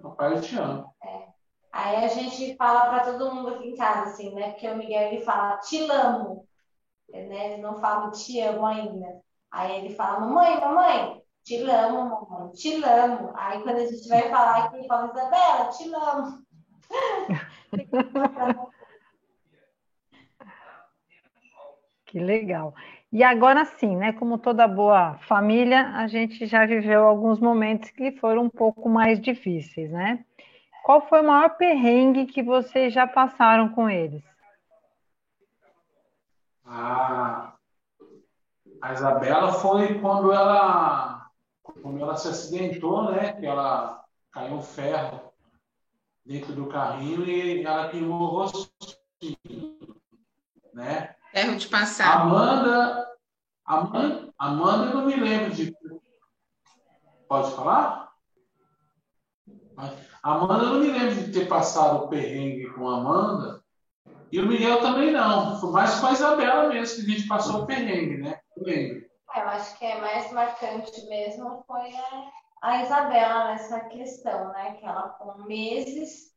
Papai, 0.00 0.34
eu 0.34 0.40
te 0.40 0.56
amo. 0.56 0.94
Aí 1.72 2.04
a 2.04 2.06
gente 2.06 2.54
fala 2.56 2.88
para 2.88 3.12
todo 3.12 3.34
mundo 3.34 3.48
aqui 3.48 3.70
em 3.70 3.76
casa, 3.76 4.10
assim, 4.10 4.32
né? 4.34 4.50
Porque 4.50 4.68
o 4.68 4.76
Miguel 4.76 5.08
ele 5.08 5.24
fala 5.24 5.56
te 5.58 5.90
amo, 5.90 6.46
né? 7.08 7.52
Ele 7.52 7.62
não 7.62 7.80
fala 7.80 8.12
te 8.12 8.40
amo 8.40 8.64
ainda. 8.64 9.20
Aí 9.50 9.76
ele 9.76 9.94
fala, 9.94 10.20
mamãe, 10.20 10.60
mamãe, 10.60 11.20
te 11.42 11.56
amo, 11.68 12.08
mamãe, 12.08 12.52
te 12.52 12.84
amo. 12.84 13.32
Aí 13.34 13.60
quando 13.62 13.78
a 13.78 13.86
gente 13.86 14.08
vai 14.08 14.30
falar 14.30 14.64
aqui, 14.66 14.76
ele 14.76 14.86
fala, 14.86 15.10
Isabela, 15.10 15.68
te 15.70 15.94
amo. 15.94 16.46
Que 22.08 22.18
legal. 22.18 22.74
E 23.10 23.22
agora 23.22 23.64
sim, 23.64 23.96
né? 23.96 24.12
Como 24.12 24.36
toda 24.36 24.68
boa 24.68 25.18
família, 25.20 25.88
a 25.94 26.06
gente 26.06 26.46
já 26.46 26.66
viveu 26.66 27.04
alguns 27.04 27.40
momentos 27.40 27.90
que 27.90 28.12
foram 28.12 28.44
um 28.44 28.50
pouco 28.50 28.88
mais 28.88 29.18
difíceis, 29.18 29.90
né? 29.90 30.24
Qual 30.84 31.06
foi 31.08 31.22
o 31.22 31.26
maior 31.26 31.56
perrengue 31.56 32.26
que 32.26 32.42
vocês 32.42 32.92
já 32.92 33.06
passaram 33.06 33.70
com 33.70 33.88
eles? 33.88 34.22
A, 36.66 37.54
a 38.82 38.92
Isabela 38.92 39.52
foi 39.52 39.98
quando 40.00 40.30
ela, 40.30 41.30
quando 41.62 41.98
ela 41.98 42.16
se 42.16 42.28
acidentou, 42.28 43.10
né? 43.10 43.32
Que 43.32 43.46
ela 43.46 44.04
caiu 44.30 44.56
um 44.56 44.62
ferro 44.62 45.32
dentro 46.26 46.52
do 46.52 46.66
carrinho 46.66 47.24
e 47.24 47.64
ela 47.64 47.88
queimou 47.88 48.20
o 48.20 48.26
rostinho, 48.26 49.96
né? 50.74 51.14
Ferro 51.42 51.56
de 51.56 51.68
passar. 51.68 52.20
Amanda, 52.22 53.06
Amanda, 53.64 54.32
Amanda, 54.38 54.86
eu 54.86 54.94
não 54.94 55.06
me 55.06 55.16
lembro 55.16 55.50
de. 55.54 55.74
Pode 57.28 57.54
falar? 57.54 58.08
Amanda, 60.22 60.64
eu 60.64 60.70
não 60.74 60.80
me 60.80 60.90
lembro 60.90 61.14
de 61.14 61.32
ter 61.32 61.46
passado 61.48 62.04
o 62.04 62.08
perrengue 62.08 62.70
com 62.74 62.88
a 62.88 62.96
Amanda. 62.98 63.62
E 64.32 64.40
o 64.40 64.46
Miguel 64.46 64.80
também 64.80 65.12
não. 65.12 65.58
Foi 65.60 65.70
mais 65.70 65.98
com 66.00 66.06
a 66.06 66.12
Isabela 66.12 66.68
mesmo 66.68 67.04
que 67.04 67.12
a 67.12 67.14
gente 67.16 67.28
passou 67.28 67.62
o 67.62 67.66
perrengue, 67.66 68.18
né? 68.18 68.40
Eu 68.56 68.64
lembro. 68.64 69.06
É, 69.34 69.40
Eu 69.42 69.48
acho 69.48 69.78
que 69.78 69.84
é 69.84 70.00
mais 70.00 70.32
marcante 70.32 71.06
mesmo 71.06 71.62
foi 71.66 71.94
a, 71.94 72.30
a 72.62 72.82
Isabela 72.82 73.44
nessa 73.48 73.80
questão, 73.80 74.48
né? 74.52 74.72
Que 74.72 74.84
ela 74.86 75.10
com 75.10 75.42
meses 75.44 76.28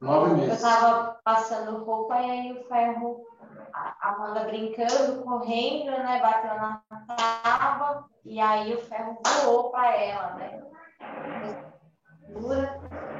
Nove 0.00 0.30
Eu 0.30 0.36
meses. 0.38 0.62
tava 0.62 1.18
passando 1.24 1.84
roupa 1.84 2.18
e 2.20 2.30
aí 2.30 2.52
o 2.52 2.64
ferro, 2.66 3.24
a 3.72 4.10
Amanda 4.10 4.44
brincando, 4.44 5.22
correndo, 5.22 5.90
né? 5.90 6.20
Bateu 6.20 6.54
na 6.56 6.82
tábua 7.16 8.08
e 8.24 8.40
aí 8.40 8.74
o 8.74 8.80
ferro 8.80 9.18
voou 9.44 9.70
para 9.70 9.96
ela, 9.96 10.34
né? 10.34 10.62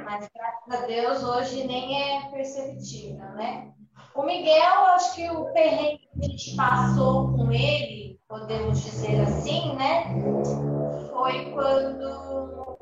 Mas 0.05 0.29
graças 0.33 0.83
a 0.83 0.85
Deus 0.85 1.23
hoje 1.23 1.65
nem 1.65 2.01
é 2.01 2.29
perceptível, 2.29 3.29
né? 3.31 3.73
O 4.13 4.23
Miguel, 4.23 4.85
acho 4.95 5.15
que 5.15 5.29
o 5.29 5.45
perrengue 5.53 6.09
que 6.11 6.25
a 6.25 6.29
gente 6.29 6.55
passou 6.55 7.37
com 7.37 7.51
ele, 7.51 8.19
podemos 8.27 8.81
dizer 8.83 9.21
assim, 9.21 9.75
né? 9.75 10.05
Foi 11.11 11.51
quando 11.51 12.76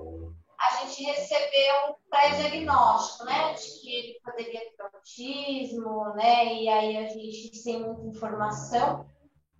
a 0.59 0.75
gente 0.77 1.03
recebeu 1.03 1.75
um 1.89 2.09
pré-diagnóstico, 2.09 3.25
né, 3.25 3.53
de 3.53 3.81
que 3.81 3.95
ele 3.95 4.19
poderia 4.23 4.59
ter 4.59 4.83
autismo, 4.83 6.13
né, 6.15 6.53
e 6.53 6.69
aí 6.69 6.97
a 6.97 7.09
gente 7.09 7.55
sem 7.55 7.81
muita 7.81 8.07
informação, 8.07 9.05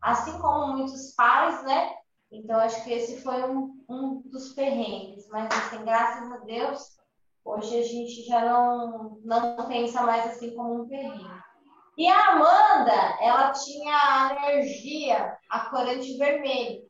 assim 0.01 0.37
como 0.39 0.77
muitos 0.77 1.13
pais, 1.15 1.63
né, 1.63 1.93
então 2.31 2.59
acho 2.59 2.83
que 2.83 2.91
esse 2.91 3.21
foi 3.21 3.43
um, 3.43 3.83
um 3.89 4.21
dos 4.25 4.53
perrengues, 4.53 5.27
mas 5.29 5.49
assim, 5.51 5.83
graças 5.83 6.31
a 6.31 6.37
Deus, 6.37 6.97
hoje 7.43 7.79
a 7.79 7.83
gente 7.83 8.23
já 8.25 8.41
não, 8.45 9.19
não 9.23 9.67
pensa 9.67 10.01
mais 10.01 10.25
assim 10.27 10.55
como 10.55 10.83
um 10.83 10.87
perrengue. 10.87 11.45
E 11.97 12.07
a 12.09 12.31
Amanda, 12.31 13.17
ela 13.21 13.51
tinha 13.53 14.29
alergia 14.29 15.37
a 15.49 15.69
corante 15.69 16.17
vermelho. 16.17 16.84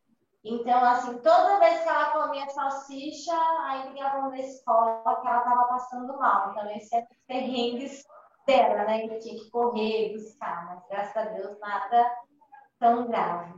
Então, 0.47 0.85
assim, 0.85 1.17
toda 1.17 1.59
vez 1.59 1.81
que 1.81 1.89
ela 1.89 2.11
comia 2.11 2.47
salsicha, 2.49 3.33
aí 3.63 3.89
ligavam 3.89 4.29
na 4.29 4.37
escola 4.37 5.19
que 5.19 5.27
ela 5.27 5.39
estava 5.39 5.63
passando 5.63 6.17
mal. 6.19 6.51
Então, 6.51 6.69
esse 6.69 6.95
é 6.95 7.07
perrengues 7.27 8.03
dela, 8.45 8.85
né? 8.85 9.05
Ele 9.05 9.17
tinha 9.17 9.39
que 9.39 9.49
correr, 9.49 10.13
buscar, 10.13 10.67
mas 10.67 10.87
graças 10.87 11.17
a 11.17 11.25
Deus 11.31 11.59
nada 11.59 12.11
tão 12.79 13.07
grave. 13.07 13.55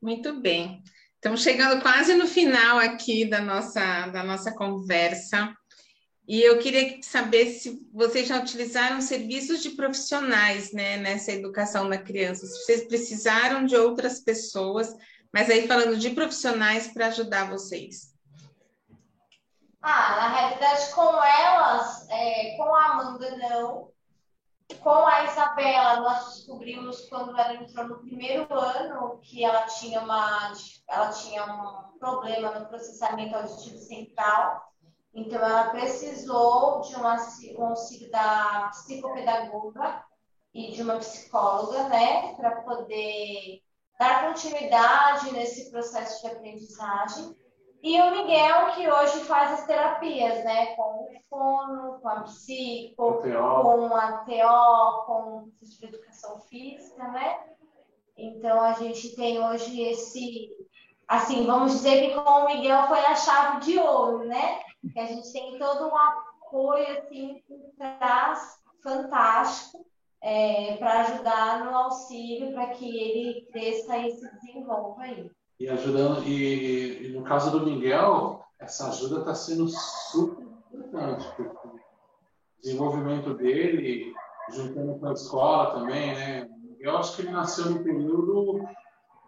Muito 0.00 0.40
bem. 0.40 0.80
Estamos 1.16 1.42
chegando 1.42 1.82
quase 1.82 2.14
no 2.14 2.28
final 2.28 2.78
aqui 2.78 3.28
da 3.28 3.40
nossa, 3.40 4.06
da 4.06 4.22
nossa 4.22 4.54
conversa. 4.54 5.52
E 6.28 6.42
eu 6.42 6.58
queria 6.58 7.02
saber 7.02 7.46
se 7.46 7.88
vocês 7.90 8.28
já 8.28 8.38
utilizaram 8.38 9.00
serviços 9.00 9.62
de 9.62 9.70
profissionais 9.70 10.74
né, 10.74 10.98
nessa 10.98 11.32
educação 11.32 11.88
da 11.88 11.96
criança, 11.96 12.46
se 12.46 12.66
vocês 12.66 12.86
precisaram 12.86 13.64
de 13.64 13.74
outras 13.74 14.20
pessoas, 14.20 14.94
mas 15.32 15.48
aí 15.48 15.66
falando 15.66 15.96
de 15.96 16.10
profissionais 16.10 16.88
para 16.88 17.06
ajudar 17.06 17.48
vocês. 17.48 18.14
Ah, 19.80 20.16
na 20.16 20.28
realidade, 20.28 20.92
com 20.92 21.24
elas, 21.24 22.06
é, 22.10 22.56
com 22.58 22.74
a 22.74 22.84
Amanda, 22.84 23.36
não. 23.38 23.90
Com 24.80 25.06
a 25.06 25.24
Isabela, 25.24 26.00
nós 26.00 26.34
descobrimos 26.34 27.08
quando 27.08 27.30
ela 27.38 27.54
entrou 27.54 27.88
no 27.88 28.00
primeiro 28.00 28.46
ano 28.52 29.18
que 29.22 29.42
ela 29.42 29.62
tinha, 29.62 30.02
uma, 30.02 30.52
ela 30.90 31.08
tinha 31.08 31.42
um 31.46 31.98
problema 31.98 32.58
no 32.58 32.66
processamento 32.66 33.34
auditivo 33.34 33.78
central. 33.78 34.67
Então, 35.14 35.38
ela 35.38 35.70
precisou 35.70 36.80
de 36.82 36.94
uma, 36.94 37.16
um 37.58 37.64
auxílio 37.66 38.10
da 38.10 38.68
psicopedagoga 38.70 40.04
e 40.54 40.72
de 40.72 40.82
uma 40.82 40.98
psicóloga, 40.98 41.88
né, 41.88 42.34
para 42.34 42.62
poder 42.62 43.60
dar 43.98 44.26
continuidade 44.26 45.32
nesse 45.32 45.70
processo 45.70 46.22
de 46.22 46.32
aprendizagem. 46.32 47.36
E 47.82 48.00
o 48.00 48.10
Miguel, 48.10 48.72
que 48.74 48.90
hoje 48.90 49.20
faz 49.24 49.52
as 49.52 49.66
terapias, 49.66 50.44
né, 50.44 50.74
com 50.74 50.82
o 50.82 51.08
fono, 51.30 52.00
com 52.00 52.08
a 52.08 52.22
psico, 52.22 53.20
com 53.22 53.94
a 53.94 54.18
TO, 54.18 55.06
com 55.06 55.22
o 55.38 55.52
de 55.60 55.84
educação 55.86 56.40
física, 56.40 57.06
né? 57.08 57.38
Então, 58.16 58.60
a 58.60 58.72
gente 58.72 59.14
tem 59.14 59.40
hoje 59.40 59.80
esse, 59.80 60.50
assim, 61.08 61.46
vamos 61.46 61.72
dizer 61.72 62.08
que 62.08 62.14
com 62.14 62.30
o 62.30 62.46
Miguel 62.46 62.86
foi 62.86 63.00
a 63.00 63.14
chave 63.14 63.60
de 63.60 63.78
ouro, 63.78 64.26
né? 64.26 64.60
Que 64.92 65.00
a 65.00 65.06
gente 65.06 65.32
tem 65.32 65.58
todo 65.58 65.88
um 65.88 65.96
apoio, 65.96 66.98
assim, 66.98 67.42
por 67.48 67.58
trás, 67.76 68.58
fantástico. 68.82 69.84
é, 70.20 70.76
para 70.76 71.00
ajudar 71.00 71.64
no 71.64 71.76
auxílio 71.76 72.52
para 72.52 72.68
que 72.68 72.98
ele 72.98 73.46
cresça 73.52 73.96
e 73.98 74.10
se 74.10 74.28
desenvolva 74.34 75.02
aí. 75.02 75.30
E 75.60 75.68
ajudando, 75.68 76.24
e, 76.24 77.06
e 77.06 77.12
no 77.12 77.22
caso 77.22 77.50
do 77.50 77.64
Miguel, 77.64 78.42
essa 78.58 78.88
ajuda 78.88 79.20
está 79.20 79.34
sendo 79.34 79.68
super 79.68 80.44
importante, 80.72 81.26
porque 81.36 81.42
o 81.42 81.80
desenvolvimento 82.62 83.34
dele, 83.34 84.12
juntando 84.50 84.98
com 84.98 85.06
a 85.06 85.12
escola 85.12 85.72
também, 85.72 86.14
né? 86.14 86.48
Eu 86.80 86.96
acho 86.96 87.16
que 87.16 87.22
ele 87.22 87.30
nasceu 87.30 87.70
no 87.70 87.82
período 87.82 88.64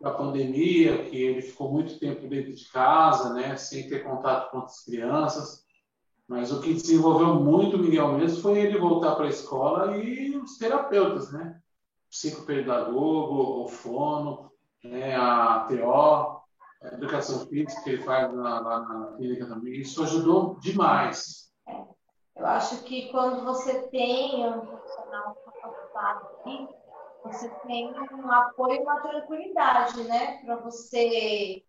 da 0.00 0.10
pandemia, 0.12 1.04
que 1.04 1.22
ele 1.22 1.42
ficou 1.42 1.70
muito 1.70 1.98
tempo 1.98 2.26
dentro 2.26 2.54
de 2.54 2.64
casa, 2.70 3.34
né, 3.34 3.56
sem 3.56 3.86
ter 3.86 4.02
contato 4.02 4.50
com 4.50 4.58
as 4.58 4.82
crianças. 4.84 5.62
Mas 6.26 6.50
o 6.52 6.60
que 6.60 6.72
desenvolveu 6.72 7.34
muito 7.34 7.76
o 7.76 7.80
Miguel 7.80 8.12
mesmo 8.12 8.40
foi 8.40 8.60
ele 8.60 8.78
voltar 8.78 9.16
para 9.16 9.26
a 9.26 9.30
escola 9.30 9.96
e 9.96 10.36
os 10.36 10.56
terapeutas, 10.56 11.32
né? 11.32 11.60
Psicopedagogo, 12.08 13.64
o 13.64 13.68
fono, 13.68 14.50
né, 14.82 15.16
a 15.16 15.66
TO, 15.68 15.92
a 16.82 16.94
educação 16.94 17.46
física 17.46 17.82
que 17.82 17.90
ele 17.90 18.02
faz 18.02 18.32
lá 18.32 18.62
na, 18.62 18.80
na, 18.80 19.16
clínica 19.16 19.46
também. 19.46 19.80
Isso 19.80 20.02
ajudou 20.02 20.56
demais. 20.60 21.50
Eu 22.36 22.46
acho 22.46 22.82
que 22.84 23.10
quando 23.10 23.44
você 23.44 23.82
tem 23.88 24.48
um 24.48 24.60
profissional 24.60 25.36
capacitado 25.60 26.28
você 27.24 27.48
tem 27.66 27.92
um 28.12 28.30
apoio 28.30 28.82
uma 28.82 29.00
tranquilidade, 29.00 30.02
né? 30.04 30.38
Para 30.44 30.56
você 30.56 31.62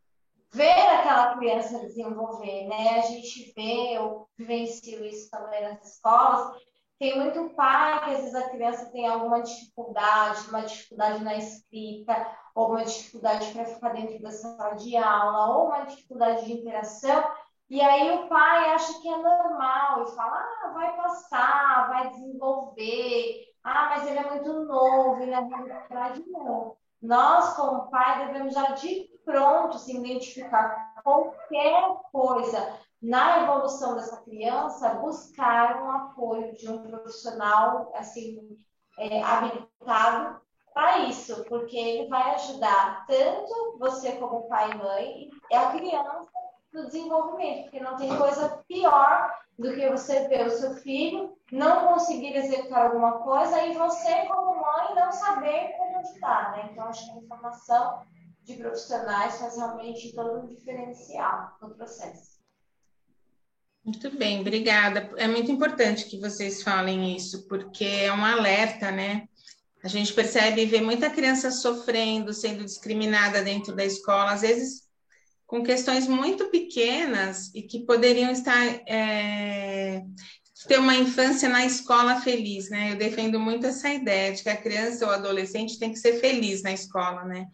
ver 0.54 0.88
aquela 0.88 1.38
criança 1.38 1.80
desenvolver, 1.80 2.68
né? 2.68 3.00
A 3.00 3.02
gente 3.02 3.54
vê, 3.56 3.98
eu 3.98 4.28
vivencio 4.38 5.06
isso 5.06 5.30
também 5.30 5.62
nas 5.62 5.96
escolas, 5.96 6.58
tem 7.00 7.18
muito 7.18 7.56
pai 7.56 8.06
que 8.06 8.12
às 8.12 8.18
vezes 8.20 8.36
a 8.36 8.50
criança 8.50 8.92
tem 8.92 9.08
alguma 9.08 9.42
dificuldade, 9.42 10.48
uma 10.50 10.62
dificuldade 10.62 11.24
na 11.24 11.36
escrita, 11.36 12.28
ou 12.54 12.70
uma 12.70 12.84
dificuldade 12.84 13.52
para 13.52 13.66
ficar 13.66 13.90
dentro 13.90 14.22
da 14.22 14.30
sala 14.30 14.76
de 14.76 14.96
aula, 14.96 15.58
ou 15.58 15.68
uma 15.68 15.86
dificuldade 15.86 16.46
de 16.46 16.54
interação, 16.54 17.24
e 17.72 17.82
aí 17.82 18.12
o 18.12 18.28
pai 18.28 18.70
acha 18.72 19.02
que 19.02 19.08
é 19.08 19.18
normal 19.18 20.04
e 20.04 20.16
fala, 20.16 20.38
ah, 20.38 20.72
vai 20.74 20.96
passar, 20.98 21.88
vai 21.88 22.10
desenvolver, 22.10 23.46
ah, 23.64 23.90
mas 23.92 24.08
ele 24.08 24.20
é 24.20 24.30
muito 24.30 24.52
novo, 24.66 25.22
ele 25.22 25.34
é 25.34 25.40
realidade 25.40 26.24
não. 26.28 26.76
Nós, 27.02 27.56
como 27.56 27.90
pai, 27.90 28.28
devemos 28.28 28.54
já 28.54 28.72
de 28.72 29.10
pronto 29.26 29.78
se 29.78 29.96
identificar 29.96 31.02
qualquer 31.04 31.96
coisa 32.12 32.80
na 33.02 33.44
evolução 33.44 33.96
dessa 33.96 34.22
criança, 34.22 34.96
buscar 34.96 35.82
um 35.82 35.92
apoio 35.92 36.54
de 36.54 36.70
um 36.70 36.84
profissional 36.84 37.92
assim 37.96 38.58
é, 38.98 39.24
habilitado 39.24 40.40
para 40.74 41.00
isso, 41.00 41.44
porque 41.46 41.78
ele 41.78 42.08
vai 42.08 42.36
ajudar 42.36 43.06
tanto 43.08 43.78
você 43.80 44.14
como 44.14 44.48
pai 44.48 44.72
e 44.72 44.78
mãe 44.78 45.30
e 45.50 45.56
a 45.56 45.72
criança 45.72 46.30
no 46.72 46.86
desenvolvimento, 46.86 47.64
porque 47.64 47.80
não 47.80 47.98
tem 47.98 48.16
coisa 48.18 48.64
pior 48.68 49.34
do 49.62 49.76
que 49.76 49.90
você 49.90 50.28
ver 50.28 50.48
o 50.48 50.50
seu 50.50 50.74
filho 50.76 51.38
não 51.52 51.88
conseguir 51.88 52.36
executar 52.36 52.88
alguma 52.88 53.20
coisa 53.20 53.64
e 53.66 53.78
você, 53.78 54.26
como 54.26 54.60
mãe, 54.60 54.96
não 54.96 55.12
saber 55.12 55.74
como 55.78 56.00
ajudar, 56.00 56.52
né? 56.52 56.70
Então, 56.72 56.86
acho 56.86 57.06
que 57.06 57.12
a 57.12 57.22
informação 57.22 58.02
de 58.44 58.56
profissionais 58.56 59.38
faz 59.38 59.56
realmente 59.56 60.14
todo 60.16 60.40
um 60.40 60.48
diferencial 60.48 61.58
no 61.62 61.76
processo. 61.76 62.42
Muito 63.84 64.10
bem, 64.18 64.42
obrigada. 64.42 65.12
É 65.18 65.28
muito 65.28 65.52
importante 65.52 66.06
que 66.06 66.20
vocês 66.20 66.64
falem 66.64 67.16
isso, 67.16 67.48
porque 67.48 67.86
é 67.86 68.14
um 68.14 68.24
alerta, 68.24 68.92
né? 68.92 69.28
A 69.84 69.88
gente 69.88 70.14
percebe 70.14 70.62
e 70.62 70.68
vê 70.68 70.82
muita 70.82 71.10
criança 71.10 71.52
sofrendo, 71.52 72.34
sendo 72.34 72.64
discriminada 72.64 73.44
dentro 73.44 73.76
da 73.76 73.84
escola, 73.84 74.32
às 74.32 74.42
vezes 74.42 74.91
com 75.52 75.62
questões 75.62 76.08
muito 76.08 76.46
pequenas 76.46 77.54
e 77.54 77.62
que 77.62 77.86
poderiam 77.86 78.32
estar 78.32 78.56
é, 78.88 80.02
ter 80.66 80.80
uma 80.80 80.96
infância 80.96 81.50
na 81.50 81.66
escola 81.66 82.22
feliz, 82.22 82.70
né? 82.70 82.94
Eu 82.94 82.98
defendo 82.98 83.38
muito 83.38 83.68
essa 83.68 83.90
ideia 83.90 84.32
de 84.32 84.44
que 84.44 84.50
a 84.50 84.56
criança 84.56 85.06
ou 85.06 85.12
adolescente 85.12 85.78
tem 85.78 85.92
que 85.92 86.00
ser 86.00 86.22
feliz 86.22 86.64
na 86.64 86.72
escola, 86.72 87.26
né? 87.26 87.48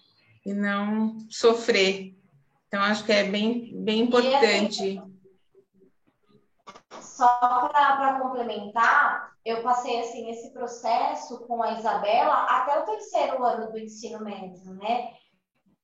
E 0.45 0.53
não 0.53 1.17
sofrer. 1.27 2.15
Então, 2.67 2.83
acho 2.83 3.03
que 3.03 3.11
é 3.11 3.23
bem, 3.23 3.71
bem 3.83 4.01
importante. 4.01 5.01
Só 7.01 7.67
para 7.67 8.19
complementar, 8.21 9.31
eu 9.43 9.63
passei 9.63 10.01
assim 10.01 10.29
esse 10.29 10.53
processo 10.53 11.39
com 11.47 11.63
a 11.63 11.79
Isabela 11.79 12.43
até 12.43 12.77
o 12.77 12.85
terceiro 12.85 13.43
ano 13.43 13.71
do 13.71 13.79
ensino 13.79 14.23
médio, 14.23 14.71
né? 14.75 15.13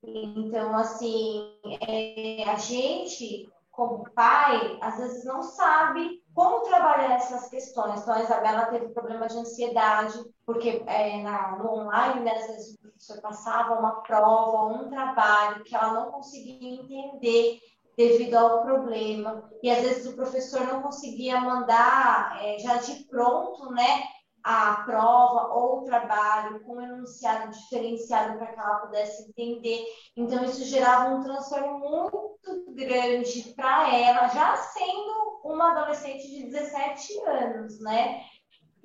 Então, 0.06 0.76
assim, 0.76 1.50
é, 1.88 2.44
a 2.50 2.56
gente, 2.56 3.50
como 3.72 4.10
pai, 4.12 4.78
às 4.82 4.98
vezes 4.98 5.24
não 5.24 5.42
sabe 5.42 6.22
como 6.34 6.62
trabalhar 6.62 7.16
essas 7.16 7.50
questões. 7.50 8.02
Então, 8.02 8.14
a 8.14 8.22
Isabela 8.22 8.66
teve 8.66 8.90
problema 8.90 9.28
de 9.28 9.38
ansiedade, 9.38 10.20
porque 10.46 10.84
é, 10.88 11.22
na, 11.22 11.58
no 11.58 11.72
online, 11.72 12.22
né, 12.22 12.32
às 12.32 12.48
vezes 12.48 12.76
o 12.76 12.82
professor 12.82 13.22
passava 13.22 13.80
uma 13.80 14.02
prova, 14.02 14.74
um 14.74 14.90
trabalho 14.90 15.64
que 15.64 15.76
ela 15.76 15.94
não 15.94 16.12
conseguia 16.12 16.76
entender 16.76 17.60
devido 17.98 18.36
ao 18.36 18.64
problema. 18.64 19.50
E 19.62 19.70
às 19.70 19.82
vezes 19.82 20.06
o 20.12 20.16
professor 20.16 20.62
não 20.62 20.82
conseguia 20.82 21.40
mandar 21.40 22.40
é, 22.44 22.60
já 22.60 22.78
de 22.78 23.06
pronto, 23.06 23.72
né? 23.72 24.04
A 24.44 24.84
prova 24.86 25.54
ou 25.54 25.80
o 25.80 25.84
trabalho 25.86 26.60
com 26.62 26.74
um 26.74 26.82
enunciado 26.82 27.52
diferenciado 27.52 28.38
para 28.38 28.48
que 28.48 28.60
ela 28.60 28.76
pudesse 28.80 29.30
entender. 29.30 29.86
Então, 30.18 30.44
isso 30.44 30.66
gerava 30.66 31.16
um 31.16 31.24
transtorno 31.24 31.80
muito 31.80 32.74
grande 32.76 33.54
para 33.56 33.96
ela, 33.96 34.28
já 34.28 34.56
sendo 34.58 35.42
uma 35.46 35.72
adolescente 35.72 36.28
de 36.28 36.44
17 36.46 37.22
anos, 37.26 37.80
né? 37.80 38.22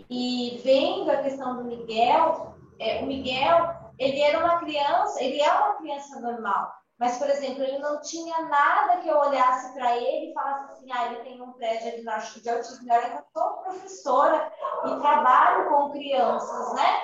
E 0.08 0.60
vendo 0.62 1.10
a 1.10 1.22
questão 1.22 1.56
do 1.56 1.64
Miguel, 1.64 2.54
é, 2.78 3.02
o 3.02 3.06
Miguel, 3.06 3.74
ele 3.98 4.20
era 4.20 4.38
uma 4.38 4.60
criança, 4.60 5.22
ele 5.22 5.40
é 5.40 5.52
uma 5.52 5.74
criança 5.74 6.20
normal, 6.20 6.72
mas, 6.98 7.16
por 7.16 7.30
exemplo, 7.30 7.62
ele 7.62 7.78
não 7.78 8.00
tinha 8.00 8.42
nada 8.42 8.96
que 8.96 9.08
eu 9.08 9.16
olhasse 9.16 9.72
para 9.72 9.96
ele 9.96 10.30
e 10.30 10.34
falasse 10.34 10.72
assim, 10.72 10.92
ah, 10.92 11.06
ele 11.06 11.22
tem 11.22 11.40
um 11.40 11.52
pré-diagnóstico 11.52 12.40
de 12.40 12.50
autismo. 12.50 12.84
Que 12.84 12.92
eu 12.92 13.24
sou 13.32 13.52
professora 13.58 14.52
e 14.84 15.00
trabalho 15.00 15.68
com 15.68 15.92
crianças, 15.92 16.74
né? 16.74 17.00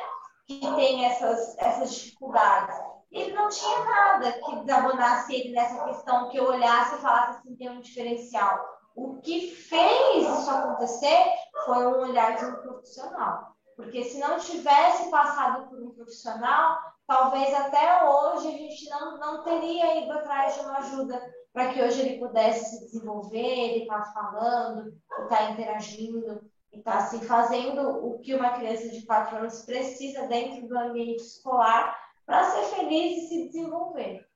Que 0.49 0.61
têm 0.75 1.05
essas, 1.07 1.57
essas 1.59 1.95
dificuldades. 1.95 2.77
Ele 3.13 3.33
não 3.35 3.49
tinha 3.49 3.85
nada 3.85 4.33
que 4.33 4.57
desabonasse 4.57 5.33
ele 5.33 5.55
nessa 5.55 5.85
questão 5.85 6.29
que 6.29 6.39
eu 6.39 6.49
olhasse 6.49 6.97
e 6.97 6.99
falasse 6.99 7.39
assim, 7.39 7.55
tem 7.55 7.71
um 7.71 7.81
diferencial. 7.81 8.69
O 8.97 9.21
que 9.21 9.53
fez 9.55 10.27
isso 10.27 10.51
acontecer 10.51 11.25
foi 11.65 11.87
um 11.87 12.01
olhar 12.01 12.37
de 12.37 12.45
um 12.47 12.57
profissional. 12.57 13.55
Porque 13.77 14.03
se 14.03 14.19
não 14.19 14.39
tivesse 14.39 15.09
passado 15.09 15.69
por 15.69 15.81
um 15.81 15.91
profissional, 15.91 16.79
talvez 17.07 17.53
até 17.55 18.05
hoje 18.05 18.49
a 18.49 18.51
gente 18.51 18.89
não, 18.91 19.19
não 19.19 19.43
teria 19.43 20.03
ido 20.03 20.13
atrás 20.13 20.55
de 20.55 20.61
uma 20.61 20.79
ajuda 20.79 21.35
para 21.53 21.73
que 21.73 21.81
hoje 21.81 22.01
ele 22.01 22.19
pudesse 22.19 22.79
se 22.79 22.85
desenvolver, 22.87 23.39
ele 23.39 23.83
está 23.83 24.03
falando, 24.07 24.93
está 25.23 25.51
interagindo, 25.51 26.43
está 26.73 26.99
assim, 26.99 27.21
fazendo 27.21 27.81
o 28.05 28.19
que 28.19 28.35
uma 28.35 28.51
criança 28.51 28.89
de 28.89 29.07
4 29.07 29.37
anos 29.37 29.63
precisa 29.63 30.27
dentro 30.27 30.67
do 30.67 30.77
ambiente 30.77 31.23
escolar 31.23 31.97
para 32.27 32.45
ser 32.45 32.77
feliz 32.77 33.19
e 33.19 33.29
se 33.29 33.47
desenvolver. 33.47 34.27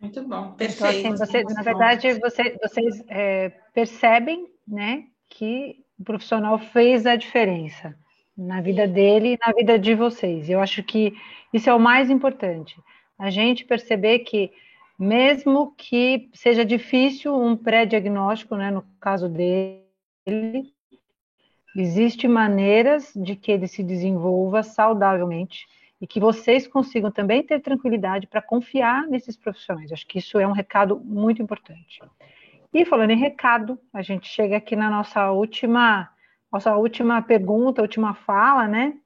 Muito 0.00 0.22
bom, 0.22 0.52
perfeito. 0.52 0.98
Então, 0.98 1.12
assim, 1.14 1.26
você, 1.26 1.42
na 1.54 1.62
verdade, 1.62 2.14
você, 2.20 2.56
vocês 2.62 3.02
é, 3.08 3.48
percebem 3.72 4.48
né, 4.66 5.08
que 5.28 5.84
o 5.98 6.04
profissional 6.04 6.58
fez 6.58 7.04
a 7.06 7.16
diferença 7.16 7.98
na 8.38 8.60
vida 8.60 8.86
dele 8.86 9.34
e 9.34 9.38
na 9.44 9.52
vida 9.52 9.76
de 9.76 9.94
vocês. 9.96 10.48
Eu 10.48 10.60
acho 10.60 10.80
que 10.84 11.12
isso 11.52 11.68
é 11.68 11.74
o 11.74 11.80
mais 11.80 12.08
importante. 12.08 12.80
A 13.18 13.30
gente 13.30 13.64
perceber 13.64 14.20
que, 14.20 14.52
mesmo 14.96 15.74
que 15.76 16.30
seja 16.32 16.64
difícil 16.64 17.34
um 17.34 17.56
pré-diagnóstico, 17.56 18.54
né, 18.54 18.70
no 18.70 18.84
caso 19.00 19.28
dele, 19.28 19.82
existe 21.76 22.28
maneiras 22.28 23.12
de 23.16 23.34
que 23.34 23.50
ele 23.50 23.66
se 23.66 23.82
desenvolva 23.82 24.62
saudavelmente 24.62 25.66
e 26.00 26.06
que 26.06 26.20
vocês 26.20 26.68
consigam 26.68 27.10
também 27.10 27.42
ter 27.42 27.60
tranquilidade 27.60 28.28
para 28.28 28.40
confiar 28.40 29.08
nesses 29.08 29.36
profissionais. 29.36 29.90
Acho 29.90 30.06
que 30.06 30.18
isso 30.18 30.38
é 30.38 30.46
um 30.46 30.52
recado 30.52 31.00
muito 31.00 31.42
importante. 31.42 32.00
E 32.72 32.84
falando 32.84 33.10
em 33.10 33.18
recado, 33.18 33.80
a 33.92 34.00
gente 34.00 34.28
chega 34.28 34.58
aqui 34.58 34.76
na 34.76 34.88
nossa 34.88 35.32
última 35.32 36.08
nossa 36.50 36.74
última 36.76 37.20
pergunta, 37.22 37.82
última 37.82 38.14
fala, 38.14 38.66
né? 38.66 38.98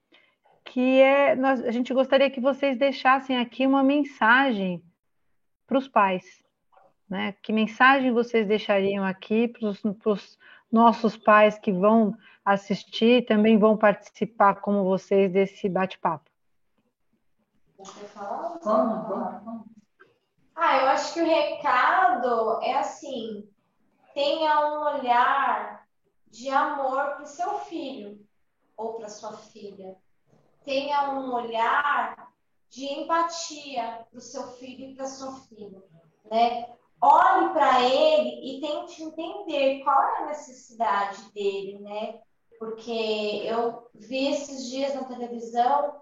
Que 0.64 1.00
é, 1.00 1.34
nós, 1.34 1.60
a 1.64 1.70
gente 1.70 1.92
gostaria 1.92 2.30
que 2.30 2.40
vocês 2.40 2.78
deixassem 2.78 3.38
aqui 3.38 3.66
uma 3.66 3.82
mensagem 3.82 4.82
para 5.66 5.78
os 5.78 5.88
pais, 5.88 6.44
né? 7.08 7.34
Que 7.42 7.52
mensagem 7.52 8.12
vocês 8.12 8.46
deixariam 8.46 9.04
aqui 9.04 9.48
para 9.48 9.68
os 9.68 10.38
nossos 10.70 11.16
pais 11.16 11.58
que 11.58 11.72
vão 11.72 12.16
assistir, 12.44 13.26
também 13.26 13.58
vão 13.58 13.76
participar 13.76 14.56
como 14.56 14.84
vocês 14.84 15.30
desse 15.30 15.68
bate-papo? 15.68 16.30
Ah, 20.54 20.76
eu 20.78 20.88
acho 20.88 21.14
que 21.14 21.20
o 21.20 21.26
recado 21.26 22.62
é 22.62 22.78
assim: 22.78 23.48
tenha 24.14 24.68
um 24.68 24.98
olhar 24.98 25.81
de 26.32 26.48
amor 26.48 26.96
para 27.12 27.22
o 27.22 27.26
seu 27.26 27.58
filho 27.60 28.18
ou 28.76 28.94
para 28.94 29.08
sua 29.08 29.36
filha. 29.36 29.94
Tenha 30.64 31.12
um 31.12 31.32
olhar 31.32 32.32
de 32.70 32.86
empatia 32.86 34.06
para 34.10 34.18
o 34.18 34.22
seu 34.22 34.44
filho 34.52 34.90
e 34.90 34.94
para 34.94 35.06
sua 35.06 35.34
filha, 35.42 35.82
né? 36.30 36.74
Olhe 37.00 37.52
para 37.52 37.82
ele 37.82 38.56
e 38.56 38.60
tente 38.60 39.02
entender 39.02 39.84
qual 39.84 40.02
é 40.02 40.22
a 40.22 40.26
necessidade 40.26 41.30
dele, 41.32 41.78
né? 41.80 42.20
Porque 42.58 43.42
eu 43.44 43.90
vi 43.94 44.28
esses 44.28 44.70
dias 44.70 44.94
na 44.94 45.04
televisão 45.04 46.00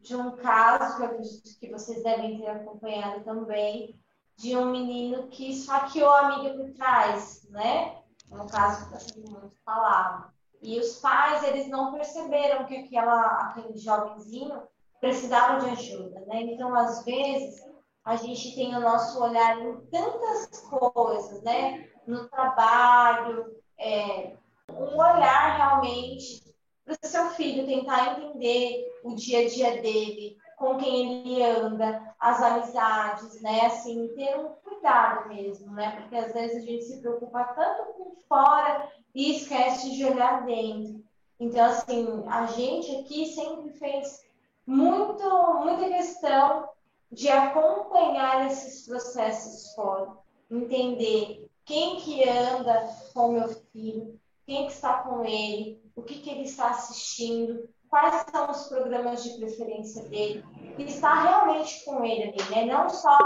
de 0.00 0.16
um 0.16 0.36
caso 0.36 0.96
que 0.96 1.02
eu 1.02 1.06
acredito 1.06 1.60
que 1.60 1.70
vocês 1.70 2.02
devem 2.02 2.38
ter 2.38 2.48
acompanhado 2.48 3.22
também, 3.24 3.94
de 4.36 4.56
um 4.56 4.70
menino 4.70 5.28
que 5.28 5.50
esfaqueou 5.50 6.10
a 6.10 6.20
amiga 6.20 6.56
por 6.56 6.72
trás, 6.72 7.46
né? 7.50 7.97
Um 8.30 8.46
caso 8.46 8.88
que 8.88 8.94
está 8.94 9.00
sendo 9.00 9.30
muito 9.30 9.56
falado. 9.64 10.32
E 10.60 10.78
os 10.78 10.98
pais, 10.98 11.42
eles 11.44 11.68
não 11.68 11.92
perceberam 11.92 12.64
que 12.66 12.76
aquela, 12.76 13.22
aquele 13.42 13.78
jovenzinho 13.78 14.62
precisava 15.00 15.60
de 15.60 15.70
ajuda, 15.70 16.20
né? 16.26 16.42
Então, 16.42 16.74
às 16.74 17.04
vezes, 17.04 17.64
a 18.04 18.16
gente 18.16 18.54
tem 18.54 18.74
o 18.74 18.80
nosso 18.80 19.22
olhar 19.22 19.58
em 19.60 19.80
tantas 19.86 20.60
coisas, 20.62 21.42
né? 21.42 21.88
No 22.06 22.28
trabalho, 22.28 23.54
é, 23.78 24.34
um 24.72 24.96
olhar 24.96 25.56
realmente 25.56 26.42
para 26.84 26.94
o 26.94 27.06
seu 27.06 27.30
filho, 27.30 27.66
tentar 27.66 28.18
entender 28.18 29.00
o 29.04 29.14
dia 29.14 29.40
a 29.40 29.48
dia 29.48 29.82
dele, 29.82 30.36
com 30.58 30.76
quem 30.76 31.20
ele 31.20 31.42
anda, 31.42 32.14
as 32.18 32.42
amizades, 32.42 33.40
né? 33.40 33.66
Assim, 33.66 34.08
ter 34.16 34.36
um 34.38 34.48
cuidado 34.64 35.28
mesmo, 35.28 35.72
né? 35.72 35.92
Porque 36.00 36.16
às 36.16 36.32
vezes 36.32 36.56
a 36.56 36.66
gente 36.66 36.84
se 36.84 37.00
preocupa 37.00 37.44
tanto 37.44 37.92
com 37.92 38.16
fora 38.28 38.90
e 39.14 39.36
esquece 39.36 39.92
de 39.92 40.04
olhar 40.04 40.44
dentro. 40.44 41.02
Então, 41.38 41.64
assim, 41.64 42.24
a 42.26 42.46
gente 42.46 42.96
aqui 42.96 43.26
sempre 43.26 43.70
fez 43.78 44.26
muito, 44.66 45.24
muita 45.62 45.88
questão 45.88 46.68
de 47.10 47.28
acompanhar 47.28 48.46
esses 48.48 48.84
processos 48.84 49.72
fora, 49.74 50.10
entender 50.50 51.48
quem 51.64 51.96
que 52.00 52.28
anda 52.28 52.88
com 53.14 53.32
meu 53.32 53.48
filho, 53.72 54.18
quem 54.44 54.66
que 54.66 54.72
está 54.72 55.02
com 55.02 55.24
ele, 55.24 55.80
o 55.94 56.02
que, 56.02 56.18
que 56.18 56.30
ele 56.30 56.42
está 56.42 56.70
assistindo, 56.70 57.68
quais 57.88 58.24
são 58.30 58.50
os 58.50 58.68
programas 58.68 59.22
de 59.22 59.38
preferência 59.38 60.08
dele, 60.08 60.44
estar 60.78 61.22
realmente 61.22 61.84
com 61.84 62.04
ele 62.04 62.24
ali, 62.24 62.50
né? 62.50 62.64
Não 62.64 62.88
só 62.88 63.18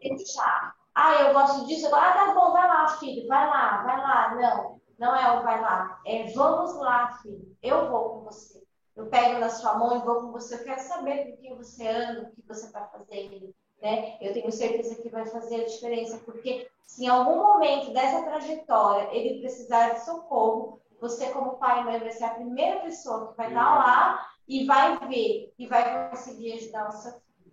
deixar, 0.00 0.74
ah, 0.94 1.22
eu 1.22 1.32
gosto 1.32 1.66
disso, 1.66 1.92
ah, 1.94 2.12
tá 2.12 2.34
bom, 2.34 2.52
vai 2.52 2.68
lá, 2.68 2.88
filho, 2.98 3.26
vai 3.26 3.46
lá, 3.48 3.82
vai 3.82 3.96
lá. 4.00 4.34
Não, 4.34 4.80
não 4.98 5.16
é 5.16 5.38
o 5.38 5.42
vai 5.42 5.60
lá, 5.60 6.00
é 6.06 6.24
vamos 6.32 6.76
lá, 6.76 7.18
filho, 7.22 7.56
eu 7.62 7.90
vou 7.90 8.10
com 8.10 8.20
você. 8.24 8.62
Eu 8.94 9.06
pego 9.06 9.40
na 9.40 9.50
sua 9.50 9.76
mão 9.76 9.96
e 9.96 10.04
vou 10.04 10.20
com 10.20 10.32
você, 10.32 10.54
eu 10.54 10.64
quero 10.64 10.80
saber 10.80 11.24
com 11.24 11.36
quem 11.38 11.56
você 11.56 11.88
anda, 11.88 12.22
o 12.22 12.30
que 12.30 12.46
você 12.46 12.66
está 12.66 12.84
fazendo. 12.84 13.52
Né? 13.82 14.16
Eu 14.20 14.32
tenho 14.32 14.50
certeza 14.52 14.94
que 15.02 15.08
vai 15.08 15.26
fazer 15.26 15.62
a 15.62 15.66
diferença, 15.66 16.18
porque 16.24 16.70
se 16.86 17.04
em 17.04 17.08
algum 17.08 17.36
momento 17.36 17.92
dessa 17.92 18.22
trajetória 18.22 19.12
ele 19.12 19.40
precisar 19.40 19.94
de 19.94 20.04
socorro, 20.04 20.80
você, 21.04 21.28
como 21.28 21.58
pai 21.58 21.82
e 21.82 21.84
mãe, 21.84 21.98
vai 21.98 22.10
ser 22.10 22.24
a 22.24 22.30
primeira 22.30 22.80
pessoa 22.80 23.30
que 23.30 23.36
vai 23.36 23.48
estar 23.48 23.74
lá 23.74 24.26
e 24.48 24.64
vai 24.64 24.98
ver 25.06 25.52
e 25.58 25.66
vai 25.66 26.08
conseguir 26.08 26.54
ajudar 26.54 26.88
o 26.88 26.92
seu 26.92 27.12
filho. 27.12 27.52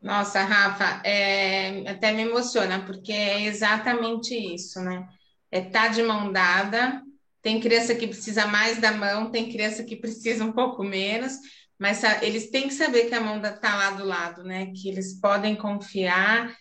Nossa, 0.00 0.40
Rafa, 0.42 1.02
é, 1.04 1.88
até 1.90 2.12
me 2.12 2.22
emociona, 2.22 2.84
porque 2.86 3.12
é 3.12 3.42
exatamente 3.42 4.34
isso, 4.34 4.80
né? 4.80 5.08
É 5.50 5.58
estar 5.58 5.86
tá 5.86 5.88
de 5.88 6.02
mão 6.02 6.30
dada. 6.30 7.02
Tem 7.42 7.60
criança 7.60 7.94
que 7.94 8.06
precisa 8.06 8.46
mais 8.46 8.80
da 8.80 8.92
mão, 8.92 9.30
tem 9.30 9.50
criança 9.50 9.82
que 9.82 9.96
precisa 9.96 10.44
um 10.44 10.52
pouco 10.52 10.84
menos, 10.84 11.38
mas 11.76 12.02
eles 12.22 12.50
têm 12.50 12.68
que 12.68 12.74
saber 12.74 13.06
que 13.06 13.14
a 13.14 13.20
mão 13.20 13.42
está 13.42 13.74
lá 13.74 13.90
do 13.90 14.04
lado, 14.04 14.44
né? 14.44 14.66
Que 14.66 14.88
eles 14.88 15.20
podem 15.20 15.56
confiar. 15.56 16.54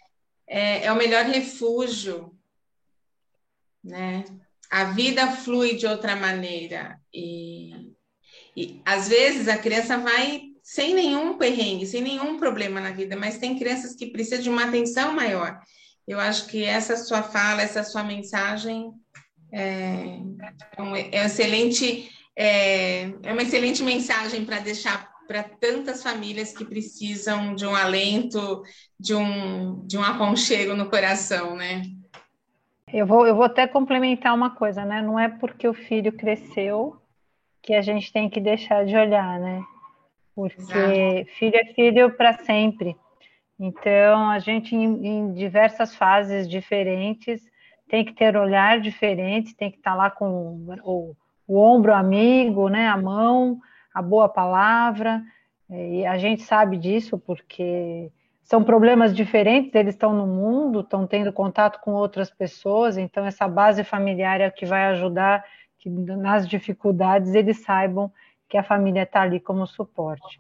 É, 0.48 0.86
é 0.86 0.92
o 0.92 0.98
melhor 0.98 1.26
refúgio, 1.26 2.36
né? 3.84 4.24
A 4.74 4.86
vida 4.86 5.28
flui 5.28 5.76
de 5.76 5.86
outra 5.86 6.16
maneira. 6.16 7.00
E, 7.14 7.70
e 8.58 8.82
às 8.84 9.08
vezes 9.08 9.48
a 9.48 9.56
criança 9.56 10.00
vai 10.00 10.42
sem 10.64 10.96
nenhum 10.96 11.38
perrengue, 11.38 11.86
sem 11.86 12.02
nenhum 12.02 12.40
problema 12.40 12.82
na 12.82 12.90
vida, 12.90 13.16
mas 13.16 13.38
tem 13.38 13.60
crianças 13.60 13.96
que 13.96 14.08
precisam 14.08 14.42
de 14.42 14.50
uma 14.50 14.64
atenção 14.64 15.14
maior. 15.14 15.60
Eu 16.08 16.20
acho 16.20 16.48
que 16.48 16.66
essa 16.66 16.98
sua 16.98 17.22
fala, 17.22 17.62
essa 17.62 17.84
sua 17.84 18.04
mensagem 18.04 18.90
é, 19.54 20.18
é 20.80 21.20
é 21.20 21.26
excelente, 21.26 22.10
é, 22.36 23.04
é 23.22 23.32
uma 23.32 23.44
excelente 23.44 23.84
mensagem 23.84 24.44
para 24.44 24.58
deixar 24.58 25.14
para 25.28 25.44
tantas 25.44 26.02
famílias 26.02 26.52
que 26.52 26.66
precisam 26.66 27.54
de 27.54 27.66
um 27.66 27.76
alento, 27.76 28.64
de 29.00 29.14
um, 29.14 29.86
de 29.86 30.00
um 30.00 30.04
aconchego 30.04 30.74
no 30.74 30.90
coração, 30.90 31.56
né? 31.56 31.84
Eu 32.94 33.08
vou, 33.08 33.26
eu 33.26 33.36
vou 33.36 33.46
até 33.46 33.66
complementar 33.66 34.36
uma 34.36 34.52
coisa, 34.52 34.86
né? 34.86 35.02
Não 35.02 35.20
é 35.20 35.28
porque 35.28 35.68
o 35.68 35.74
filho 35.74 36.12
cresceu 36.14 36.96
que 37.60 37.74
a 37.74 37.82
gente 37.82 38.14
tem 38.14 38.30
que 38.30 38.40
deixar 38.40 38.86
de 38.86 38.96
olhar, 38.96 39.40
né? 39.40 39.64
Porque 40.36 41.26
filho 41.40 41.56
é 41.56 41.66
filho 41.74 42.16
para 42.16 42.34
sempre. 42.34 42.96
Então, 43.60 44.30
a 44.30 44.38
gente, 44.38 44.76
em, 44.76 45.08
em, 45.08 45.34
diversas 45.34 45.96
fases 45.96 46.48
diferentes, 46.48 47.42
tem 47.90 48.06
que 48.06 48.14
ter 48.14 48.38
olhar 48.38 48.80
diferente, 48.80 49.56
tem 49.56 49.72
que 49.72 49.78
estar 49.78 49.96
lá 49.96 50.12
com 50.12 50.64
o, 50.84 51.16
o 51.48 51.60
ombro 51.60 51.96
amigo, 51.96 52.70
né? 52.70 52.88
A 52.88 52.98
mão, 52.98 53.60
a 53.92 54.04
boa 54.04 54.30
palavra. 54.30 55.24
E 55.68 56.06
a 56.06 56.20
gente 56.20 56.44
sabe 56.44 56.78
disso 56.78 57.18
porque 57.18 58.12
são 58.54 58.64
problemas 58.64 59.16
diferentes, 59.16 59.74
eles 59.74 59.96
estão 59.96 60.14
no 60.14 60.28
mundo, 60.28 60.82
estão 60.82 61.08
tendo 61.08 61.34
contato 61.34 61.80
com 61.80 61.92
outras 61.94 62.30
pessoas, 62.30 62.98
então 62.98 63.26
essa 63.26 63.48
base 63.48 63.84
familiar 63.84 64.40
é 64.42 64.52
que 64.52 64.64
vai 64.64 64.86
ajudar 64.90 65.44
que 65.80 65.90
nas 65.90 66.48
dificuldades 66.48 67.34
eles 67.34 67.64
saibam 67.64 68.12
que 68.48 68.56
a 68.56 68.62
família 68.62 69.02
está 69.02 69.22
ali 69.22 69.40
como 69.40 69.66
suporte. 69.66 70.38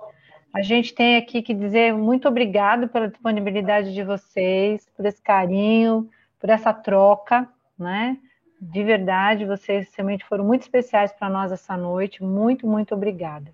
A 0.53 0.61
gente 0.61 0.93
tem 0.93 1.18
aqui 1.18 1.41
que 1.41 1.55
dizer 1.55 1.91
muito 1.91 2.28
obrigado 2.28 2.88
pela 2.88 3.07
disponibilidade 3.07 3.91
de 3.91 4.03
vocês, 4.03 4.88
por 4.95 5.07
esse 5.07 5.20
carinho, 5.20 6.07
por 6.39 6.51
essa 6.51 6.72
troca, 6.72 7.49
né? 7.76 8.16
De 8.61 8.84
verdade, 8.84 9.43
vocês 9.43 9.91
realmente 9.97 10.24
foram 10.26 10.45
muito 10.45 10.61
especiais 10.61 11.11
para 11.11 11.32
nós 11.32 11.51
essa 11.51 11.76
noite. 11.76 12.24
Muito, 12.24 12.68
muito 12.68 12.93
obrigada. 12.93 13.51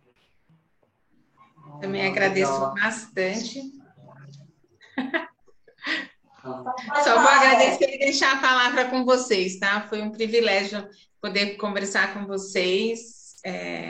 Também 1.79 2.05
agradeço 2.05 2.59
bastante. 2.73 3.78
Só 7.03 7.19
vou 7.19 7.29
agradecer 7.29 7.95
e 7.95 7.99
deixar 7.99 8.37
a 8.37 8.41
palavra 8.41 8.85
com 8.85 9.03
vocês, 9.03 9.59
tá? 9.59 9.81
Foi 9.81 10.01
um 10.01 10.11
privilégio 10.11 10.87
poder 11.21 11.57
conversar 11.57 12.13
com 12.13 12.25
vocês. 12.25 13.35
É... 13.45 13.89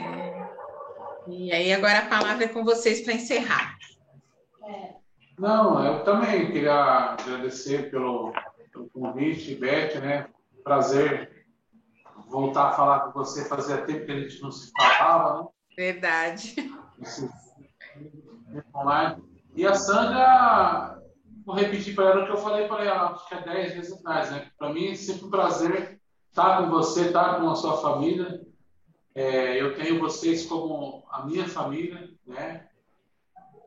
E 1.28 1.52
aí, 1.52 1.72
agora 1.72 2.00
a 2.00 2.06
palavra 2.06 2.44
é 2.44 2.48
com 2.48 2.64
vocês 2.64 3.02
para 3.02 3.14
encerrar. 3.14 3.78
Não, 5.38 5.84
eu 5.84 6.04
também 6.04 6.50
queria 6.50 7.14
agradecer 7.18 7.90
pelo, 7.90 8.32
pelo 8.72 8.90
convite, 8.90 9.54
Beth, 9.54 10.00
né? 10.00 10.26
Prazer 10.64 11.46
voltar 12.28 12.68
a 12.68 12.72
falar 12.72 13.00
com 13.00 13.12
você. 13.12 13.48
Fazia 13.48 13.82
tempo 13.82 14.06
que 14.06 14.12
a 14.12 14.20
gente 14.20 14.42
não 14.42 14.52
se 14.52 14.70
falava, 14.76 15.42
né? 15.42 15.48
Verdade. 15.76 16.54
E 19.56 19.66
a 19.66 19.74
Sandra, 19.74 20.99
vou 21.44 21.54
repetir 21.54 21.94
para 21.94 22.10
ela 22.10 22.22
o 22.22 22.26
que 22.26 22.32
eu 22.32 22.38
falei 22.38 22.68
para 22.68 22.84
ela, 22.84 23.12
acho 23.12 23.26
que 23.28 23.34
há 23.34 23.40
10 23.40 23.74
vezes 23.74 23.92
atrás, 23.92 24.30
né? 24.30 24.50
Para 24.58 24.72
mim 24.72 24.90
é 24.90 24.94
sempre 24.94 25.26
um 25.26 25.30
prazer 25.30 26.00
estar 26.28 26.58
com 26.58 26.70
você, 26.70 27.06
estar 27.06 27.40
com 27.40 27.50
a 27.50 27.56
sua 27.56 27.80
família. 27.80 28.40
É, 29.14 29.60
eu 29.60 29.74
tenho 29.76 30.00
vocês 30.00 30.46
como 30.46 31.04
a 31.10 31.24
minha 31.26 31.48
família, 31.48 32.08
né? 32.26 32.68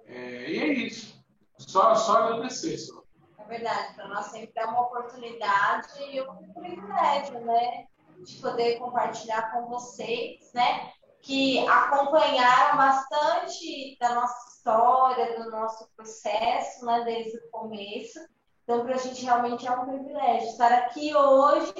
É, 0.05 0.51
e 0.51 0.57
é 0.59 0.67
isso. 0.67 1.23
Só, 1.57 1.95
só 1.95 2.17
agradecer. 2.17 2.77
Só. 2.77 3.03
É 3.37 3.43
verdade, 3.45 3.93
para 3.95 4.07
nós 4.07 4.25
sempre 4.27 4.53
é 4.55 4.65
uma 4.65 4.81
oportunidade 4.81 6.01
e 6.11 6.21
um 6.21 6.53
privilégio, 6.53 7.39
né? 7.41 7.87
De 8.19 8.35
poder 8.37 8.77
compartilhar 8.77 9.51
com 9.51 9.67
vocês, 9.67 10.51
né? 10.53 10.91
Que 11.23 11.65
acompanharam 11.67 12.77
bastante 12.77 13.97
da 13.99 14.13
nossa 14.13 14.49
história, 14.49 15.41
do 15.41 15.49
nosso 15.49 15.89
processo, 15.95 16.85
né, 16.85 17.01
desde 17.05 17.37
o 17.37 17.49
começo. 17.49 18.19
Então, 18.63 18.83
para 18.83 18.95
a 18.95 18.97
gente 18.97 19.23
realmente 19.23 19.65
é 19.65 19.71
um 19.71 19.85
privilégio 19.85 20.49
estar 20.49 20.71
aqui 20.71 21.15
hoje, 21.15 21.73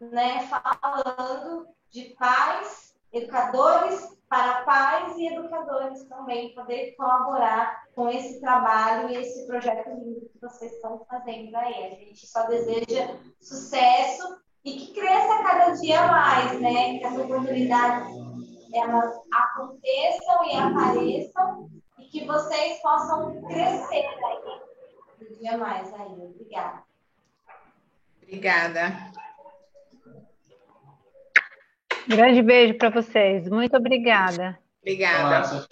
né, 0.00 0.48
falando 0.48 1.68
de 1.90 2.16
pais, 2.18 2.94
educadores 3.12 4.18
para 4.30 4.62
pais 4.62 5.14
e 5.18 5.26
educadores 5.26 6.04
também, 6.04 6.54
poder 6.54 6.94
colaborar 6.96 7.84
com 7.94 8.08
esse 8.08 8.40
trabalho 8.40 9.10
e 9.10 9.16
esse 9.16 9.46
projeto 9.46 9.90
lindo 9.90 10.30
que 10.32 10.40
vocês 10.40 10.72
estão 10.72 11.04
fazendo 11.10 11.54
aí. 11.54 11.84
A 11.84 11.90
gente 11.96 12.26
só 12.26 12.46
deseja 12.46 13.18
sucesso 13.40 14.40
e 14.64 14.72
que 14.72 14.94
cresça 14.94 15.42
cada 15.42 15.70
dia 15.72 16.06
mais, 16.06 16.60
né? 16.60 16.98
Que 16.98 17.04
as 17.04 17.18
oportunidades 17.18 18.30
elas 18.72 19.20
aconteçam 19.32 20.44
e 20.44 20.56
apareçam 20.56 21.70
e 21.98 22.04
que 22.06 22.24
vocês 22.26 22.80
possam 22.80 23.40
crescer 23.42 24.06
aí 24.24 24.70
um 25.20 25.38
dia 25.38 25.56
mais 25.56 25.92
aí. 25.94 26.12
Obrigada. 26.12 26.82
Obrigada. 28.22 29.12
Grande 32.08 32.42
beijo 32.42 32.74
para 32.74 32.90
vocês. 32.90 33.48
Muito 33.48 33.76
obrigada. 33.76 34.58
Obrigada. 34.80 35.66